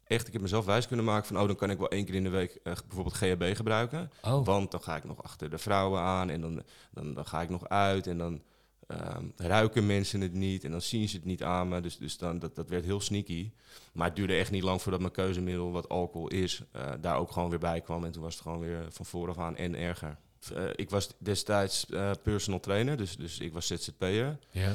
Echt, 0.05 0.27
ik 0.27 0.33
heb 0.33 0.43
mezelf 0.43 0.65
wijs 0.65 0.87
kunnen 0.87 1.05
maken 1.05 1.27
van... 1.27 1.41
oh, 1.41 1.47
dan 1.47 1.57
kan 1.57 1.71
ik 1.71 1.79
wel 1.79 1.89
één 1.89 2.05
keer 2.05 2.15
in 2.15 2.23
de 2.23 2.29
week 2.29 2.61
bijvoorbeeld 2.63 3.15
GHB 3.17 3.57
gebruiken. 3.57 4.11
oh, 4.23 4.45
Want 4.47 4.71
dan 4.71 4.83
ga 4.83 4.97
ik 4.97 5.05
nog 5.05 5.23
achter 5.23 5.51
de 5.51 5.59
vrouwen 5.59 6.01
aan 6.01 6.31
en 6.31 6.41
dan, 6.41 6.63
dan, 6.91 7.15
dan 7.15 7.27
ga 7.27 7.43
ik 7.43 7.49
nog 7.49 7.69
uit 7.69 8.07
en 8.07 8.19
dan 8.19 8.43
ehm, 8.91 9.25
ruiken 9.37 9.87
mensen 9.87 10.21
het 10.21 10.33
niet 10.33 10.65
en 10.65 10.71
dan 10.71 10.83
zien 10.83 11.09
ze 11.09 11.17
het 11.17 11.25
niet 11.25 11.43
aan 11.43 11.69
me. 11.69 11.81
Dus, 11.81 11.97
dus 11.99 12.19
dan, 12.19 12.39
dat, 12.39 12.57
dat 12.57 12.69
werd 12.69 12.85
heel 12.85 13.01
sneaky. 13.01 13.51
Maar 13.93 14.07
het 14.07 14.17
duurde 14.17 14.35
echt 14.35 14.51
niet 14.51 14.63
lang 14.63 14.83
voordat 14.83 15.01
mijn 15.01 15.13
keuzemiddel, 15.13 15.71
wat 15.71 15.89
alcohol 15.89 16.29
is, 16.29 16.63
eh, 16.73 16.93
daar 17.01 17.17
ook 17.17 17.33
gewoon 17.33 17.51
weer 17.51 17.59
bij 17.59 17.81
kwam. 17.81 18.05
En 18.05 18.13
toen 18.13 18.23
was 18.23 18.35
het 18.35 18.43
gewoon 18.43 18.61
weer 18.61 18.87
van 18.91 19.07
vooraf 19.07 19.39
aan 19.39 19.57
en 19.57 19.75
erger. 19.75 20.17
Eh, 20.55 20.65
ik 20.75 20.91
was 20.91 21.09
destijds 21.19 21.87
eh, 21.87 22.11
personal 22.23 22.61
trainer, 22.61 22.97
dus, 22.97 23.17
dus 23.17 23.39
ik 23.39 23.53
was 23.53 23.67
ZZP'er. 23.67 24.39
ja. 24.51 24.75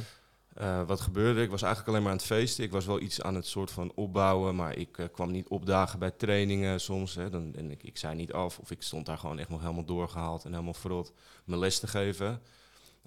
Wat 0.86 1.02
gebeurde? 1.02 1.42
Ik 1.42 1.50
was 1.50 1.62
eigenlijk 1.62 1.92
alleen 1.92 2.04
maar 2.04 2.12
aan 2.12 2.18
het 2.18 2.28
feesten. 2.28 2.64
Ik 2.64 2.72
was 2.72 2.86
wel 2.86 3.02
iets 3.02 3.22
aan 3.22 3.36
het 3.36 3.46
soort 3.46 3.72
van 3.72 3.92
opbouwen, 3.96 4.56
maar 4.56 4.78
ik 4.78 5.10
kwam 5.12 5.32
niet 5.32 5.48
opdagen 5.48 6.00
bij 6.00 6.12
trainingen 6.12 6.82
soms. 6.82 7.16
Hè. 7.16 7.30
Dan, 7.30 7.56
en 7.56 7.72
ik, 7.72 7.84
ik 7.84 7.98
zei 7.98 8.16
niet 8.16 8.34
af 8.34 8.60
of 8.60 8.72
ik 8.72 8.82
stond 8.82 9.06
daar 9.06 9.18
gewoon 9.18 9.40
echt 9.40 9.50
nog 9.50 9.62
helemaal 9.62 9.86
doorgehaald 9.86 10.46
en 10.46 10.52
helemaal 10.52 10.74
verrot 10.74 11.14
mijn 11.44 11.60
les 11.60 11.80
te 11.80 11.88
geven. 11.88 12.42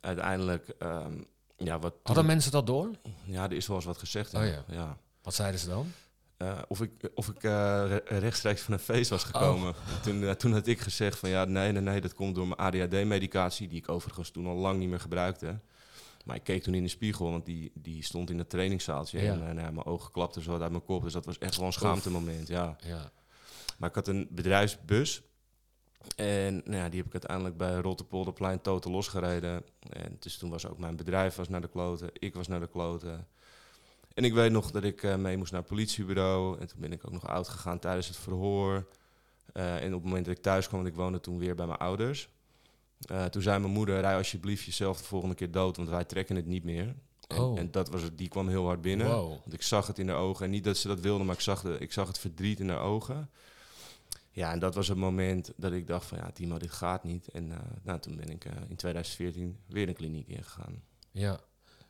Uiteindelijk, 0.00 0.68
ehm, 0.78 1.12
ja, 1.56 1.78
wat. 1.78 1.94
Hadden 2.02 2.26
mensen 2.26 2.50
dat 2.52 2.66
door? 2.66 2.90
Ja, 3.24 3.44
er 3.44 3.52
is 3.52 3.66
wel 3.66 3.76
eens 3.76 3.84
wat 3.84 3.98
gezegd. 3.98 4.34
Oh 4.34 4.44
ja. 4.46 4.64
ja. 4.68 4.98
Wat 5.22 5.34
zeiden 5.34 5.60
ze 5.60 5.68
dan? 5.68 5.92
eh, 6.36 6.58
of 6.68 6.80
ik, 6.80 6.90
of 7.14 7.28
ik 7.28 7.42
eh, 7.42 7.50
re- 7.86 8.18
rechtstreeks 8.18 8.60
van 8.60 8.72
een 8.74 8.78
feest 8.80 9.10
was 9.10 9.24
gekomen. 9.24 9.74
Toen, 10.02 10.24
eh, 10.24 10.30
toen 10.30 10.52
had 10.52 10.66
ik 10.66 10.80
gezegd 10.80 11.18
van 11.18 11.28
ja, 11.28 11.44
nee, 11.44 11.72
nee, 11.72 11.82
nee, 11.82 12.00
dat 12.00 12.14
komt 12.14 12.34
door 12.34 12.46
mijn 12.48 12.60
ADHD-medicatie, 12.60 13.68
die 13.68 13.78
ik 13.78 13.88
overigens 13.88 14.30
toen 14.30 14.46
al 14.46 14.54
lang 14.54 14.78
niet 14.78 14.88
meer 14.88 15.00
gebruikte. 15.00 15.58
Maar 16.24 16.36
ik 16.36 16.44
keek 16.44 16.62
toen 16.62 16.74
in 16.74 16.82
de 16.82 16.88
spiegel, 16.88 17.30
want 17.30 17.44
die, 17.46 17.70
die 17.74 18.04
stond 18.04 18.30
in 18.30 18.38
het 18.38 18.50
trainingszaaltje. 18.50 19.20
Ja. 19.22 19.32
En 19.32 19.48
eh, 19.48 19.54
nou, 19.54 19.72
mijn 19.72 19.86
ogen 19.86 20.12
klapten 20.12 20.42
zo 20.42 20.58
uit 20.60 20.70
mijn 20.70 20.84
kop, 20.84 21.02
dus 21.02 21.12
dat 21.12 21.24
was 21.24 21.38
echt 21.38 21.56
wel 21.56 21.66
een 21.66 21.72
schaamtemoment, 21.72 22.48
ja. 22.48 22.76
Ja. 22.84 23.10
Maar 23.78 23.88
ik 23.88 23.94
had 23.94 24.08
een 24.08 24.28
bedrijfsbus. 24.30 25.22
En 26.16 26.54
nou 26.64 26.76
ja, 26.76 26.88
die 26.88 26.96
heb 26.98 27.06
ik 27.06 27.12
uiteindelijk 27.12 27.56
bij 27.56 27.74
Rotterpolderplein 27.74 28.60
totaal 28.60 28.92
losgereden. 28.92 29.62
En 29.90 30.16
dus 30.18 30.38
toen 30.38 30.50
was 30.50 30.66
ook 30.66 30.78
mijn 30.78 30.96
bedrijf 30.96 31.34
was 31.36 31.48
naar 31.48 31.60
de 31.60 31.68
kloten. 31.68 32.10
Ik 32.12 32.34
was 32.34 32.48
naar 32.48 32.60
de 32.60 32.68
kloten. 32.68 33.26
En 34.14 34.24
ik 34.24 34.32
weet 34.32 34.50
nog 34.52 34.70
dat 34.70 34.84
ik 34.84 35.02
eh, 35.02 35.16
mee 35.16 35.36
moest 35.36 35.52
naar 35.52 35.60
het 35.60 35.68
politiebureau. 35.70 36.58
En 36.60 36.66
toen 36.66 36.80
ben 36.80 36.92
ik 36.92 37.04
ook 37.06 37.12
nog 37.12 37.26
oud 37.26 37.48
gegaan 37.48 37.78
tijdens 37.78 38.06
het 38.08 38.16
verhoor. 38.16 38.86
Eh, 39.52 39.76
en 39.82 39.86
op 39.94 40.00
het 40.00 40.04
moment 40.08 40.26
dat 40.26 40.36
ik 40.36 40.42
thuis 40.42 40.66
kwam, 40.68 40.80
want 40.82 40.92
ik 40.92 40.98
woonde 41.00 41.20
toen 41.20 41.38
weer 41.38 41.54
bij 41.54 41.66
mijn 41.66 41.78
ouders. 41.78 42.28
eh, 42.98 43.24
toen 43.24 43.42
zei 43.42 43.58
mijn 43.60 43.72
moeder, 43.72 44.00
rij 44.00 44.16
alsjeblieft 44.16 44.64
jezelf 44.64 44.98
de 44.98 45.04
volgende 45.04 45.34
keer 45.34 45.50
dood, 45.50 45.76
want 45.76 45.88
wij 45.88 46.04
trekken 46.04 46.36
het 46.36 46.46
niet 46.46 46.64
meer. 46.64 46.94
En, 47.28 47.38
Oh. 47.38 47.58
en 47.58 47.70
dat 47.70 47.88
was 47.88 48.02
het, 48.02 48.18
die 48.18 48.28
kwam 48.28 48.48
heel 48.48 48.64
hard 48.64 48.80
binnen. 48.80 49.06
Wow. 49.06 49.28
Want 49.28 49.52
ik 49.52 49.62
zag 49.62 49.86
het 49.86 49.98
in 49.98 50.08
haar 50.08 50.16
ogen. 50.18 50.44
En 50.44 50.50
niet 50.50 50.64
dat 50.64 50.76
ze 50.76 50.88
dat 50.88 51.00
wilde, 51.00 51.24
maar 51.24 51.34
ik 51.34 51.40
zag, 51.40 51.62
de, 51.62 51.76
ik 51.78 51.92
zag 51.92 52.06
het 52.06 52.18
verdriet 52.18 52.60
in 52.60 52.68
haar 52.68 52.80
ogen. 52.80 53.30
Ja, 54.38 54.52
en 54.52 54.58
dat 54.58 54.74
was 54.74 54.88
het 54.88 54.96
moment 54.98 55.52
dat 55.56 55.72
ik 55.72 55.86
dacht 55.86 56.06
van 56.06 56.18
ja, 56.18 56.30
Timo, 56.30 56.58
dit 56.58 56.70
gaat 56.70 57.04
niet. 57.04 57.28
En 57.28 57.52
eh, 57.52 57.58
nou, 57.82 58.00
toen 58.00 58.16
ben 58.16 58.28
ik 58.28 58.44
eh, 58.44 58.52
in 58.68 58.76
2014 58.76 59.58
weer 59.66 59.88
een 59.88 59.94
kliniek 59.94 60.28
ingegaan. 60.28 60.82
ja. 61.12 61.40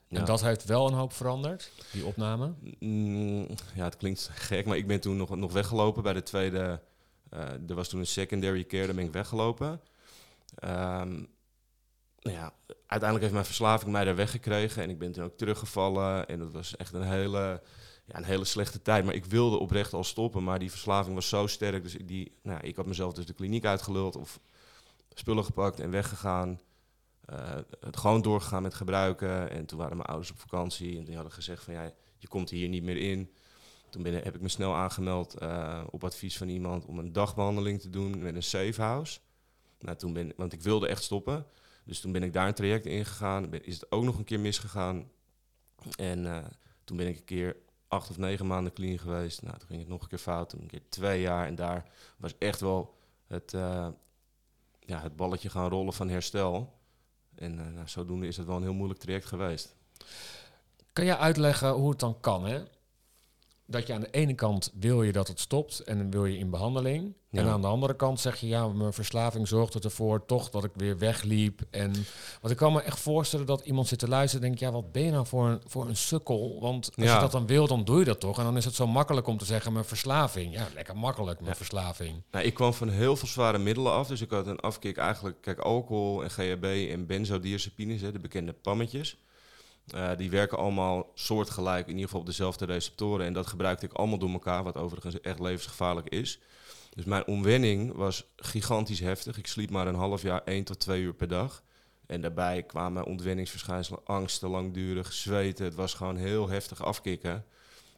Ja. 0.09 0.19
En 0.19 0.25
dat 0.25 0.41
heeft 0.41 0.65
wel 0.65 0.87
een 0.87 0.95
hoop 0.95 1.13
veranderd, 1.13 1.73
die 1.93 2.05
opname. 2.05 2.55
Mm, 2.79 3.47
ja, 3.75 3.85
het 3.85 3.97
klinkt 3.97 4.31
gek, 4.49 4.67
maar 4.67 4.77
ik 4.77 4.87
ben 4.87 5.01
toen 5.01 5.17
nog, 5.17 5.37
nog 5.37 5.53
weggelopen 5.53 6.03
bij 6.03 6.13
de 6.13 6.23
tweede. 6.23 6.83
eh, 7.31 7.41
er 7.69 7.75
was 7.75 7.89
toen 7.89 8.01
een 8.01 8.07
secondary 8.07 8.65
care, 8.65 8.87
daar 8.87 8.95
ben 8.95 9.05
ik 9.05 9.13
weggelopen. 9.13 9.81
Ehm, 10.55 11.13
nou 12.21 12.37
ja, 12.37 12.53
uiteindelijk 12.67 13.21
heeft 13.21 13.33
mijn 13.33 13.45
verslaving 13.45 13.93
mij 13.93 14.05
daar 14.05 14.17
weggekregen 14.17 14.83
en 14.83 14.91
ik 14.91 14.99
ben 14.99 15.13
toen 15.13 15.25
ook 15.25 15.37
teruggevallen. 15.37 16.29
En 16.29 16.39
dat 16.39 16.53
was 16.53 16.77
echt 16.77 16.93
een 16.93 17.03
hele, 17.03 17.63
ja, 18.09 18.17
een 18.17 18.25
hele 18.25 18.45
slechte 18.45 18.83
tijd. 18.83 19.05
Maar 19.05 19.15
ik 19.15 19.25
wilde 19.25 19.57
oprecht 19.57 19.93
al 19.93 20.05
stoppen, 20.05 20.45
maar 20.45 20.59
die 20.59 20.71
verslaving 20.71 21.15
was 21.15 21.29
zo 21.29 21.47
sterk. 21.47 21.83
Dus 21.83 21.97
ik, 21.97 22.09
die, 22.09 22.33
nou, 22.43 22.61
ik 22.61 22.77
had 22.77 22.87
mezelf 22.87 23.13
dus 23.13 23.27
de 23.27 23.33
kliniek 23.33 23.65
uitgeluld 23.65 24.17
of 24.17 24.41
spullen 25.15 25.45
gepakt 25.45 25.81
en 25.81 25.91
weggegaan. 25.91 26.61
Eh, 27.25 27.57
het 27.81 27.97
gewoon 27.97 28.23
doorgegaan 28.23 28.63
met 28.63 28.75
gebruiken. 28.75 29.51
En 29.51 29.67
toen 29.67 29.79
waren 29.79 29.97
mijn 29.97 30.09
ouders 30.09 30.31
op 30.31 30.39
vakantie 30.39 30.99
en 30.99 31.05
die 31.05 31.15
hadden 31.15 31.33
gezegd 31.33 31.65
van 31.65 31.75
ja, 31.75 31.93
je 32.19 32.29
komt 32.29 32.51
hier 32.51 32.69
niet 32.69 32.83
meer 32.83 32.97
in. 32.97 33.33
Toen 33.91 34.03
ben, 34.03 34.15
heb 34.15 34.35
ik 34.35 34.41
me 34.41 34.49
snel 34.49 34.75
aangemeld 34.75 35.35
eh, 35.35 35.85
op 35.91 36.05
advies 36.05 36.37
van 36.37 36.49
iemand 36.49 36.85
om 36.85 36.99
een 36.99 37.13
dagbehandeling 37.13 37.81
te 37.81 37.91
doen 37.91 38.23
met 38.23 38.35
een 38.35 38.43
safe 38.43 38.83
house. 38.83 39.19
Nou, 39.79 39.97
toen 39.97 40.13
ben, 40.13 40.33
want 40.37 40.53
ik 40.53 40.63
wilde 40.63 40.89
echt 40.89 41.03
stoppen. 41.03 41.47
Dus 41.85 42.01
toen 42.01 42.13
ben 42.13 42.23
ik 42.23 42.33
daar 42.33 42.47
een 42.49 42.55
traject 42.55 42.87
ingegaan. 42.87 43.51
Ben, 43.51 43.65
is 43.65 43.75
het 43.75 43.91
ook 43.93 44.05
nog 44.05 44.19
een 44.19 44.25
keer 44.25 44.41
misgegaan. 44.41 45.11
En 45.97 46.27
eh, 46.27 46.45
toen 46.85 46.97
ben 46.97 47.07
ik 47.07 47.17
een 47.17 47.25
keer 47.25 47.57
acht 47.89 48.11
of 48.11 48.19
negen 48.19 48.47
maanden 48.47 48.73
clean 48.73 48.99
geweest. 48.99 49.43
Nou, 49.43 49.59
toen 49.59 49.69
ging 49.69 49.81
het 49.81 49.89
nog 49.89 50.03
een 50.03 50.09
keer 50.09 50.19
fout. 50.19 50.49
Toen 50.49 50.61
een 50.61 50.67
keer 50.67 50.83
twee 50.89 51.21
jaar. 51.21 51.47
En 51.47 51.55
daar 51.55 51.85
was 52.17 52.39
echt 52.39 52.61
wel 52.61 52.95
het, 53.27 53.55
eh, 53.55 53.89
ja, 54.81 55.01
het 55.01 55.17
balletje 55.17 55.51
gaan 55.51 55.69
rollen 55.69 55.93
van 55.93 56.09
herstel. 56.09 56.79
En 57.35 57.59
eh, 57.59 57.75
nou, 57.75 57.89
zodoende 57.89 58.27
is 58.27 58.37
het 58.37 58.47
wel 58.47 58.57
een 58.57 58.63
heel 58.63 58.73
moeilijk 58.73 59.01
traject 59.01 59.27
geweest. 59.27 59.75
Kan 60.93 61.05
jij 61.05 61.17
uitleggen 61.17 61.71
hoe 61.71 61.91
het 61.91 62.01
dan 62.01 62.21
kan, 62.21 62.47
hè? 62.47 62.63
Dat 63.71 63.87
je 63.87 63.93
aan 63.93 64.01
de 64.01 64.11
ene 64.11 64.35
kant 64.35 64.73
wil 64.75 65.03
je 65.03 65.13
dat 65.13 65.29
het 65.29 65.41
stopt 65.41 65.81
en 65.81 65.99
dan 65.99 66.11
wil 66.11 66.25
je 66.25 66.39
in 66.39 66.51
behandeling. 66.51 67.15
Ja. 67.31 67.41
En 67.41 67.49
aan 67.49 67.61
de 67.61 67.67
andere 67.67 67.97
kant 67.97 68.21
zeg 68.21 68.37
je, 68.41 68.47
ja, 68.47 68.69
mijn 68.69 68.93
verslaving 68.93 69.49
zorgde 69.49 69.81
ervoor 69.81 70.25
toch 70.27 70.51
dat 70.51 70.65
ik 70.65 70.71
weer 70.75 70.99
wegliep. 70.99 71.61
En 71.71 71.93
want 72.41 72.53
ik 72.53 72.57
kan 72.57 72.73
me 72.73 72.83
echt 72.83 73.01
voorstellen 73.01 73.47
dat 73.47 73.61
iemand 73.65 73.87
zit 73.89 73.99
te 73.99 74.09
luisteren 74.09 74.43
en 74.47 74.49
denkt, 74.55 74.65
ja, 74.65 74.73
wat 74.81 74.93
ben 74.93 75.03
je 75.03 75.11
nou 75.11 75.27
voor 75.27 75.49
een, 75.49 75.61
voor 75.67 75.87
een 75.89 75.97
sukkel? 75.97 76.61
Want 76.61 76.91
als 76.97 77.07
Ja. 77.07 77.15
je 77.15 77.21
dat 77.21 77.33
dan 77.33 77.47
wil, 77.47 77.67
dan 77.67 77.85
doe 77.85 77.99
je 77.99 78.05
dat 78.05 78.21
toch? 78.21 78.39
En 78.39 78.45
dan 78.45 78.57
is 78.57 78.65
het 78.65 78.75
zo 78.75 78.87
makkelijk 78.87 79.27
om 79.27 79.39
te 79.39 79.45
zeggen, 79.45 79.73
mijn 79.73 79.85
verslaving. 79.85 80.53
Ja, 80.55 80.69
lekker 80.75 80.97
makkelijk, 80.97 81.39
mijn 81.39 81.51
Ja. 81.51 81.57
verslaving. 81.57 82.23
Nou, 82.31 82.45
ik 82.45 82.55
kwam 82.55 82.73
van 82.75 82.89
heel 82.89 83.17
veel 83.17 83.29
zware 83.29 83.59
middelen 83.59 83.93
af. 83.93 84.07
Dus 84.09 84.21
ik 84.21 84.31
had 84.31 84.47
een 84.47 84.61
afkick 84.61 84.97
eigenlijk... 84.97 85.37
Kijk, 85.41 85.59
alcohol 85.59 86.23
en 86.23 86.31
GHB 86.31 86.65
en 86.91 87.07
benzodiazepines, 87.07 88.01
hè, 88.01 88.13
de 88.13 88.19
bekende 88.21 88.53
pammetjes. 88.53 89.17
Eh, 89.95 90.11
die 90.17 90.31
werken 90.31 90.59
allemaal 90.59 91.11
soortgelijk, 91.15 91.87
in 91.87 91.93
ieder 91.93 92.05
geval 92.05 92.21
op 92.21 92.27
dezelfde 92.27 92.65
receptoren. 92.65 93.27
En 93.27 93.33
dat 93.33 93.47
gebruikte 93.47 93.87
ik 93.87 93.93
allemaal 93.93 94.19
door 94.19 94.31
elkaar, 94.31 94.65
wat 94.65 94.77
overigens 94.77 95.21
echt 95.21 95.41
levensgevaarlijk 95.41 96.09
is. 96.09 96.41
Dus 96.95 97.05
mijn 97.05 97.27
omwenning 97.27 97.95
was 97.95 98.25
gigantisch 98.37 99.01
heftig. 99.01 99.39
Ik 99.39 99.47
sliep 99.47 99.71
maar 99.71 99.87
een 99.87 99.95
half 99.95 100.23
jaar, 100.23 100.43
één 100.45 100.65
tot 100.65 100.81
twee 100.81 101.03
uur 101.03 101.15
per 101.15 101.29
dag. 101.29 101.63
En 102.07 102.21
daarbij 102.21 102.63
kwamen 102.63 103.05
ontwenningsverschijnselen, 103.05 104.01
angsten, 104.05 104.51
langdurig, 104.51 105.13
zweten. 105.13 105.65
Het 105.65 105.75
was 105.75 105.95
gewoon 105.95 106.17
heel 106.17 106.49
heftig 106.49 106.85
afkicken. 106.85 107.45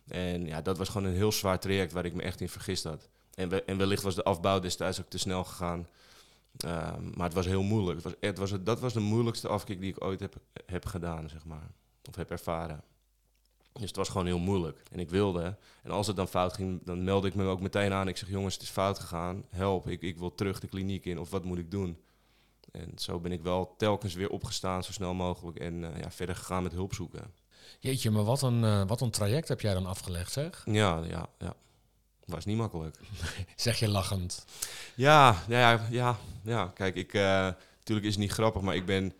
En 0.06 0.46
ja, 0.46 0.62
dat 0.62 0.78
was 0.78 0.88
gewoon 0.88 1.06
een 1.06 1.14
heel 1.14 1.32
zwaar 1.32 1.60
traject 1.60 1.92
waar 1.92 2.04
ik 2.04 2.14
me 2.14 2.22
echt 2.22 2.40
in 2.40 2.48
vergist 2.48 2.84
had. 2.84 3.08
En, 3.34 3.66
en 3.66 3.76
wellicht 3.76 4.02
was 4.02 4.14
de 4.14 4.24
afbouw 4.24 4.58
destijds 4.58 5.00
ook 5.00 5.10
te 5.10 5.18
snel 5.18 5.44
gegaan. 5.44 5.86
Ehm, 6.56 7.10
maar 7.14 7.26
het 7.26 7.34
was 7.34 7.46
heel 7.46 7.62
moeilijk. 7.62 7.96
Het 7.96 8.04
was, 8.04 8.14
het 8.20 8.38
was, 8.38 8.62
dat 8.62 8.80
was 8.80 8.92
de 8.92 9.00
moeilijkste 9.00 9.48
afkick 9.48 9.80
die 9.80 9.90
ik 9.90 10.04
ooit 10.04 10.20
heb, 10.20 10.34
heb 10.66 10.86
gedaan, 10.86 11.28
zeg 11.28 11.44
maar. 11.44 11.70
Of 12.08 12.16
heb 12.16 12.30
ervaren. 12.30 12.82
Dus 13.72 13.88
het 13.88 13.96
was 13.96 14.08
gewoon 14.08 14.26
heel 14.26 14.38
moeilijk. 14.38 14.82
En 14.90 14.98
ik 14.98 15.10
wilde. 15.10 15.56
En 15.82 15.90
als 15.90 16.06
het 16.06 16.16
dan 16.16 16.28
fout 16.28 16.52
ging, 16.52 16.84
dan 16.84 17.04
meldde 17.04 17.28
ik 17.28 17.34
me 17.34 17.44
ook 17.44 17.60
meteen 17.60 17.92
aan. 17.92 18.08
Ik 18.08 18.16
zeg, 18.16 18.28
jongens, 18.28 18.54
het 18.54 18.62
is 18.62 18.68
fout 18.70 18.98
gegaan. 18.98 19.44
Help, 19.50 19.88
ik, 19.88 20.02
ik 20.02 20.18
wil 20.18 20.34
terug 20.34 20.60
de 20.60 20.66
kliniek 20.66 21.04
in. 21.04 21.18
Of 21.18 21.30
wat 21.30 21.44
moet 21.44 21.58
ik 21.58 21.70
doen? 21.70 21.98
En 22.72 22.92
zo 22.96 23.20
ben 23.20 23.32
ik 23.32 23.42
wel 23.42 23.74
telkens 23.76 24.14
weer 24.14 24.30
opgestaan, 24.30 24.84
zo 24.84 24.92
snel 24.92 25.14
mogelijk. 25.14 25.58
En 25.58 25.94
eh, 25.94 26.00
ja, 26.00 26.10
verder 26.10 26.36
gegaan 26.36 26.62
met 26.62 26.72
hulp 26.72 26.94
zoeken. 26.94 27.34
Jeetje, 27.78 28.10
maar 28.10 28.24
wat 28.24 28.42
een, 28.42 28.64
eh, 28.64 28.82
wat 28.86 29.00
een 29.00 29.10
traject 29.10 29.48
heb 29.48 29.60
jij 29.60 29.74
dan 29.74 29.86
afgelegd, 29.86 30.32
zeg? 30.32 30.62
Ja, 30.64 31.04
ja, 31.04 31.28
ja. 31.38 31.54
Was 32.24 32.44
niet 32.44 32.56
makkelijk. 32.56 32.98
Zeg 33.56 33.78
je 33.78 33.88
lachend. 33.88 34.44
Ja, 34.94 35.36
nou 35.48 35.60
ja, 35.60 35.86
ja, 35.90 36.18
ja. 36.42 36.66
Kijk, 36.74 36.94
ik, 36.94 37.14
eh, 37.14 37.22
natuurlijk 37.78 38.06
is 38.06 38.12
het 38.12 38.22
niet 38.22 38.32
grappig, 38.32 38.62
maar 38.62 38.74
ik 38.74 38.86
ben, 38.86 39.12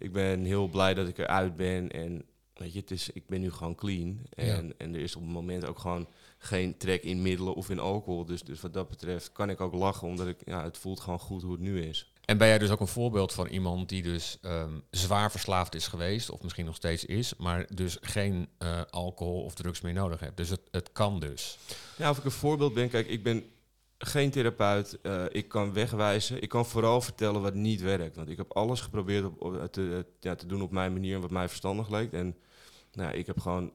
ik 0.00 0.12
ben 0.12 0.44
heel 0.44 0.68
blij 0.68 0.94
dat 0.94 1.08
ik 1.08 1.18
eruit 1.18 1.56
ben. 1.56 1.90
En 1.90 2.24
weet 2.54 2.72
je, 2.72 2.78
het 2.78 2.90
is, 2.90 3.10
ik 3.10 3.26
ben 3.26 3.40
nu 3.40 3.50
gewoon 3.50 3.74
clean. 3.74 4.20
En, 4.30 4.74
en 4.78 4.94
er 4.94 5.00
is 5.00 5.16
op 5.16 5.22
het 5.22 5.30
moment 5.30 5.66
ook 5.66 5.78
gewoon 5.78 6.08
geen 6.38 6.76
trek 6.76 7.02
in 7.02 7.22
middelen 7.22 7.54
of 7.54 7.70
in 7.70 7.78
alcohol. 7.78 8.24
Dus, 8.24 8.42
dus 8.42 8.60
wat 8.60 8.74
dat 8.74 8.88
betreft 8.88 9.32
kan 9.32 9.50
ik 9.50 9.60
ook 9.60 9.74
lachen, 9.74 10.08
omdat 10.08 10.26
ik, 10.26 10.36
ja, 10.44 10.64
het 10.64 10.78
voelt 10.78 11.00
gewoon 11.00 11.18
goed 11.18 11.42
hoe 11.42 11.52
het 11.52 11.60
nu 11.60 11.82
is. 11.82 12.12
En 12.24 12.38
ben 12.38 12.48
jij 12.48 12.58
dus 12.58 12.70
ook 12.70 12.80
een 12.80 12.86
voorbeeld 12.86 13.32
van 13.32 13.46
iemand 13.46 13.88
die 13.88 14.02
dus 14.02 14.38
ehm, 14.42 14.72
zwaar 14.90 15.30
verslaafd 15.30 15.74
is 15.74 15.86
geweest, 15.86 16.30
of 16.30 16.42
misschien 16.42 16.64
nog 16.64 16.74
steeds 16.74 17.04
is, 17.04 17.34
maar 17.36 17.66
dus 17.74 17.98
geen 18.00 18.48
eh, 18.58 18.80
alcohol 18.90 19.42
of 19.42 19.54
drugs 19.54 19.80
meer 19.80 19.92
nodig 19.92 20.20
heeft. 20.20 20.36
Dus 20.36 20.48
het, 20.48 20.60
het 20.70 20.92
kan 20.92 21.20
dus. 21.20 21.58
Ja, 21.96 22.10
of 22.10 22.18
ik 22.18 22.24
een 22.24 22.30
voorbeeld 22.30 22.74
ben, 22.74 22.88
kijk, 22.88 23.08
ik 23.08 23.22
ben 23.22 23.44
geen 24.02 24.30
therapeut. 24.30 24.98
eh, 25.02 25.24
ik 25.28 25.48
kan 25.48 25.72
wegwijzen. 25.72 26.42
Ik 26.42 26.48
kan 26.48 26.66
vooral 26.66 27.00
vertellen 27.00 27.42
wat 27.42 27.54
niet 27.54 27.80
werkt. 27.80 28.16
Want 28.16 28.28
ik 28.28 28.36
heb 28.36 28.52
alles 28.52 28.80
geprobeerd 28.80 29.24
op, 29.24 29.42
op- 29.42 29.72
te, 29.72 30.06
ja, 30.20 30.34
te 30.34 30.46
doen 30.46 30.62
op 30.62 30.70
mijn 30.70 30.92
manier 30.92 31.14
en 31.14 31.20
wat 31.20 31.30
mij 31.30 31.48
verstandig 31.48 31.88
leek. 31.90 32.12
En 32.12 32.36
nou, 32.92 33.12
ik 33.12 33.26
heb 33.26 33.40
gewoon 33.40 33.72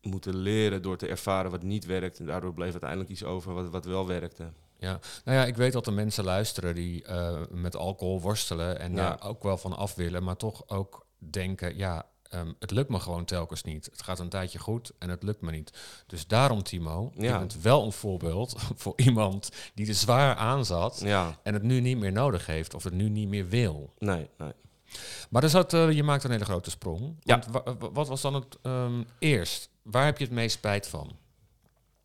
moeten 0.00 0.36
leren 0.36 0.82
door 0.82 0.96
te 0.96 1.06
ervaren 1.06 1.50
wat 1.50 1.62
niet 1.62 1.86
werkt. 1.86 2.18
En 2.18 2.26
daardoor 2.26 2.54
bleef 2.54 2.70
uiteindelijk 2.70 3.10
iets 3.10 3.24
over 3.24 3.54
wat, 3.54 3.70
wat 3.70 3.84
wel 3.84 4.06
werkte. 4.06 4.52
Ja, 4.78 5.00
nou 5.24 5.38
ja, 5.38 5.44
ik 5.44 5.56
weet 5.56 5.72
dat 5.72 5.86
er 5.86 5.92
mensen 5.92 6.24
luisteren 6.24 6.74
die 6.74 7.04
eh, 7.04 7.40
met 7.50 7.76
alcohol 7.76 8.20
worstelen 8.20 8.78
en 8.78 8.90
Ja. 8.90 8.96
daar 8.96 9.28
ook 9.28 9.42
wel 9.42 9.56
van 9.56 9.76
af 9.76 9.94
willen, 9.94 10.22
maar 10.24 10.36
toch 10.36 10.68
ook 10.68 11.06
denken, 11.18 11.76
ja, 11.76 12.06
ehm, 12.30 12.52
het 12.58 12.70
lukt 12.70 12.88
me 12.88 13.00
gewoon 13.00 13.24
telkens 13.24 13.62
niet. 13.62 13.84
Het 13.92 14.02
gaat 14.02 14.18
een 14.18 14.28
tijdje 14.28 14.58
goed 14.58 14.92
en 14.98 15.08
het 15.10 15.22
lukt 15.22 15.40
me 15.40 15.50
niet. 15.50 15.72
Dus 16.06 16.26
daarom, 16.26 16.62
Timo, 16.62 17.12
je 17.14 17.22
Ja. 17.22 17.38
bent 17.38 17.60
wel 17.60 17.84
een 17.84 17.92
voorbeeld 17.92 18.56
voor 18.82 18.92
iemand 18.96 19.48
die 19.74 19.88
er 19.88 19.94
zwaar 19.94 20.36
aan 20.36 20.64
zat 20.64 21.00
Ja, 21.04 21.38
en 21.42 21.54
het 21.54 21.62
nu 21.62 21.80
niet 21.80 21.98
meer 21.98 22.12
nodig 22.12 22.46
heeft 22.46 22.74
of 22.74 22.84
het 22.84 22.94
nu 22.94 23.08
niet 23.08 23.28
meer 23.28 23.48
wil. 23.48 23.92
nee, 23.98 24.28
nee. 24.38 24.52
Maar 25.30 25.40
dus 25.40 25.52
dat, 25.52 25.72
eh, 25.74 25.90
je 25.90 26.02
maakt 26.02 26.24
een 26.24 26.30
hele 26.30 26.44
grote 26.44 26.70
sprong. 26.70 27.16
Ja. 27.20 27.42
Wa- 27.50 27.76
wat 27.92 28.08
was 28.08 28.20
dan 28.20 28.34
het 28.34 28.58
ehm, 28.62 29.02
eerst? 29.18 29.68
Waar 29.82 30.04
heb 30.04 30.18
je 30.18 30.24
het 30.24 30.32
meest 30.32 30.56
spijt 30.56 30.88
van? 30.88 31.16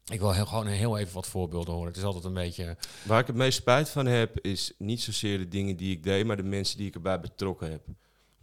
Ik 0.05 0.19
wil 0.19 0.33
heel, 0.33 0.45
gewoon 0.45 0.67
heel 0.67 0.97
even 0.97 1.13
wat 1.13 1.27
voorbeelden 1.27 1.73
horen. 1.73 1.87
Het 1.87 1.97
is 1.97 2.03
altijd 2.03 2.23
een 2.23 2.33
beetje... 2.33 2.77
Waar 3.05 3.19
ik 3.19 3.27
het 3.27 3.35
meest 3.35 3.57
spijt 3.57 3.89
van 3.89 4.05
heb, 4.05 4.39
is 4.39 4.73
niet 4.77 5.01
zozeer 5.01 5.37
de 5.37 5.47
dingen 5.47 5.75
die 5.77 5.91
ik 5.91 6.03
deed, 6.03 6.25
maar 6.25 6.37
de 6.37 6.43
mensen 6.43 6.77
die 6.77 6.87
ik 6.87 6.95
erbij 6.95 7.19
betrokken 7.19 7.71
heb. 7.71 7.81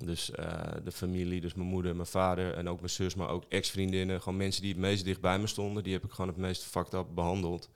Dus 0.04 0.30
eh, 0.30 0.62
de 0.84 0.92
familie, 0.92 1.40
dus 1.40 1.54
mijn 1.54 1.68
moeder, 1.68 1.96
mijn 1.96 2.08
vader 2.08 2.54
en 2.54 2.68
ook 2.68 2.78
mijn 2.78 2.90
zus, 2.90 3.14
maar 3.14 3.28
ook 3.28 3.44
ex-vriendinnen. 3.48 4.22
Gewoon 4.22 4.38
mensen 4.38 4.62
die 4.62 4.70
het 4.70 4.80
meest 4.80 5.04
dicht 5.04 5.20
bij 5.20 5.38
me 5.38 5.46
stonden, 5.46 5.82
die 5.82 5.92
heb 5.92 6.04
ik 6.04 6.11
gewoon 6.11 6.28
het 6.28 6.37
meest 6.37 6.62
fucked 6.62 6.94
up 6.94 7.06
behandeld. 7.14 7.70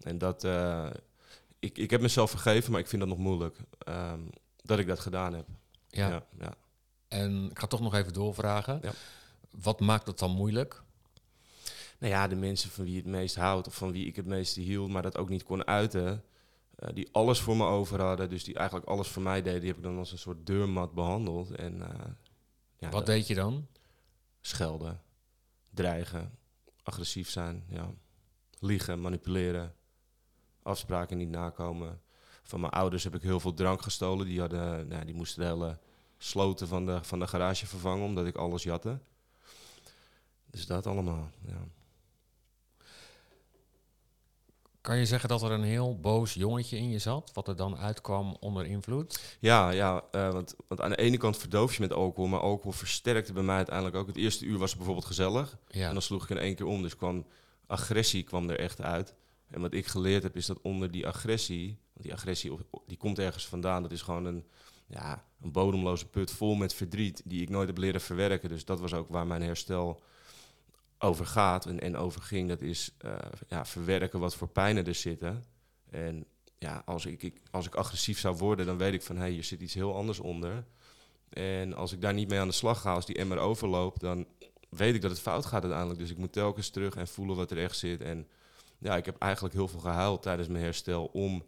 En 0.00 0.18
dat, 0.18 0.44
eh, 0.44 0.90
ik, 1.58 1.78
ik 1.78 1.90
heb 1.90 2.00
mezelf 2.00 2.30
vergeven, 2.30 2.72
maar 2.72 2.80
ik 2.80 2.86
vind 2.86 3.00
dat 3.00 3.10
nog 3.10 3.18
moeilijk 3.18 3.56
ehm, 3.78 4.20
dat 4.62 4.78
ik 4.78 4.86
dat 4.86 5.00
gedaan 5.00 5.34
heb. 5.34 5.46
Ja. 5.88 6.08
ja, 6.08 6.26
ja. 6.38 6.54
En 7.08 7.50
ik 7.50 7.58
ga 7.58 7.66
toch 7.66 7.80
nog 7.80 7.94
even 7.94 8.12
doorvragen. 8.12 8.78
Ja. 8.82 8.92
Wat 9.50 9.80
maakt 9.80 10.06
het 10.06 10.18
dan 10.18 10.30
moeilijk? 10.30 10.82
nou 11.98 12.12
ja, 12.12 12.28
de 12.28 12.36
mensen 12.36 12.70
van 12.70 12.84
wie 12.84 12.92
je 12.92 13.00
het 13.00 13.10
meest 13.10 13.36
houdt 13.36 13.66
of 13.66 13.74
van 13.74 13.92
wie 13.92 14.06
ik 14.06 14.16
het 14.16 14.26
meeste 14.26 14.60
hield, 14.60 14.90
maar 14.90 15.02
dat 15.02 15.16
ook 15.16 15.28
niet 15.28 15.42
kon 15.42 15.66
uiten. 15.66 16.22
Eh, 16.78 16.94
die 16.94 17.08
alles 17.12 17.40
voor 17.40 17.56
me 17.56 17.64
over 17.66 18.00
hadden, 18.00 18.28
dus 18.28 18.44
die 18.44 18.54
eigenlijk 18.54 18.88
alles 18.88 19.08
voor 19.08 19.22
mij 19.22 19.42
deden, 19.42 19.60
die 19.60 19.68
heb 19.68 19.78
ik 19.78 19.82
dan 19.82 19.98
als 19.98 20.12
een 20.12 20.18
soort 20.18 20.46
deurmat 20.46 20.94
behandeld. 20.94 21.50
En, 21.50 21.82
eh, 21.82 22.10
ja, 22.78 22.90
Wat 22.90 23.06
deed 23.06 23.26
je 23.26 23.34
dan? 23.34 23.66
Schelden, 24.40 25.02
dreigen, 25.70 26.38
agressief 26.82 27.30
zijn, 27.30 27.64
ja. 27.68 27.90
liegen, 28.58 29.00
manipuleren, 29.00 29.74
afspraken 30.62 31.16
niet 31.16 31.30
nakomen. 31.30 32.00
Van 32.42 32.60
mijn 32.60 32.72
ouders 32.72 33.04
heb 33.04 33.14
ik 33.14 33.22
heel 33.22 33.40
veel 33.40 33.54
drank 33.54 33.82
gestolen. 33.82 34.26
Die, 34.26 34.40
hadden, 34.40 34.88
nou, 34.88 35.04
die 35.04 35.14
moesten 35.14 35.42
de 35.42 35.48
hele 35.48 35.78
sloten 36.18 36.68
van 36.68 36.86
de, 36.86 37.04
van 37.04 37.18
de 37.18 37.26
garage 37.26 37.66
vervangen 37.66 38.04
omdat 38.04 38.26
ik 38.26 38.36
alles 38.36 38.62
jatte. 38.62 39.00
Dus 40.50 40.66
dat 40.66 40.86
allemaal, 40.86 41.30
ja. 41.46 41.66
Kan 44.88 44.98
je 44.98 45.06
zeggen 45.06 45.28
dat 45.28 45.42
er 45.42 45.50
een 45.50 45.62
heel 45.62 45.98
boos 46.00 46.34
jongetje 46.34 46.76
in 46.76 46.90
je 46.90 46.98
zat, 46.98 47.30
wat 47.34 47.48
er 47.48 47.56
dan 47.56 47.76
uitkwam 47.76 48.36
onder 48.40 48.66
invloed? 48.66 49.36
Ja, 49.40 49.70
ja 49.70 50.04
eh, 50.10 50.32
want, 50.32 50.54
want 50.68 50.80
aan 50.80 50.90
de 50.90 50.96
ene 50.96 51.16
kant 51.16 51.36
verdoof 51.36 51.74
je 51.74 51.80
met 51.80 51.92
alcohol, 51.92 52.30
maar 52.30 52.40
alcohol 52.40 52.72
versterkte 52.72 53.32
bij 53.32 53.42
mij 53.42 53.56
uiteindelijk 53.56 53.96
ook. 53.96 54.06
Het 54.06 54.16
eerste 54.16 54.44
uur 54.44 54.58
was 54.58 54.68
het 54.68 54.76
bijvoorbeeld 54.76 55.06
gezellig. 55.06 55.58
Ja. 55.68 55.86
En 55.86 55.92
dan 55.92 56.02
sloeg 56.02 56.22
ik 56.22 56.30
in 56.30 56.38
één 56.38 56.54
keer 56.54 56.66
om. 56.66 56.82
Dus 56.82 56.96
kwam 56.96 57.26
agressie 57.66 58.22
kwam 58.22 58.50
er 58.50 58.58
echt 58.58 58.80
uit. 58.80 59.14
En 59.50 59.60
wat 59.60 59.74
ik 59.74 59.86
geleerd 59.86 60.22
heb, 60.22 60.36
is 60.36 60.46
dat 60.46 60.60
onder 60.62 60.90
die 60.90 61.06
agressie, 61.06 61.78
want 61.92 62.04
die 62.06 62.12
agressie 62.12 62.58
die 62.86 62.96
komt 62.96 63.18
ergens 63.18 63.46
vandaan. 63.46 63.82
Dat 63.82 63.92
is 63.92 64.02
gewoon 64.02 64.24
een, 64.24 64.44
ja, 64.86 65.24
een 65.42 65.52
bodemloze 65.52 66.06
put 66.06 66.30
vol 66.30 66.54
met 66.54 66.74
verdriet 66.74 67.22
die 67.24 67.42
ik 67.42 67.48
nooit 67.48 67.68
heb 67.68 67.78
leren 67.78 68.00
verwerken. 68.00 68.48
Dus 68.48 68.64
dat 68.64 68.80
was 68.80 68.94
ook 68.94 69.08
waar 69.08 69.26
mijn 69.26 69.42
herstel 69.42 70.00
over 70.98 71.26
gaat 71.26 71.66
en, 71.66 71.80
en 71.80 71.96
over 71.96 72.22
ging. 72.22 72.48
Dat 72.48 72.60
is 72.60 72.94
eh, 72.98 73.16
ja, 73.48 73.64
verwerken 73.64 74.20
wat 74.20 74.34
voor 74.34 74.48
pijnen 74.48 74.86
er 74.86 74.94
zitten. 74.94 75.44
En 75.90 76.24
ja, 76.58 76.82
als 76.84 77.06
ik, 77.06 77.22
ik, 77.22 77.40
als 77.50 77.66
ik 77.66 77.74
agressief 77.74 78.18
zou 78.18 78.36
worden, 78.36 78.66
dan 78.66 78.78
weet 78.78 78.94
ik 78.94 79.02
van 79.02 79.16
hé, 79.16 79.22
hey, 79.22 79.30
hier 79.30 79.44
zit 79.44 79.60
iets 79.60 79.74
heel 79.74 79.96
anders 79.96 80.18
onder. 80.18 80.64
En 81.28 81.74
als 81.74 81.92
ik 81.92 82.00
daar 82.00 82.14
niet 82.14 82.28
mee 82.28 82.40
aan 82.40 82.48
de 82.48 82.54
slag 82.54 82.80
ga, 82.80 82.94
als 82.94 83.06
die 83.06 83.16
emmer 83.16 83.38
overloopt, 83.38 84.00
dan 84.00 84.26
weet 84.68 84.94
ik 84.94 85.02
dat 85.02 85.10
het 85.10 85.20
fout 85.20 85.46
gaat 85.46 85.62
uiteindelijk. 85.62 86.00
Dus 86.00 86.10
ik 86.10 86.18
moet 86.18 86.32
telkens 86.32 86.70
terug 86.70 86.96
en 86.96 87.08
voelen 87.08 87.36
wat 87.36 87.50
er 87.50 87.58
echt 87.58 87.76
zit. 87.76 88.00
En 88.00 88.26
ja, 88.78 88.96
ik 88.96 89.04
heb 89.04 89.18
eigenlijk 89.18 89.54
heel 89.54 89.68
veel 89.68 89.80
gehuild 89.80 90.22
tijdens 90.22 90.48
mijn 90.48 90.64
herstel 90.64 91.04
om, 91.04 91.44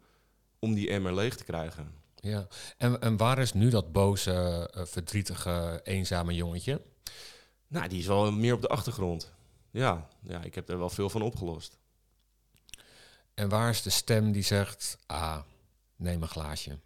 om 0.59 0.73
die 0.73 0.89
emmer 0.89 1.15
leeg 1.15 1.35
te 1.35 1.43
krijgen. 1.43 1.93
Ja. 2.15 2.47
En, 2.77 3.01
en 3.01 3.17
waar 3.17 3.39
is 3.39 3.53
nu 3.53 3.69
dat 3.69 3.91
boze, 3.91 4.69
eh, 4.73 4.85
verdrietige, 4.85 5.79
eenzame 5.83 6.33
jongetje? 6.33 6.81
Nou, 7.67 7.87
die 7.87 7.99
is 7.99 8.07
wel 8.07 8.31
meer 8.31 8.53
op 8.53 8.61
de 8.61 8.67
achtergrond. 8.67 9.31
Ja, 9.71 10.07
ja, 10.21 10.43
ik 10.43 10.55
heb 10.55 10.69
er 10.69 10.77
wel 10.77 10.89
veel 10.89 11.09
van 11.09 11.21
opgelost. 11.21 11.77
En 13.33 13.49
waar 13.49 13.69
is 13.69 13.81
de 13.81 13.89
stem 13.89 14.31
die 14.31 14.43
zegt, 14.43 14.97
ah, 15.05 15.41
neem 15.95 16.21
een 16.21 16.27
glaasje? 16.27 16.79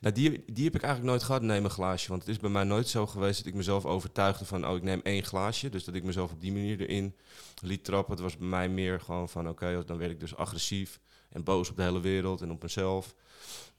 Nou, 0.00 0.14
die, 0.14 0.44
die 0.52 0.64
heb 0.64 0.74
ik 0.74 0.82
eigenlijk 0.82 1.12
nooit 1.12 1.22
gehad, 1.22 1.42
neem 1.42 1.64
een 1.64 1.70
glaasje. 1.70 2.08
Want 2.08 2.20
het 2.20 2.30
is 2.30 2.38
bij 2.38 2.50
mij 2.50 2.64
nooit 2.64 2.88
zo 2.88 3.06
geweest 3.06 3.38
dat 3.38 3.46
ik 3.46 3.54
mezelf 3.54 3.84
overtuigde 3.84 4.44
van... 4.44 4.66
oh, 4.66 4.76
ik 4.76 4.82
neem 4.82 5.00
één 5.02 5.22
glaasje. 5.22 5.68
Dus 5.68 5.84
dat 5.84 5.94
ik 5.94 6.04
mezelf 6.04 6.32
op 6.32 6.40
die 6.40 6.52
manier 6.52 6.80
erin 6.80 7.16
liet 7.60 7.84
trappen. 7.84 8.12
Het 8.12 8.22
was 8.22 8.36
bij 8.36 8.46
mij 8.46 8.68
meer 8.68 9.00
gewoon 9.00 9.28
van... 9.28 9.48
oké, 9.48 9.84
dan 9.84 9.98
werd 9.98 10.10
ik 10.10 10.20
dus 10.20 10.36
agressief 10.36 11.00
en 11.32 11.44
boos 11.44 11.70
op 11.70 11.76
de 11.76 11.82
hele 11.82 12.00
wereld 12.00 12.40
en 12.40 12.50
op 12.50 12.62
mezelf. 12.62 13.14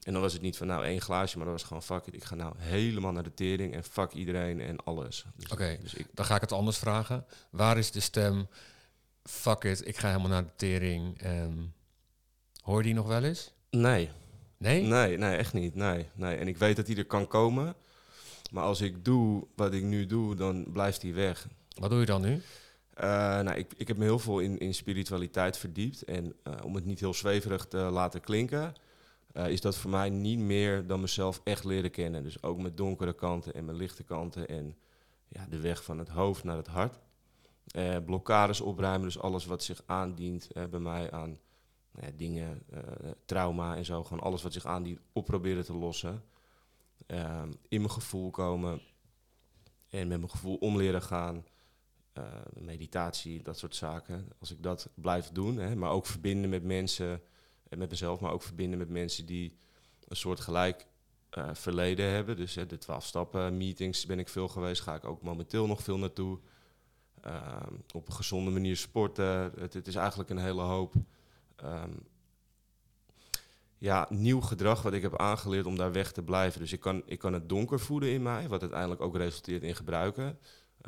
En 0.02 0.12
dan 0.12 0.22
was 0.22 0.32
het 0.32 0.42
niet 0.42 0.56
van, 0.56 0.66
nou, 0.66 0.84
één 0.84 1.00
glaasje. 1.00 1.36
Maar 1.36 1.46
dan 1.46 1.54
was 1.54 1.64
gewoon, 1.64 1.82
fuck 1.82 2.06
it, 2.06 2.14
ik 2.14 2.24
ga 2.24 2.34
nou 2.34 2.54
helemaal 2.58 3.12
naar 3.12 3.22
de 3.22 3.34
tering... 3.34 3.74
en 3.74 3.84
fuck 3.84 4.12
iedereen 4.12 4.60
en 4.60 4.84
alles. 4.84 5.24
Dus, 5.36 5.50
Oké, 5.50 5.78
dus 5.82 5.94
ik, 5.94 6.06
dan 6.12 6.24
ga 6.24 6.34
ik 6.34 6.40
het 6.40 6.52
anders 6.52 6.78
vragen. 6.78 7.26
Waar 7.50 7.78
is 7.78 7.90
de 7.90 8.00
stem, 8.00 8.48
fuck 9.22 9.64
it, 9.64 9.86
ik 9.86 9.96
ga 9.96 10.08
helemaal 10.08 10.30
naar 10.30 10.44
de 10.44 10.56
tering. 10.56 11.18
En 11.18 11.74
hoor 12.62 12.78
je 12.78 12.84
die 12.84 12.94
nog 12.94 13.06
wel 13.06 13.24
eens? 13.24 13.52
nee, 13.70 14.10
Nee? 14.64 14.82
Nee, 14.82 15.18
nee, 15.18 15.36
echt 15.36 15.52
niet. 15.52 15.74
Nee, 15.74 16.08
nee. 16.14 16.36
En 16.36 16.48
ik 16.48 16.56
weet 16.56 16.76
dat 16.76 16.86
hij 16.86 16.96
er 16.96 17.04
kan 17.04 17.26
komen. 17.26 17.74
Maar 18.50 18.64
als 18.64 18.80
ik 18.80 19.04
doe 19.04 19.46
wat 19.56 19.72
ik 19.72 19.82
nu 19.82 20.06
doe, 20.06 20.34
dan 20.34 20.66
blijft 20.72 21.02
hij 21.02 21.14
weg. 21.14 21.46
Wat 21.78 21.90
doe 21.90 22.00
je 22.00 22.06
dan 22.06 22.20
nu? 22.20 22.42
Eh, 22.94 23.08
nou, 23.40 23.54
ik, 23.54 23.72
ik 23.76 23.88
heb 23.88 23.96
me 23.96 24.04
heel 24.04 24.18
veel 24.18 24.38
in, 24.38 24.58
in 24.58 24.74
spiritualiteit 24.74 25.56
verdiept. 25.56 26.04
En 26.04 26.34
eh, 26.42 26.52
om 26.64 26.74
het 26.74 26.84
niet 26.84 27.00
heel 27.00 27.14
zweverig 27.14 27.66
te 27.66 27.76
laten 27.76 28.20
klinken, 28.20 28.74
eh, 29.32 29.48
is 29.48 29.60
dat 29.60 29.76
voor 29.76 29.90
mij 29.90 30.10
niet 30.10 30.38
meer 30.38 30.86
dan 30.86 31.00
mezelf 31.00 31.40
echt 31.44 31.64
leren 31.64 31.90
kennen. 31.90 32.22
Dus 32.22 32.42
ook 32.42 32.58
mijn 32.58 32.74
donkere 32.74 33.12
kanten 33.12 33.54
en 33.54 33.64
mijn 33.64 33.76
lichte 33.76 34.02
kanten. 34.02 34.48
En 34.48 34.76
ja, 35.28 35.46
de 35.46 35.60
weg 35.60 35.84
van 35.84 35.98
het 35.98 36.08
hoofd 36.08 36.44
naar 36.44 36.56
het 36.56 36.66
hart. 36.66 36.98
Blokkades 38.04 38.60
opruimen, 38.60 39.06
dus 39.06 39.18
alles 39.18 39.46
wat 39.46 39.62
zich 39.62 39.82
aandient 39.86 40.48
bij 40.70 40.80
mij 40.80 41.10
aan 41.10 41.38
nou 41.90 42.16
dingen, 42.16 42.62
trauma 43.24 43.76
en 43.76 43.84
zo. 43.84 44.04
Gewoon 44.04 44.22
alles 44.22 44.42
wat 44.42 44.52
zich 44.52 44.66
aandient 44.66 45.00
op 45.12 45.24
proberen 45.24 45.64
te 45.64 45.74
lossen. 45.74 46.22
Ehm, 47.06 47.52
in 47.68 47.80
mijn 47.80 47.92
gevoel 47.92 48.30
komen 48.30 48.80
en 49.90 50.08
met 50.08 50.18
mijn 50.18 50.30
gevoel 50.30 50.56
om 50.56 50.76
leren 50.76 51.02
gaan. 51.02 51.44
Eh, 52.14 52.22
meditatie, 52.54 53.42
dat 53.42 53.58
soort 53.58 53.76
zaken. 53.76 54.28
Als 54.38 54.50
ik 54.50 54.62
dat 54.62 54.88
blijf 54.94 55.28
doen, 55.28 55.56
hè, 55.56 55.76
maar 55.76 55.90
ook 55.90 56.06
verbinden 56.06 56.50
met 56.50 56.62
mensen 56.62 57.22
en 57.68 57.78
met 57.78 57.90
mezelf, 57.90 58.20
maar 58.20 58.32
ook 58.32 58.42
verbinden 58.42 58.78
met 58.78 58.88
mensen 58.88 59.26
die 59.26 59.58
een 60.08 60.16
soort 60.16 60.40
gelijk 60.40 60.86
eh, 61.30 61.48
verleden 61.52 62.10
hebben. 62.10 62.36
Dus 62.36 62.54
hè, 62.54 62.66
de 62.66 62.78
12 62.78 63.04
stappen 63.04 63.56
meetings 63.56 64.06
ben 64.06 64.18
ik 64.18 64.28
veel 64.28 64.48
geweest, 64.48 64.82
ga 64.82 64.94
ik 64.94 65.04
ook 65.04 65.22
momenteel 65.22 65.66
nog 65.66 65.82
veel 65.82 65.98
naartoe. 65.98 66.38
Ehm, 67.20 67.74
op 67.94 68.06
een 68.08 68.14
gezonde 68.14 68.50
manier 68.50 68.76
sporten. 68.76 69.52
Het, 69.58 69.74
het 69.74 69.86
is 69.86 69.94
eigenlijk 69.94 70.30
een 70.30 70.38
hele 70.38 70.62
hoop 70.62 70.94
ehm, 71.56 71.92
ja, 73.78 74.06
nieuw 74.10 74.40
gedrag 74.40 74.82
wat 74.82 74.92
ik 74.92 75.02
heb 75.02 75.18
aangeleerd 75.18 75.66
om 75.66 75.76
daar 75.76 75.92
weg 75.92 76.12
te 76.12 76.22
blijven. 76.22 76.60
Dus 76.60 76.72
ik 76.72 76.80
kan, 76.80 77.02
ik 77.06 77.18
kan 77.18 77.32
het 77.32 77.48
donker 77.48 77.80
voeden 77.80 78.08
in 78.08 78.22
mij, 78.22 78.48
wat 78.48 78.60
uiteindelijk 78.60 79.00
ook 79.00 79.16
resulteert 79.16 79.62
in 79.62 79.74
gebruiken. 79.74 80.38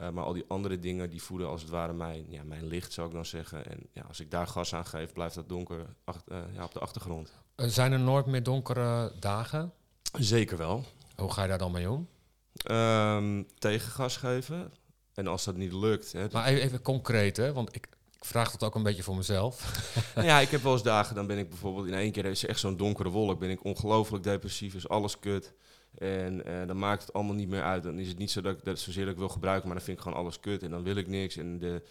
Eh, 0.00 0.11
maar 0.11 0.24
al 0.24 0.32
die 0.32 0.44
andere 0.48 0.78
dingen 0.78 1.11
die 1.11 1.22
voeden 1.22 1.48
als 1.48 1.61
het 1.61 1.70
ware 1.70 1.92
mijn, 1.92 2.26
ja, 2.28 2.42
mijn 2.44 2.66
licht, 2.66 2.92
zou 2.92 3.06
ik 3.09 3.12
dan 3.14 3.26
zeggen. 3.26 3.66
En 3.66 3.78
ja, 3.92 4.02
als 4.09 4.20
ik 4.20 4.30
daar 4.30 4.46
gas 4.46 4.74
aan 4.74 4.87
geef, 4.87 5.12
blijft 5.12 5.35
dat 5.35 5.48
donker 5.48 5.87
ach- 6.04 6.22
eh, 6.28 6.38
ja, 6.54 6.64
op 6.64 6.72
de 6.72 6.78
achtergrond. 6.80 7.32
Eh, 7.54 7.66
Zijn 7.66 7.92
er 7.92 7.98
nooit 8.00 8.26
meer 8.26 8.42
donkere 8.42 9.12
dagen? 9.20 9.72
Zeker 10.18 10.56
wel. 10.56 10.85
Hoe 11.16 11.32
ga 11.32 11.42
je 11.42 11.48
daar 11.48 11.59
dan 11.59 11.72
mee 11.72 11.90
om? 11.90 12.09
Ehm, 12.56 13.42
tegengas 13.59 14.16
geven. 14.16 14.72
En 15.14 15.26
als 15.26 15.44
dat 15.44 15.56
niet 15.56 15.72
lukt... 15.72 16.12
Hè, 16.12 16.26
Maar 16.32 16.46
even, 16.46 16.62
even 16.62 16.82
concreet, 16.82 17.37
hè? 17.37 17.52
want 17.52 17.74
ik, 17.74 17.88
ik 18.16 18.24
vraag 18.24 18.50
dat 18.50 18.62
ook 18.64 18.74
een 18.74 18.82
beetje 18.82 19.02
voor 19.02 19.16
mezelf. 19.16 19.82
Nou 20.14 20.26
ja, 20.30 20.38
ik 20.40 20.48
heb 20.48 20.62
wel 20.62 20.72
eens 20.72 20.82
dagen, 20.82 21.14
dan 21.14 21.26
ben 21.26 21.38
ik 21.38 21.48
bijvoorbeeld 21.48 21.87
in 21.87 21.94
één 21.94 22.12
keer, 22.12 22.24
is 22.24 22.46
echt 22.46 22.61
zo'n 22.61 22.76
donkere 22.76 23.09
wolk, 23.09 23.38
ben 23.38 23.50
ik 23.50 23.64
ongelooflijk 23.64 24.24
depressief, 24.24 24.74
is 24.74 24.88
alles 24.88 25.18
kut. 25.18 25.52
En 25.98 26.44
eh, 26.44 26.66
dan 26.66 26.78
maakt 26.78 27.02
het 27.02 27.12
allemaal 27.12 27.35
niet 27.35 27.48
meer 27.48 27.62
uit. 27.62 27.82
Dan 27.82 27.98
is 27.98 28.09
het 28.09 28.18
niet 28.18 28.30
zo 28.30 28.40
dat 28.40 28.59
ik 28.59 28.64
dat 28.64 28.78
zozeer 28.78 29.04
dat 29.04 29.12
ik 29.12 29.18
wil 29.18 29.28
gebruiken, 29.28 29.66
maar 29.66 29.76
dan 29.76 29.85
vind 29.85 29.96
ik 29.96 30.02
gewoon 30.02 30.18
alles 30.18 30.40
kut 30.40 30.62
en 30.62 30.70
dan 30.70 30.82
wil 30.82 30.96
ik 30.96 31.06
niks. 31.06 31.37
En 31.37 31.59
de, 31.59 31.82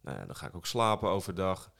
nou 0.00 0.18
ja, 0.18 0.26
dan 0.26 0.36
ga 0.36 0.46
ik 0.46 0.56
ook 0.56 0.66
slapen 0.66 1.08
overdag. 1.08 1.72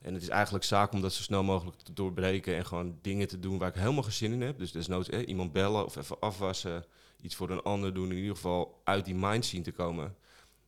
En 0.00 0.14
het 0.14 0.22
is 0.22 0.28
eigenlijk 0.28 0.64
zaak 0.64 0.92
om 0.92 1.00
dat 1.00 1.12
zo 1.12 1.22
snel 1.22 1.42
mogelijk 1.42 1.76
te 1.76 1.92
doorbreken 1.92 2.56
en 2.56 2.66
gewoon 2.66 2.98
dingen 3.02 3.28
te 3.28 3.38
doen 3.38 3.58
waar 3.58 3.68
ik 3.68 3.74
helemaal 3.74 4.02
geen 4.02 4.12
zin 4.12 4.32
in 4.32 4.40
heb. 4.40 4.58
Dus 4.58 4.72
desnoods 4.72 5.08
eh, 5.08 5.28
iemand 5.28 5.52
bellen 5.52 5.84
of 5.84 5.96
even 5.96 6.20
afwassen, 6.20 6.84
iets 7.20 7.34
voor 7.34 7.50
een 7.50 7.62
ander 7.62 7.94
doen. 7.94 8.10
In 8.10 8.16
ieder 8.16 8.34
geval 8.34 8.80
uit 8.84 9.04
die 9.04 9.14
mind 9.14 9.46
zien 9.46 9.62
te 9.62 9.72
komen. 9.72 10.16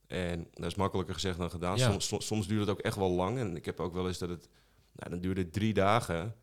En 0.07 0.49
dat 0.53 0.65
is 0.65 0.75
makkelijker 0.75 1.15
gezegd 1.15 1.39
dan 1.39 1.51
gedaan. 1.51 1.77
Ja. 1.77 1.91
Soms, 1.91 2.07
soms, 2.07 2.27
soms 2.27 2.47
duurt 2.47 2.61
het 2.61 2.71
ook 2.71 2.81
echt 2.81 2.97
wel 2.97 3.11
lang. 3.11 3.39
En 3.39 3.57
ik 3.57 3.65
heb 3.65 3.81
ook 3.81 3.95
wel 3.95 4.07
eens 4.07 4.19
dat 4.19 4.29
het... 4.29 4.49
Nou, 4.93 5.11
dan 5.11 5.21
duurde 5.21 5.41
het 5.41 5.53
drie 5.53 5.75
dagen. 5.75 6.35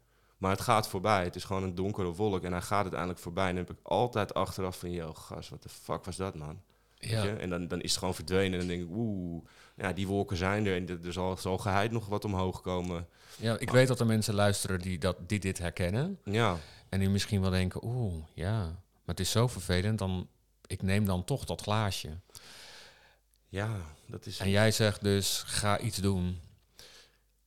Maar 0.44 0.52
het 0.52 0.62
gaat 0.62 0.88
voorbij. 0.88 1.24
Het 1.24 1.36
is 1.36 1.44
gewoon 1.44 1.64
een 1.64 1.76
donkere 1.76 2.14
wolk. 2.14 2.44
En 2.44 2.52
hij 2.52 2.62
gaat 2.62 2.82
uiteindelijk 2.82 3.20
voorbij. 3.20 3.50
En 3.50 3.56
dan 3.56 3.66
heb 3.68 3.76
ik 3.78 3.84
altijd 3.88 4.34
achteraf 4.34 4.80
van... 4.80 4.92
Yo, 4.92 5.14
gas, 5.14 5.50
wat 5.50 5.64
de 5.64 5.70
fuck 5.70 6.06
was 6.06 6.16
dat, 6.16 6.36
man? 6.36 6.62
Ja. 6.98 7.26
En 7.26 7.50
dan, 7.50 7.68
dan 7.68 7.82
is 7.82 7.90
het 7.90 8.00
gewoon 8.00 8.16
verdwenen. 8.16 8.52
En 8.54 8.60
dan 8.60 8.68
denk 8.68 8.82
ik, 8.90 8.96
oeh, 8.96 9.44
ja, 9.76 9.94
die 9.94 10.08
wolken 10.08 10.38
zijn 10.38 10.66
er. 10.66 10.76
En 10.76 10.90
er- 10.90 11.06
er 11.06 11.14
zal, 11.14 11.38
zal 11.38 11.58
geheid 11.58 11.92
nog 11.92 12.08
wat 12.08 12.26
omhoog 12.26 12.62
komen. 12.62 13.08
ja, 13.38 13.58
ik 13.60 13.70
weet 13.70 13.88
dat 13.88 14.00
er 14.00 14.06
mensen 14.06 14.34
luisteren 14.34 14.80
die, 14.80 14.98
dat, 14.98 15.16
die 15.30 15.40
dit 15.40 15.58
herkennen. 15.58 16.20
Ja, 16.24 16.58
En 16.90 17.00
die 17.00 17.10
misschien 17.10 17.42
wel 17.42 17.50
denken, 17.52 17.86
oeh, 17.86 18.14
ja, 18.34 18.60
maar 18.62 18.76
het 19.16 19.20
is 19.20 19.32
zo 19.32 19.48
vervelend, 19.48 20.00
dan, 20.00 20.28
ik 20.68 20.82
neem 20.82 21.06
dan 21.06 21.24
toch 21.24 21.46
dat 21.46 21.62
glaasje. 21.62 22.10
ja, 23.48 23.70
dat 24.08 24.26
is... 24.26 24.40
En 24.40 24.50
jij 24.50 24.72
zegt 24.72 25.04
dus, 25.04 25.44
ga 25.46 25.80
iets 25.80 25.98
doen. 25.98 26.40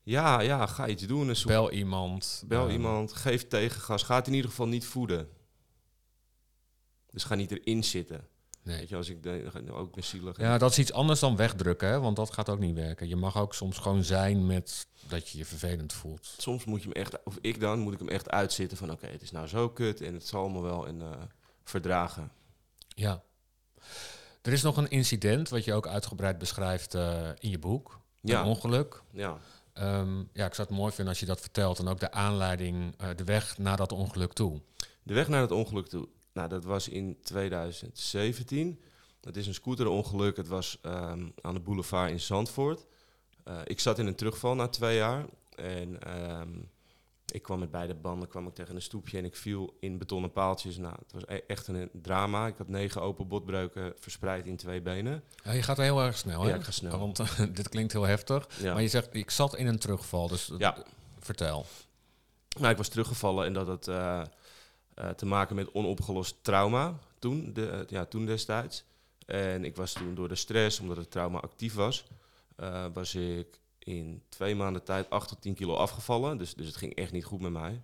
Ja, 0.06 0.40
ja, 0.40 0.66
ga 0.66 0.88
iets 0.88 1.06
doen. 1.06 1.28
En 1.28 1.36
zoek, 1.36 1.48
Bel 1.48 1.70
iemand. 1.70 2.44
bel 2.46 2.66
eh, 2.66 2.72
iemand, 2.72 3.12
geef 3.12 3.48
tegengas. 3.48 4.02
Ga 4.02 4.14
het 4.14 4.26
in 4.26 4.34
ieder 4.34 4.50
geval 4.50 4.66
niet 4.66 4.86
voeden. 4.86 5.28
Dus 7.10 7.24
ga 7.24 7.34
niet 7.34 7.50
erin 7.50 7.84
zitten. 7.84 8.28
Nee. 8.62 8.78
Weet 8.78 8.88
je, 8.88 8.96
als 8.96 9.08
ik 9.08 9.22
de, 9.22 9.50
dan 9.52 9.70
ook 9.70 9.94
ben 9.94 10.04
zielig. 10.04 10.38
Ja, 10.38 10.58
dat 10.58 10.70
is 10.70 10.78
iets 10.78 10.92
anders 10.92 11.20
dan 11.20 11.36
wegdrukken, 11.36 11.88
hè? 11.88 12.00
want 12.00 12.16
dat 12.16 12.32
gaat 12.32 12.48
ook 12.48 12.58
niet 12.58 12.74
werken. 12.74 13.08
Je 13.08 13.16
mag 13.16 13.36
ook 13.36 13.54
soms 13.54 13.78
gewoon 13.78 14.04
zijn 14.04 14.46
met 14.46 14.86
dat 15.08 15.28
je 15.28 15.38
je 15.38 15.44
vervelend 15.44 15.92
voelt. 15.92 16.34
Soms 16.38 16.64
moet 16.64 16.82
je 16.82 16.88
hem 16.88 16.96
echt, 17.02 17.22
of 17.24 17.38
ik 17.40 17.60
dan, 17.60 17.78
moet 17.78 17.92
ik 17.92 17.98
hem 17.98 18.08
echt 18.08 18.30
uitzitten 18.30 18.78
van 18.78 18.90
oké, 18.90 19.06
het 19.06 19.22
is 19.22 19.30
nou 19.30 19.46
zo 19.46 19.68
kut 19.68 20.00
en 20.00 20.14
het 20.14 20.26
zal 20.26 20.40
allemaal 20.40 20.62
wel 20.62 20.86
en, 20.86 21.02
eh, 21.02 21.22
verdragen. 21.64 22.30
Ja. 22.88 23.22
Er 24.42 24.52
is 24.52 24.62
nog 24.62 24.76
een 24.76 24.90
incident 24.90 25.48
wat 25.48 25.64
je 25.64 25.74
ook 25.74 25.86
uitgebreid 25.86 26.38
beschrijft 26.38 26.94
eh, 26.94 27.28
in 27.38 27.50
je 27.50 27.58
boek. 27.58 28.00
Ja. 28.20 28.40
een 28.40 28.46
ongeluk. 28.46 29.02
Ja. 29.10 29.38
Ehm, 29.76 30.18
ja, 30.32 30.46
ik 30.46 30.54
zou 30.54 30.68
het 30.68 30.76
mooi 30.76 30.92
vinden 30.92 31.08
als 31.08 31.20
je 31.20 31.26
dat 31.26 31.40
vertelt. 31.40 31.78
En 31.78 31.88
ook 31.88 32.00
de 32.00 32.10
aanleiding, 32.10 32.94
eh, 32.98 33.08
de 33.16 33.24
weg 33.24 33.58
naar 33.58 33.76
dat 33.76 33.92
ongeluk 33.92 34.32
toe. 34.32 34.60
De 35.02 35.14
weg 35.14 35.28
naar 35.28 35.40
het 35.40 35.50
ongeluk 35.50 35.86
toe. 35.86 36.08
Nou, 36.32 36.48
dat 36.48 36.64
was 36.64 36.88
in 36.88 37.18
2017. 37.22 38.80
Het 39.20 39.36
is 39.36 39.46
een 39.46 39.54
scooterongeluk. 39.54 40.36
Het 40.36 40.48
was 40.48 40.78
ehm, 40.82 41.28
aan 41.40 41.54
de 41.54 41.60
boulevard 41.60 42.10
in 42.10 42.20
Zandvoort. 42.20 42.86
Eh, 43.44 43.58
ik 43.64 43.80
zat 43.80 43.98
in 43.98 44.06
een 44.06 44.14
terugval 44.14 44.54
na 44.54 44.68
twee 44.68 44.96
jaar. 44.96 45.24
En 45.54 46.02
ehm, 46.02 46.58
ik 47.32 47.42
kwam 47.42 47.58
met 47.58 47.70
beide 47.70 47.94
banden 47.94 48.28
kwam 48.28 48.46
ik 48.46 48.54
tegen 48.54 48.74
een 48.74 48.82
stoepje 48.82 49.18
en 49.18 49.24
ik 49.24 49.36
viel 49.36 49.76
in 49.80 49.98
betonnen 49.98 50.32
paaltjes. 50.32 50.76
Nou, 50.76 50.94
het 50.98 51.12
was 51.12 51.22
e- 51.26 51.40
echt 51.46 51.66
een 51.66 51.90
drama. 51.92 52.46
Ik 52.46 52.56
had 52.58 52.68
negen 52.68 53.02
open 53.02 53.28
botbreuken 53.28 53.92
verspreid 53.98 54.46
in 54.46 54.56
twee 54.56 54.80
benen. 54.80 55.22
Ja, 55.44 55.52
je 55.52 55.62
gaat 55.62 55.76
heel 55.76 56.00
erg 56.02 56.16
snel, 56.18 56.42
hè? 56.42 56.48
Ja, 56.48 56.54
ik 56.54 56.62
ga 56.62 56.70
snel. 56.70 56.98
Want 56.98 57.16
dit 57.56 57.68
klinkt 57.68 57.92
heel 57.92 58.02
heftig. 58.06 58.48
Ja. 58.60 58.72
Maar 58.72 58.82
je 58.82 58.88
zegt, 58.88 59.08
ik 59.14 59.30
zat 59.30 59.56
in 59.56 59.66
een 59.66 59.78
terugval. 59.78 60.28
Dus 60.28 60.52
Ja. 60.58 60.76
vertel. 61.18 61.66
Nou, 62.58 62.70
ik 62.70 62.76
was 62.76 62.88
teruggevallen 62.88 63.46
en 63.46 63.52
dat 63.52 63.66
had 63.66 63.88
eh, 63.88 64.22
eh, 64.94 65.08
te 65.10 65.26
maken 65.26 65.56
met 65.56 65.72
onopgelost 65.72 66.36
trauma 66.42 66.98
toen, 67.18 67.52
de, 67.52 67.68
eh, 67.68 67.80
ja, 67.88 68.04
toen 68.04 68.26
destijds. 68.26 68.84
En 69.26 69.64
ik 69.64 69.76
was 69.76 69.92
toen 69.92 70.14
door 70.14 70.28
de 70.28 70.34
stress, 70.34 70.80
omdat 70.80 70.96
het 70.96 71.10
trauma 71.10 71.38
actief 71.40 71.74
was, 71.74 72.04
was 72.92 73.14
ik 73.14 73.60
in 73.86 74.22
twee 74.28 74.54
maanden 74.54 74.82
tijd 74.82 75.10
8 75.10 75.28
tot 75.28 75.40
10 75.40 75.54
kilo 75.54 75.74
afgevallen. 75.74 76.38
Dus, 76.38 76.54
dus 76.54 76.66
het 76.66 76.76
ging 76.76 76.94
echt 76.94 77.12
niet 77.12 77.24
goed 77.24 77.40
met 77.40 77.52
mij. 77.52 77.82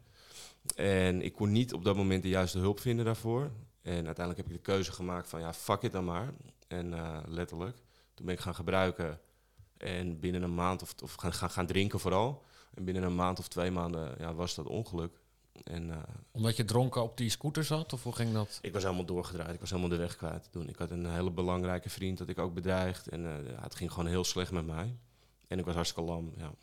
En 0.74 1.22
ik 1.22 1.32
kon 1.32 1.52
niet 1.52 1.72
op 1.72 1.84
dat 1.84 1.96
moment 1.96 2.22
de 2.22 2.28
juiste 2.28 2.58
hulp 2.58 2.80
vinden 2.80 3.04
daarvoor. 3.04 3.50
En 3.82 4.06
uiteindelijk 4.06 4.36
heb 4.36 4.46
ik 4.46 4.52
de 4.52 4.72
keuze 4.72 4.92
gemaakt 4.92 5.28
van 5.28 5.40
ja, 5.40 5.54
fuck 5.54 5.82
it 5.82 5.92
dan 5.92 6.04
maar. 6.04 6.32
En 6.68 6.94
eh, 6.94 7.18
letterlijk, 7.26 7.76
toen 8.14 8.26
ben 8.26 8.34
ik 8.34 8.40
gaan 8.40 8.54
gebruiken. 8.54 9.20
En 9.76 10.20
binnen 10.20 10.42
een 10.42 10.54
maand, 10.54 10.82
of, 10.82 10.94
of 11.02 11.14
gaan, 11.14 11.32
gaan, 11.32 11.50
gaan 11.50 11.66
drinken 11.66 12.00
vooral. 12.00 12.44
En 12.74 12.84
binnen 12.84 13.02
een 13.02 13.14
maand 13.14 13.38
of 13.38 13.48
twee 13.48 13.70
maanden 13.70 14.14
ja, 14.18 14.34
was 14.34 14.54
dat 14.54 14.66
ongeluk. 14.66 15.20
En 15.64 15.90
eh, 15.90 15.96
Omdat 16.30 16.56
je 16.56 16.64
dronken 16.64 17.02
op 17.02 17.16
die 17.16 17.30
scooter 17.30 17.64
zat? 17.64 17.92
Of 17.92 18.02
hoe 18.02 18.14
ging 18.14 18.32
dat? 18.32 18.58
ik 18.62 18.72
was 18.72 18.82
helemaal 18.82 19.04
doorgedraaid. 19.04 19.54
Ik 19.54 19.60
was 19.60 19.70
helemaal 19.70 19.90
de 19.90 19.96
weg 19.96 20.16
kwijt 20.16 20.48
toen. 20.50 20.68
Ik 20.68 20.76
had 20.76 20.90
een 20.90 21.10
hele 21.10 21.30
belangrijke 21.30 21.90
vriend 21.90 22.18
dat 22.18 22.28
ik 22.28 22.38
ook 22.38 22.54
bedreigd. 22.54 23.08
En 23.08 23.26
eh, 23.26 23.62
het 23.62 23.74
ging 23.74 23.90
gewoon 23.90 24.08
heel 24.08 24.24
slecht 24.24 24.52
met 24.52 24.66
mij. 24.66 24.96
En 25.52 25.58
ik 25.58 25.64
was 25.64 25.74
hartstikke 25.74 26.10
lam, 26.10 26.32
ja. 26.36 26.54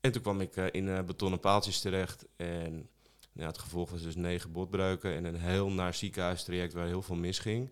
En 0.00 0.12
toen 0.12 0.22
kwam 0.22 0.40
ik 0.40 0.56
eh, 0.56 0.66
in 0.70 0.88
eh, 0.88 1.02
betonnen 1.02 1.40
paaltjes 1.40 1.80
terecht. 1.80 2.26
En 2.36 2.88
ja, 3.32 3.46
het 3.46 3.58
gevolg 3.58 3.90
was 3.90 4.02
dus 4.02 4.16
negen 4.16 4.52
botbreuken 4.52 5.14
en 5.14 5.24
een 5.24 5.36
heel 5.36 5.70
naar 5.70 5.94
ziekenhuistraject 5.94 6.72
waar 6.72 6.86
heel 6.86 7.02
veel 7.02 7.16
misging. 7.16 7.70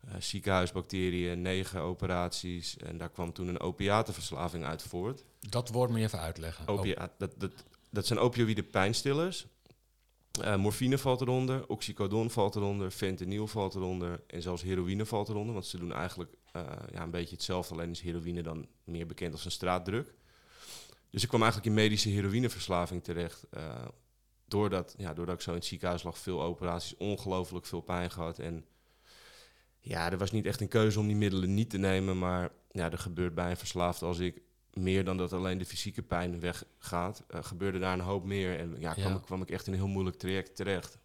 Eh 0.00 0.14
ziekenhuisbacteriën, 0.18 1.42
negen 1.42 1.80
operaties. 1.80 2.76
En 2.76 2.98
daar 2.98 3.10
kwam 3.10 3.32
toen 3.32 3.48
een 3.48 3.60
opiatenverslaving 3.60 4.64
uit 4.64 4.82
voort. 4.82 5.24
Dat 5.40 5.68
woord 5.68 5.90
moet 5.90 5.98
je 5.98 6.04
even 6.04 6.20
uitleggen. 6.20 6.68
Opia 6.68 7.10
dat, 7.18 7.34
dat, 7.36 7.52
dat 7.90 8.06
zijn 8.06 8.18
opioïde 8.18 8.62
pijnstillers. 8.62 9.46
Morfine 10.56 10.98
valt 10.98 11.20
eronder, 11.20 11.68
oxycodon 11.68 12.30
valt 12.30 12.56
eronder, 12.56 12.90
fentanyl 12.90 13.46
valt 13.46 13.74
eronder 13.74 14.22
en 14.26 14.42
zelfs 14.42 14.62
heroïne 14.62 15.06
valt 15.06 15.28
eronder. 15.28 15.52
Want 15.54 15.66
ze 15.66 15.78
doen 15.78 15.92
eigenlijk 15.92 16.37
ja, 16.92 17.02
een 17.02 17.10
beetje 17.10 17.34
hetzelfde, 17.34 17.74
alleen 17.74 17.90
is 17.90 18.00
heroïne 18.00 18.42
dan 18.42 18.66
meer 18.84 19.06
bekend 19.06 19.32
als 19.32 19.44
een 19.44 19.50
straatdruk. 19.50 20.14
Dus 21.10 21.22
ik 21.22 21.28
kwam 21.28 21.42
eigenlijk 21.42 21.70
in 21.70 21.82
medische 21.82 22.08
heroïneverslaving 22.08 23.04
terecht. 23.04 23.46
eh, 23.50 23.84
doordat, 24.44 24.94
ja, 24.98 25.14
doordat 25.14 25.34
ik 25.34 25.40
zo 25.40 25.50
in 25.50 25.56
het 25.56 25.64
ziekenhuis 25.64 26.02
lag, 26.02 26.18
veel 26.18 26.42
operaties, 26.42 26.96
ongelooflijk 26.96 27.66
veel 27.66 27.80
pijn 27.80 28.10
gehad. 28.10 28.38
En 28.38 28.64
ja, 29.80 30.10
er 30.10 30.18
was 30.18 30.30
niet 30.30 30.46
echt 30.46 30.60
een 30.60 30.68
keuze 30.68 30.98
om 30.98 31.06
die 31.06 31.16
middelen 31.16 31.54
niet 31.54 31.70
te 31.70 31.78
nemen. 31.78 32.18
Maar 32.18 32.50
ja, 32.70 32.90
er 32.90 32.98
gebeurt 32.98 33.34
bij 33.34 33.50
een 33.50 33.56
verslaafde 33.56 34.06
als 34.06 34.18
ik 34.18 34.40
meer 34.72 35.04
dan 35.04 35.16
dat 35.16 35.32
alleen 35.32 35.58
de 35.58 35.64
fysieke 35.64 36.02
pijn 36.02 36.40
weggaat, 36.40 37.24
eh, 37.28 37.44
gebeurde 37.44 37.78
daar 37.78 37.92
een 37.92 38.00
hoop 38.00 38.24
meer. 38.24 38.58
En 38.58 38.76
ja, 38.78 38.92
kwam, 38.92 39.10
Ja. 39.12 39.16
Ik, 39.16 39.22
kwam 39.22 39.42
ik 39.42 39.50
echt 39.50 39.66
in 39.66 39.72
een 39.72 39.78
heel 39.78 39.88
moeilijk 39.88 40.16
traject 40.16 40.56
terecht. 40.56 40.98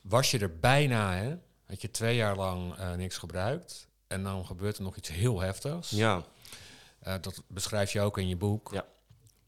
Was 0.00 0.30
je 0.30 0.38
er 0.38 0.58
bijna, 0.58 1.14
hè? 1.14 1.36
Had 1.66 1.82
je 1.82 1.90
twee 1.90 2.16
jaar 2.16 2.36
lang 2.36 2.74
eh, 2.74 2.94
niks 2.94 3.18
gebruikt. 3.18 3.87
En 4.08 4.22
dan 4.22 4.46
gebeurt 4.46 4.76
er 4.76 4.82
nog 4.82 4.96
iets 4.96 5.08
heel 5.08 5.40
heftigs. 5.40 5.90
Ja, 5.90 6.22
Eh, 6.98 7.14
dat 7.20 7.42
beschrijf 7.46 7.92
je 7.92 8.00
ook 8.00 8.18
in 8.18 8.28
je 8.28 8.36
boek. 8.36 8.70
Ja. 8.72 8.84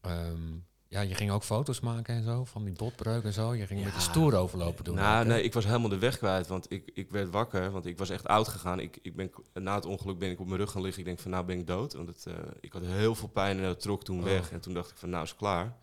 Ehm, 0.01 0.53
ja, 0.87 1.01
je 1.01 1.15
ging 1.15 1.31
ook 1.31 1.43
foto's 1.43 1.79
maken 1.79 2.15
en 2.15 2.23
zo, 2.23 2.43
van 2.45 2.63
die 2.63 2.73
botbreuk 2.73 3.23
en 3.23 3.33
zo. 3.33 3.53
Je 3.53 3.65
ging 3.67 3.83
met 3.83 3.93
de 3.93 3.99
stoer 3.99 4.35
overlopen 4.35 4.83
doen. 4.83 4.95
nou, 4.95 5.21
ook, 5.21 5.27
nee, 5.27 5.43
ik 5.43 5.53
was 5.53 5.65
helemaal 5.65 5.89
de 5.89 5.97
weg 5.97 6.17
kwijt, 6.17 6.47
want 6.47 6.71
ik, 6.71 6.91
ik 6.93 7.11
werd 7.11 7.29
wakker, 7.29 7.71
want 7.71 7.85
ik 7.85 7.97
was 7.97 8.09
echt 8.09 8.27
oud 8.27 8.47
gegaan. 8.47 8.79
Ik, 8.79 8.99
ik 9.01 9.15
ben, 9.15 9.31
na 9.53 9.75
het 9.75 9.85
ongeluk 9.85 10.17
ben 10.19 10.29
ik 10.29 10.39
op 10.39 10.45
mijn 10.45 10.59
rug 10.59 10.71
gaan 10.71 10.81
liggen. 10.81 10.99
Ik 10.99 11.05
denk 11.07 11.19
van, 11.19 11.31
nou 11.31 11.45
ben 11.45 11.59
ik 11.59 11.67
dood, 11.67 11.93
want 11.93 12.07
het, 12.07 12.25
eh, 12.25 12.33
ik 12.59 12.73
had 12.73 12.81
heel 12.85 13.15
veel 13.15 13.27
pijn 13.27 13.57
en 13.57 13.63
dat 13.63 13.79
trok 13.81 14.03
toen 14.03 14.17
Oh. 14.19 14.23
weg. 14.23 14.51
En 14.51 14.59
toen 14.61 14.73
dacht 14.73 14.91
ik 14.91 14.97
van, 14.97 15.09
nou 15.09 15.23
is 15.23 15.29
het 15.29 15.39
klaar. 15.39 15.75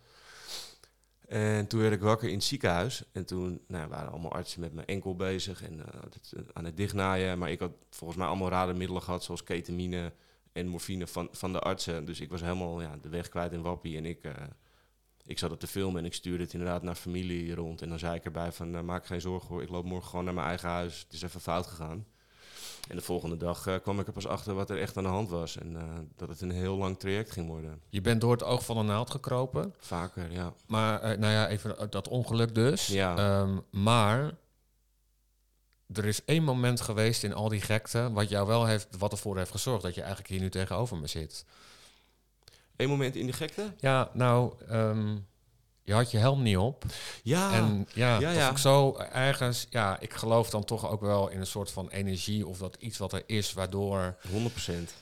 En 1.29 1.67
toen 1.67 1.79
werd 1.79 1.93
ik 1.93 2.01
wakker 2.01 2.27
in 2.27 2.35
het 2.35 2.43
ziekenhuis. 2.43 3.03
En 3.11 3.25
toen 3.25 3.61
nou, 3.67 3.87
waren 3.87 4.11
allemaal 4.11 4.31
artsen 4.31 4.59
met 4.59 4.73
mijn 4.73 4.87
enkel 4.87 5.15
bezig 5.15 5.63
en 5.63 5.79
eh, 5.79 6.01
eh, 6.31 6.43
aan 6.53 6.65
het 6.65 6.77
dichtnaaien. 6.77 7.37
Maar 7.37 7.51
ik 7.51 7.59
had 7.59 7.71
volgens 7.89 8.19
mij 8.19 8.27
allemaal 8.27 8.49
rare 8.49 8.73
middelen 8.73 9.01
gehad, 9.01 9.23
zoals 9.23 9.43
ketamine 9.43 10.13
en 10.51 10.67
morfine 10.67 11.07
van, 11.07 11.27
van 11.31 11.51
de 11.51 11.59
artsen. 11.59 12.05
Dus 12.05 12.19
ik 12.19 12.29
was 12.29 12.41
helemaal 12.41 12.81
ja, 12.81 12.97
de 13.01 13.09
weg 13.09 13.29
kwijt 13.29 13.51
in 13.51 13.61
Wappie. 13.61 13.97
En 13.97 14.05
ik, 14.05 14.23
eh, 14.23 14.33
ik 15.25 15.39
zat 15.39 15.49
het 15.49 15.59
te 15.59 15.67
filmen 15.67 15.99
en 15.99 16.05
ik 16.05 16.13
stuurde 16.13 16.43
het 16.43 16.53
inderdaad 16.53 16.83
naar 16.83 16.95
familie 16.95 17.55
rond. 17.55 17.81
En 17.81 17.89
dan 17.89 17.99
zei 17.99 18.15
ik 18.15 18.25
erbij 18.25 18.51
van, 18.51 18.75
eh, 18.75 18.81
maak 18.81 19.05
geen 19.05 19.21
zorgen 19.21 19.47
hoor, 19.47 19.61
ik 19.61 19.69
loop 19.69 19.85
morgen 19.85 20.09
gewoon 20.09 20.25
naar 20.25 20.33
mijn 20.33 20.47
eigen 20.47 20.69
huis. 20.69 20.99
Het 20.99 21.13
is 21.13 21.21
even 21.21 21.41
fout 21.41 21.67
gegaan. 21.67 22.05
En 22.87 22.95
de 22.95 23.01
volgende 23.01 23.37
dag 23.37 23.67
eh, 23.67 23.75
kwam 23.81 23.99
ik 23.99 24.07
er 24.07 24.13
pas 24.13 24.27
achter 24.27 24.53
wat 24.53 24.69
er 24.69 24.79
echt 24.79 24.97
aan 24.97 25.03
de 25.03 25.09
hand 25.09 25.29
was. 25.29 25.57
En 25.57 25.75
eh, 25.75 25.83
dat 26.15 26.29
het 26.29 26.41
een 26.41 26.51
heel 26.51 26.77
lang 26.77 26.99
traject 26.99 27.31
ging 27.31 27.47
worden. 27.47 27.81
Je 27.89 28.01
bent 28.01 28.21
door 28.21 28.31
het 28.31 28.43
oog 28.43 28.65
van 28.65 28.77
de 28.77 28.83
naald 28.83 29.09
gekropen. 29.09 29.73
Vaker, 29.77 30.31
ja. 30.31 30.53
Maar, 30.67 31.01
eh, 31.01 31.17
nou 31.17 31.33
ja, 31.33 31.47
even 31.47 31.89
dat 31.89 32.07
ongeluk 32.07 32.55
dus. 32.55 32.87
Ja. 32.87 33.17
Ehm, 33.17 33.57
maar 33.71 34.31
er 35.93 36.05
is 36.05 36.25
één 36.25 36.43
moment 36.43 36.81
geweest 36.81 37.23
in 37.23 37.33
al 37.33 37.49
die 37.49 37.61
gekte... 37.61 38.11
wat 38.11 38.29
jou 38.29 38.47
wel 38.47 38.65
heeft, 38.65 38.87
wat 38.97 39.11
ervoor 39.11 39.37
heeft 39.37 39.51
gezorgd... 39.51 39.83
dat 39.83 39.95
je 39.95 40.01
eigenlijk 40.01 40.29
hier 40.29 40.39
nu 40.39 40.49
tegenover 40.49 40.97
me 40.97 41.07
zit. 41.07 41.45
Eén 42.75 42.89
moment 42.89 43.15
in 43.15 43.25
de 43.25 43.33
gekte? 43.33 43.73
Ja, 43.79 44.09
nou, 44.13 44.53
ehm, 44.67 45.17
je 45.89 45.95
had 45.95 46.11
je 46.11 46.17
helm 46.17 46.41
niet 46.41 46.57
op. 46.57 46.85
Ja, 47.23 47.53
En 47.53 47.87
ja, 47.93 48.19
ja, 48.19 48.49
ik 48.49 48.57
zo 48.57 48.97
ergens... 49.11 49.67
Ja, 49.69 49.99
ik 49.99 50.13
geloof 50.13 50.49
dan 50.49 50.63
toch 50.63 50.89
ook 50.89 51.01
wel 51.01 51.29
in 51.29 51.39
een 51.39 51.47
soort 51.47 51.71
van 51.71 51.89
energie... 51.89 52.47
of 52.47 52.57
dat 52.57 52.77
iets 52.79 52.97
wat 52.97 53.13
er 53.13 53.23
is, 53.25 53.53
waardoor... 53.53 54.15
100 54.31 54.53
procent. 54.53 54.93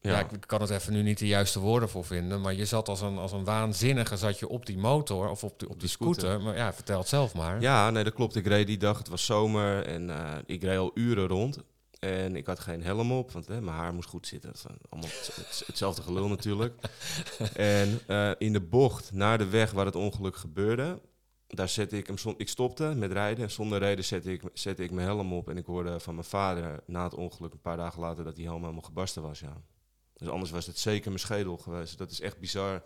Ja, 0.00 0.18
ik 0.18 0.26
kan 0.46 0.60
het 0.60 0.70
even 0.70 0.92
nu 0.92 1.02
niet 1.02 1.18
de 1.18 1.26
juiste 1.26 1.60
woorden 1.60 1.88
voor 1.88 2.04
vinden... 2.04 2.40
maar 2.40 2.54
je 2.54 2.64
zat 2.64 2.88
als 2.88 3.00
een, 3.00 3.18
als 3.18 3.32
een 3.32 3.44
waanzinnige 3.44 4.16
zat 4.16 4.38
je 4.38 4.48
op 4.48 4.66
die 4.66 4.78
motor... 4.78 5.30
of 5.30 5.44
op 5.44 5.58
die, 5.58 5.68
op 5.68 5.80
die 5.80 5.88
scooter. 5.88 6.22
scooter. 6.22 6.42
Maar 6.42 6.56
ja, 6.56 6.72
vertel 6.72 6.98
het 6.98 7.08
zelf 7.08 7.34
maar. 7.34 7.60
Ja, 7.60 7.90
nee, 7.90 8.04
dat 8.04 8.14
klopt. 8.14 8.36
Ik 8.36 8.46
reed 8.46 8.66
die 8.66 8.78
dag, 8.78 8.98
het 8.98 9.08
was 9.08 9.24
zomer 9.24 9.86
en 9.86 10.10
eh, 10.10 10.38
ik 10.46 10.62
reed 10.62 10.78
al 10.78 10.90
uren 10.94 11.26
rond. 11.26 11.58
En 12.00 12.36
ik 12.36 12.46
had 12.46 12.58
geen 12.60 12.82
helm 12.82 13.12
op, 13.12 13.30
want 13.30 13.46
hè, 13.46 13.60
mijn 13.60 13.76
haar 13.76 13.94
moest 13.94 14.08
goed 14.08 14.26
zitten. 14.26 14.50
Dat 14.52 14.58
is 14.58 14.88
allemaal 14.90 15.10
het- 15.10 15.30
het- 15.36 15.62
hetzelfde 15.66 16.02
gelul 16.02 16.28
natuurlijk. 16.36 16.74
en 17.54 18.00
eh, 18.06 18.30
in 18.38 18.52
de 18.52 18.60
bocht 18.60 19.12
naar 19.12 19.38
de 19.38 19.48
weg 19.48 19.70
waar 19.70 19.86
het 19.86 19.96
ongeluk 19.96 20.36
gebeurde, 20.36 21.00
daar 21.46 21.68
zette 21.68 21.96
ik 21.98 22.06
hem. 22.06 22.16
Ik 22.36 22.48
stopte 22.48 22.84
met 22.96 23.12
rijden 23.12 23.44
en 23.44 23.50
zonder 23.50 23.78
reden 23.78 24.04
zette 24.04 24.32
ik, 24.32 24.42
zette 24.52 24.82
ik 24.82 24.90
mijn 24.90 25.06
helm 25.06 25.32
op. 25.32 25.48
En 25.48 25.56
ik 25.56 25.66
hoorde 25.66 26.00
van 26.00 26.14
mijn 26.14 26.26
vader 26.26 26.80
na 26.86 27.04
het 27.04 27.14
ongeluk, 27.14 27.52
een 27.52 27.60
paar 27.60 27.76
dagen 27.76 28.00
later, 28.00 28.24
dat 28.24 28.34
die 28.36 28.46
helm 28.46 28.60
helemaal 28.60 28.82
gebarsten 28.82 29.22
was. 29.22 29.40
Ja. 29.40 29.56
Dus 30.16 30.28
anders 30.28 30.50
was 30.50 30.66
het 30.66 30.78
zeker 30.78 31.08
mijn 31.08 31.20
schedel 31.20 31.56
geweest. 31.58 31.98
Dat 31.98 32.10
is 32.10 32.20
echt 32.20 32.38
bizar. 32.38 32.82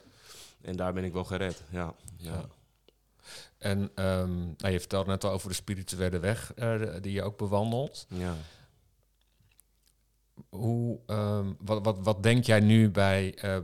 En 0.61 0.77
daar 0.77 0.93
ben 0.93 1.05
ik 1.05 1.13
wel 1.13 1.25
gered. 1.25 1.63
Ja, 1.71 1.95
ja. 2.17 2.33
Ja. 2.33 2.45
En 3.59 3.91
ehm, 3.95 4.37
nou, 4.57 4.73
je 4.73 4.81
vertelde 4.81 5.11
net 5.11 5.25
al 5.25 5.31
over 5.31 5.49
de 5.49 5.55
spirituele 5.55 6.19
weg 6.19 6.53
eh, 6.55 6.81
die 7.01 7.13
je 7.13 7.23
ook 7.23 7.37
bewandelt. 7.39 8.07
ja. 8.09 8.35
Hoe, 10.55 10.99
ehm, 11.07 11.53
wat, 11.59 11.85
wat, 11.85 11.99
wat 12.03 12.23
denk 12.23 12.45
jij 12.45 12.61
nu 12.61 12.91
bij, 12.91 13.35
eh, 13.35 13.59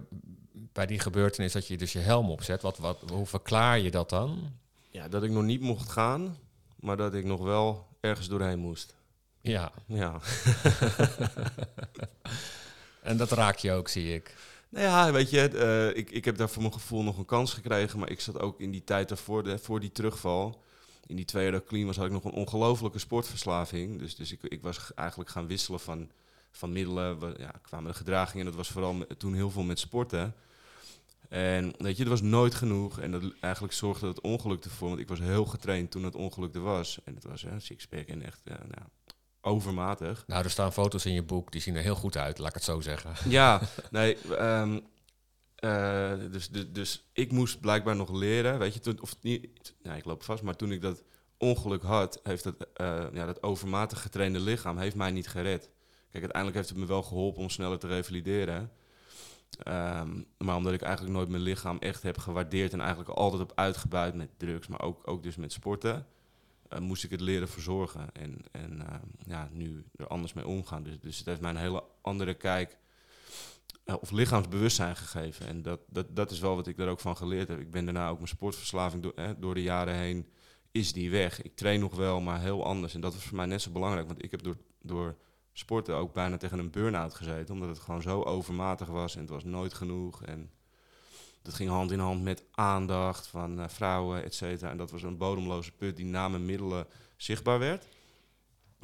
bij 0.51 0.87
die 0.87 0.99
gebeurtenis 0.99 1.53
dat 1.53 1.67
je 1.67 1.77
dus 1.77 1.93
je 1.93 1.99
helm 1.99 2.31
opzet? 2.31 2.63
Wat, 2.63 2.79
wat, 2.79 3.03
hoe 3.13 3.27
verklaar 3.27 3.79
je 3.79 3.91
dat 3.91 4.11
dan? 4.11 4.53
Ja, 4.91 5.09
dat 5.09 5.23
ik 5.23 5.31
nog 5.31 5.43
niet 5.43 5.61
mocht 5.61 5.89
gaan, 5.89 6.37
maar 6.77 6.97
dat 6.97 7.15
ik 7.15 7.25
nog 7.25 7.43
wel 7.43 7.87
ergens 8.01 8.29
doorheen 8.29 8.59
moest. 8.59 8.95
Ja, 9.41 9.73
Ja. 9.87 10.21
en 13.03 13.17
dat 13.17 13.33
raak 13.33 13.57
je 13.57 13.73
ook, 13.73 13.89
zie 13.89 14.15
ik. 14.15 14.35
Nou 14.69 14.85
ja, 14.85 15.13
weet 15.13 15.31
je, 15.31 15.49
eh, 15.49 15.99
ik, 15.99 16.11
ik 16.11 16.25
heb 16.25 16.37
daar 16.37 16.49
voor 16.49 16.63
mijn 16.63 16.75
gevoel 16.75 17.03
nog 17.03 17.19
een 17.19 17.25
kans 17.25 17.55
gekregen, 17.55 17.99
maar 17.99 18.11
ik 18.11 18.21
zat 18.21 18.41
ook 18.41 18.61
in 18.61 18.71
die 18.71 18.85
tijd 18.85 19.09
daarvoor, 19.09 19.43
de, 19.43 19.59
voor 19.59 19.81
die 19.81 19.93
terugval. 19.93 20.63
In 21.07 21.17
die 21.17 21.25
twee 21.25 21.43
jaar 21.43 21.53
dat 21.53 21.61
ik 21.61 21.67
clean 21.67 21.87
was, 21.87 21.97
had 21.97 22.07
ik 22.07 22.13
nog 22.13 22.25
een 22.25 22.31
ongelofelijke 22.31 22.99
sportverslaving. 22.99 23.99
Dus, 23.99 24.17
dus 24.17 24.33
ik, 24.33 24.43
ik 24.43 24.63
was 24.63 24.95
eigenlijk 24.95 25.31
gaan 25.31 25.47
wisselen 25.47 25.81
van, 25.81 26.11
van 26.51 26.73
middelen. 26.73 27.19
We- 27.19 27.35
Ja, 27.39 27.53
kwamen 27.63 27.91
de 27.91 27.97
gedragingen. 27.97 28.45
Dat 28.45 28.55
was 28.55 28.69
vooral 28.69 28.93
met- 28.93 29.19
toen 29.19 29.35
heel 29.35 29.51
veel 29.51 29.63
met 29.63 29.79
sporten. 29.79 30.35
En 31.29 31.75
weet 31.79 31.97
je, 31.97 32.03
er 32.05 32.11
was 32.11 32.23
nooit 32.23 32.55
genoeg. 32.55 32.99
En 33.01 33.11
dat 33.11 33.23
eigenlijk 33.41 33.75
zorgde 33.75 34.07
het 34.07 34.21
ongeluk 34.21 34.65
ervoor. 34.65 34.89
Want 34.89 35.01
ik 35.01 35.09
was 35.09 35.19
heel 35.19 35.45
getraind 35.45 35.91
toen 35.91 36.03
het 36.05 36.15
ongeluk 36.15 36.55
er 36.55 36.61
was. 36.61 36.99
En 37.05 37.15
het 37.15 37.25
was 37.25 37.43
een 37.43 37.61
sixpack 37.61 38.07
en 38.07 38.23
echt, 38.23 38.41
ja, 38.45 38.57
nou, 38.59 38.89
overmatig. 39.41 40.25
Nou, 40.27 40.45
er 40.45 40.51
staan 40.51 40.73
foto's 40.73 41.05
in 41.05 41.13
je 41.13 41.23
boek, 41.23 41.53
die 41.53 41.61
zien 41.61 41.77
er 41.77 41.83
heel 41.83 41.95
goed 41.95 42.17
uit, 42.17 42.39
laat 42.39 42.49
ik 42.49 42.55
het 42.55 42.65
zo 42.65 42.81
zeggen. 42.81 43.13
Ja, 43.31 43.61
nee. 43.91 44.17
ehm, 44.17 44.79
eh, 45.57 46.13
dus, 46.31 46.49
dus, 46.49 46.67
dus 46.73 47.05
ik 47.13 47.33
moest 47.33 47.61
blijkbaar 47.61 47.97
nog 47.97 48.11
leren, 48.11 48.59
weet 48.59 48.75
je, 48.75 48.81
toen, 48.81 49.01
of 49.01 49.17
niet, 49.21 49.49
nee, 49.83 49.99
ik 49.99 50.05
loop 50.05 50.23
vast, 50.23 50.43
maar 50.43 50.57
toen 50.57 50.73
ik 50.73 50.81
dat 50.83 51.03
ongeluk 51.39 51.83
had, 51.83 52.21
heeft 52.23 52.45
dat, 52.45 52.55
eh, 52.75 53.05
ja, 53.13 53.27
dat 53.27 53.43
overmatig 53.43 54.03
getrainde 54.03 54.41
lichaam 54.41 54.79
heeft 54.79 54.97
mij 54.97 55.11
niet 55.11 55.29
gered. 55.29 55.71
Kijk, 56.11 56.23
uiteindelijk 56.23 56.57
heeft 56.57 56.69
het 56.69 56.79
me 56.79 56.87
wel 56.87 57.03
geholpen 57.03 57.43
om 57.43 57.51
sneller 57.51 57.79
te 57.79 57.87
revalideren. 57.87 58.71
Ehm, 59.59 60.23
maar 60.39 60.57
omdat 60.57 60.73
ik 60.73 60.83
eigenlijk 60.83 61.15
nooit 61.15 61.29
mijn 61.29 61.43
lichaam 61.43 61.79
echt 61.79 62.03
heb 62.03 62.19
gewaardeerd 62.19 62.73
en 62.73 62.81
eigenlijk 62.81 63.11
altijd 63.11 63.43
op 63.43 63.53
uitgebuit 63.55 64.15
met 64.15 64.29
drugs, 64.37 64.67
maar 64.67 64.81
ook, 64.83 65.09
ook 65.09 65.23
dus 65.23 65.37
met 65.37 65.53
sporten, 65.53 66.07
eh, 66.69 66.79
moest 66.79 67.05
ik 67.05 67.11
het 67.11 67.21
leren 67.21 67.49
verzorgen. 67.49 68.15
En, 68.15 68.39
en 68.51 68.81
ehm, 68.87 69.07
ja, 69.27 69.49
nu 69.53 69.85
er 69.97 70.07
anders 70.07 70.33
mee 70.33 70.47
omgaan. 70.47 70.83
Dus, 70.83 71.01
dus 71.01 71.19
het 71.19 71.27
heeft 71.27 71.41
mij 71.41 71.51
een 71.51 71.57
hele 71.57 71.85
andere 72.01 72.35
kijk 72.35 72.79
eh, 73.85 73.95
of 74.01 74.11
lichaamsbewustzijn 74.11 74.97
gegeven. 74.97 75.47
En 75.47 75.63
dat, 75.63 75.81
dat, 75.89 76.17
dat 76.17 76.31
is 76.31 76.41
wel 76.41 76.57
wat 76.57 76.67
ik 76.67 76.77
daar 76.77 76.89
ook 76.89 77.01
van 77.01 77.17
geleerd 77.17 77.49
heb. 77.49 77.61
Ik 77.61 77.71
ben 77.71 77.85
daarna 77.85 78.09
ook 78.09 78.17
mijn 78.17 78.29
sportverslaving 78.29 79.03
door, 79.03 79.15
door 79.39 79.55
de 79.55 79.63
jaren 79.63 79.95
heen, 79.95 80.29
is 80.71 80.93
die 80.93 81.11
weg. 81.11 81.43
Ik 81.43 81.57
train 81.57 81.81
nog 81.81 81.95
wel, 81.95 82.21
maar 82.21 82.41
heel 82.41 82.65
anders. 82.65 82.95
En 82.95 83.01
dat 83.01 83.15
was 83.15 83.23
voor 83.25 83.37
mij 83.37 83.47
net 83.47 83.63
zo 83.63 83.71
belangrijk, 83.71 84.07
want 84.07 84.25
ik 84.25 84.31
heb 84.31 84.43
door, 84.43 84.57
door 84.83 85.17
sporten 85.53 85.95
ook 85.95 86.13
bijna 86.13 86.37
tegen 86.37 86.59
een 86.59 86.71
burn-out 86.71 87.15
gezeten. 87.15 87.55
Omdat 87.55 87.69
het 87.69 87.79
gewoon 87.79 88.03
zo 88.03 88.23
overmatig 88.23 88.89
was 88.89 89.15
en 89.15 89.21
het 89.21 89.31
was 89.31 89.45
nooit 89.45 89.75
genoeg. 89.75 90.23
En 90.23 90.51
dat 91.43 91.55
ging 91.55 91.71
hand 91.71 91.91
in 91.91 91.99
hand 91.99 92.23
met 92.23 92.45
aandacht 92.51 93.27
van 93.27 93.61
eh, 93.61 93.69
vrouwen, 93.69 94.25
et 94.25 94.35
cetera. 94.35 94.71
En 94.71 94.77
dat 94.77 94.91
was 94.91 95.03
een 95.03 95.17
bodemloze 95.17 95.73
put 95.73 95.97
die 95.97 96.07
na 96.07 96.29
mijn 96.29 96.45
middelen 96.45 96.87
zichtbaar 97.17 97.59
werd. 97.59 97.87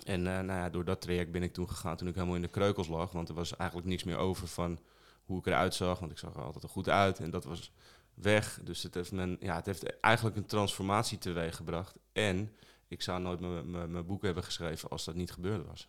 En 0.05 0.27
eh, 0.27 0.33
nou 0.33 0.61
ja, 0.61 0.71
door 0.71 0.85
dat 0.85 1.01
traject 1.01 1.31
ben 1.33 1.43
ik 1.43 1.53
toen 1.53 1.69
gegaan 1.69 1.97
toen 1.97 2.09
ik 2.09 2.15
helemaal 2.15 2.37
in 2.37 2.43
de 2.43 2.49
kreukels 2.49 2.89
lag. 2.89 3.13
Want 3.13 3.29
er 3.29 3.35
was 3.35 3.57
eigenlijk 3.57 3.89
niks 3.89 4.05
meer 4.05 4.17
over 4.17 4.49
van 4.49 4.79
hoe 5.25 5.39
ik 5.39 5.47
eruit 5.47 5.75
zag. 5.75 5.99
Want 5.99 6.13
ik 6.13 6.19
zag 6.19 6.35
er 6.35 6.43
altijd 6.43 6.65
er 6.65 6.71
goed 6.71 6.89
uit 6.89 7.19
en 7.19 7.31
dat 7.31 7.45
was 7.45 7.73
weg. 8.15 8.61
Dus 8.63 8.83
het 8.83 8.95
heeft, 8.95 9.13
men, 9.13 9.37
ja, 9.41 9.55
het 9.55 9.67
heeft 9.67 10.01
eigenlijk 10.01 10.37
een 10.37 10.47
transformatie 10.47 11.19
teweeg 11.19 11.57
gebracht. 11.57 11.97
En 12.13 12.53
ik 12.89 13.03
zou 13.03 13.21
nooit 13.21 13.41
mijn- 13.67 14.07
boek 14.07 14.23
hebben 14.23 14.45
geschreven 14.45 14.89
als 14.89 15.05
dat 15.05 15.15
niet 15.15 15.33
gebeurd 15.33 15.67
was. 15.67 15.89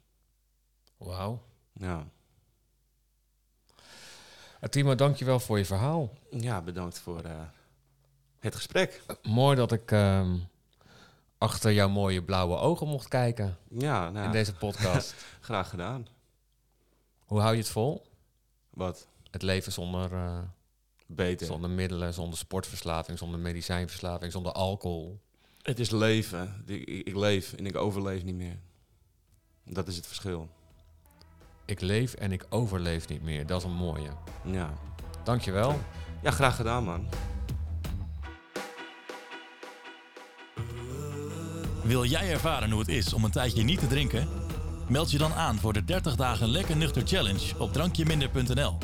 Wauw. 0.98 1.42
Ja, 1.74 2.08
Uh, 4.62 4.70
Timo, 4.70 4.96
dankjewel 4.96 5.40
voor 5.40 5.58
je 5.58 5.66
verhaal. 5.66 6.14
ja 6.30 6.62
bedankt 6.62 7.00
voor 7.00 7.22
eh, 7.22 7.42
het 8.40 8.56
gesprek. 8.56 9.02
Mooi 9.24 9.56
dat 9.56 9.72
ik 9.72 9.92
ehm, 9.92 10.38
achter 11.38 11.72
jouw 11.74 11.90
mooie 11.90 12.24
blauwe 12.24 12.58
ogen 12.58 12.88
mocht 12.88 13.08
kijken 13.08 13.58
Ja, 13.70 14.10
nou, 14.10 14.26
in 14.26 14.32
deze 14.32 14.54
podcast. 14.54 15.16
graag 15.42 15.70
gedaan. 15.70 16.08
Hoe 17.26 17.40
hou 17.40 17.54
je 17.54 17.60
het 17.60 17.70
vol? 17.70 18.06
Wat 18.70 19.08
Het 19.32 19.42
leven 19.42 19.72
zonder, 19.72 20.14
eh, 20.14 20.40
beter. 21.06 21.48
zonder 21.48 21.70
middelen, 21.70 22.14
zonder 22.14 22.38
sportverslaving, 22.38 23.18
zonder 23.18 23.40
medicijnverslaving, 23.40 24.32
zonder 24.32 24.52
alcohol. 24.52 25.20
Het 25.62 25.80
is 25.80 25.90
leven. 25.90 26.64
Ik, 26.66 26.88
ik 27.08 27.16
leef 27.16 27.54
en 27.54 27.66
ik 27.66 27.76
overleef 27.76 28.24
niet 28.24 28.36
meer. 28.36 28.58
Dat 29.64 29.88
is 29.88 29.96
het 29.96 30.08
verschil. 30.08 30.50
Ik 31.68 31.82
leef 31.82 32.14
en 32.14 32.32
ik 32.32 32.46
overleef 32.50 33.08
niet 33.08 33.24
meer. 33.24 33.46
Dat 33.46 33.58
is 33.62 33.64
een 33.68 33.76
mooie. 33.76 34.10
Ja, 34.44 34.74
Dankjewel. 35.24 35.80
ja 36.22 36.32
graag 36.32 36.56
gedaan 36.56 36.84
man. 36.84 37.08
Wil 41.84 42.06
jij 42.06 42.32
ervaren 42.32 42.70
hoe 42.72 42.80
het 42.80 42.90
is 42.90 43.14
om 43.14 43.24
een 43.24 43.32
tijdje 43.32 43.64
niet 43.64 43.80
te 43.80 43.88
drinken? 43.88 44.28
Meld 44.88 45.12
je 45.12 45.18
dan 45.18 45.34
aan 45.34 45.56
voor 45.56 45.74
de 45.74 45.86
30 45.86 46.16
dagen 46.16 46.48
lekker 46.48 46.78
nuchter 46.78 47.02
challenge 47.06 47.60
op 47.60 47.74
drankjeminder.nl. 47.74 48.78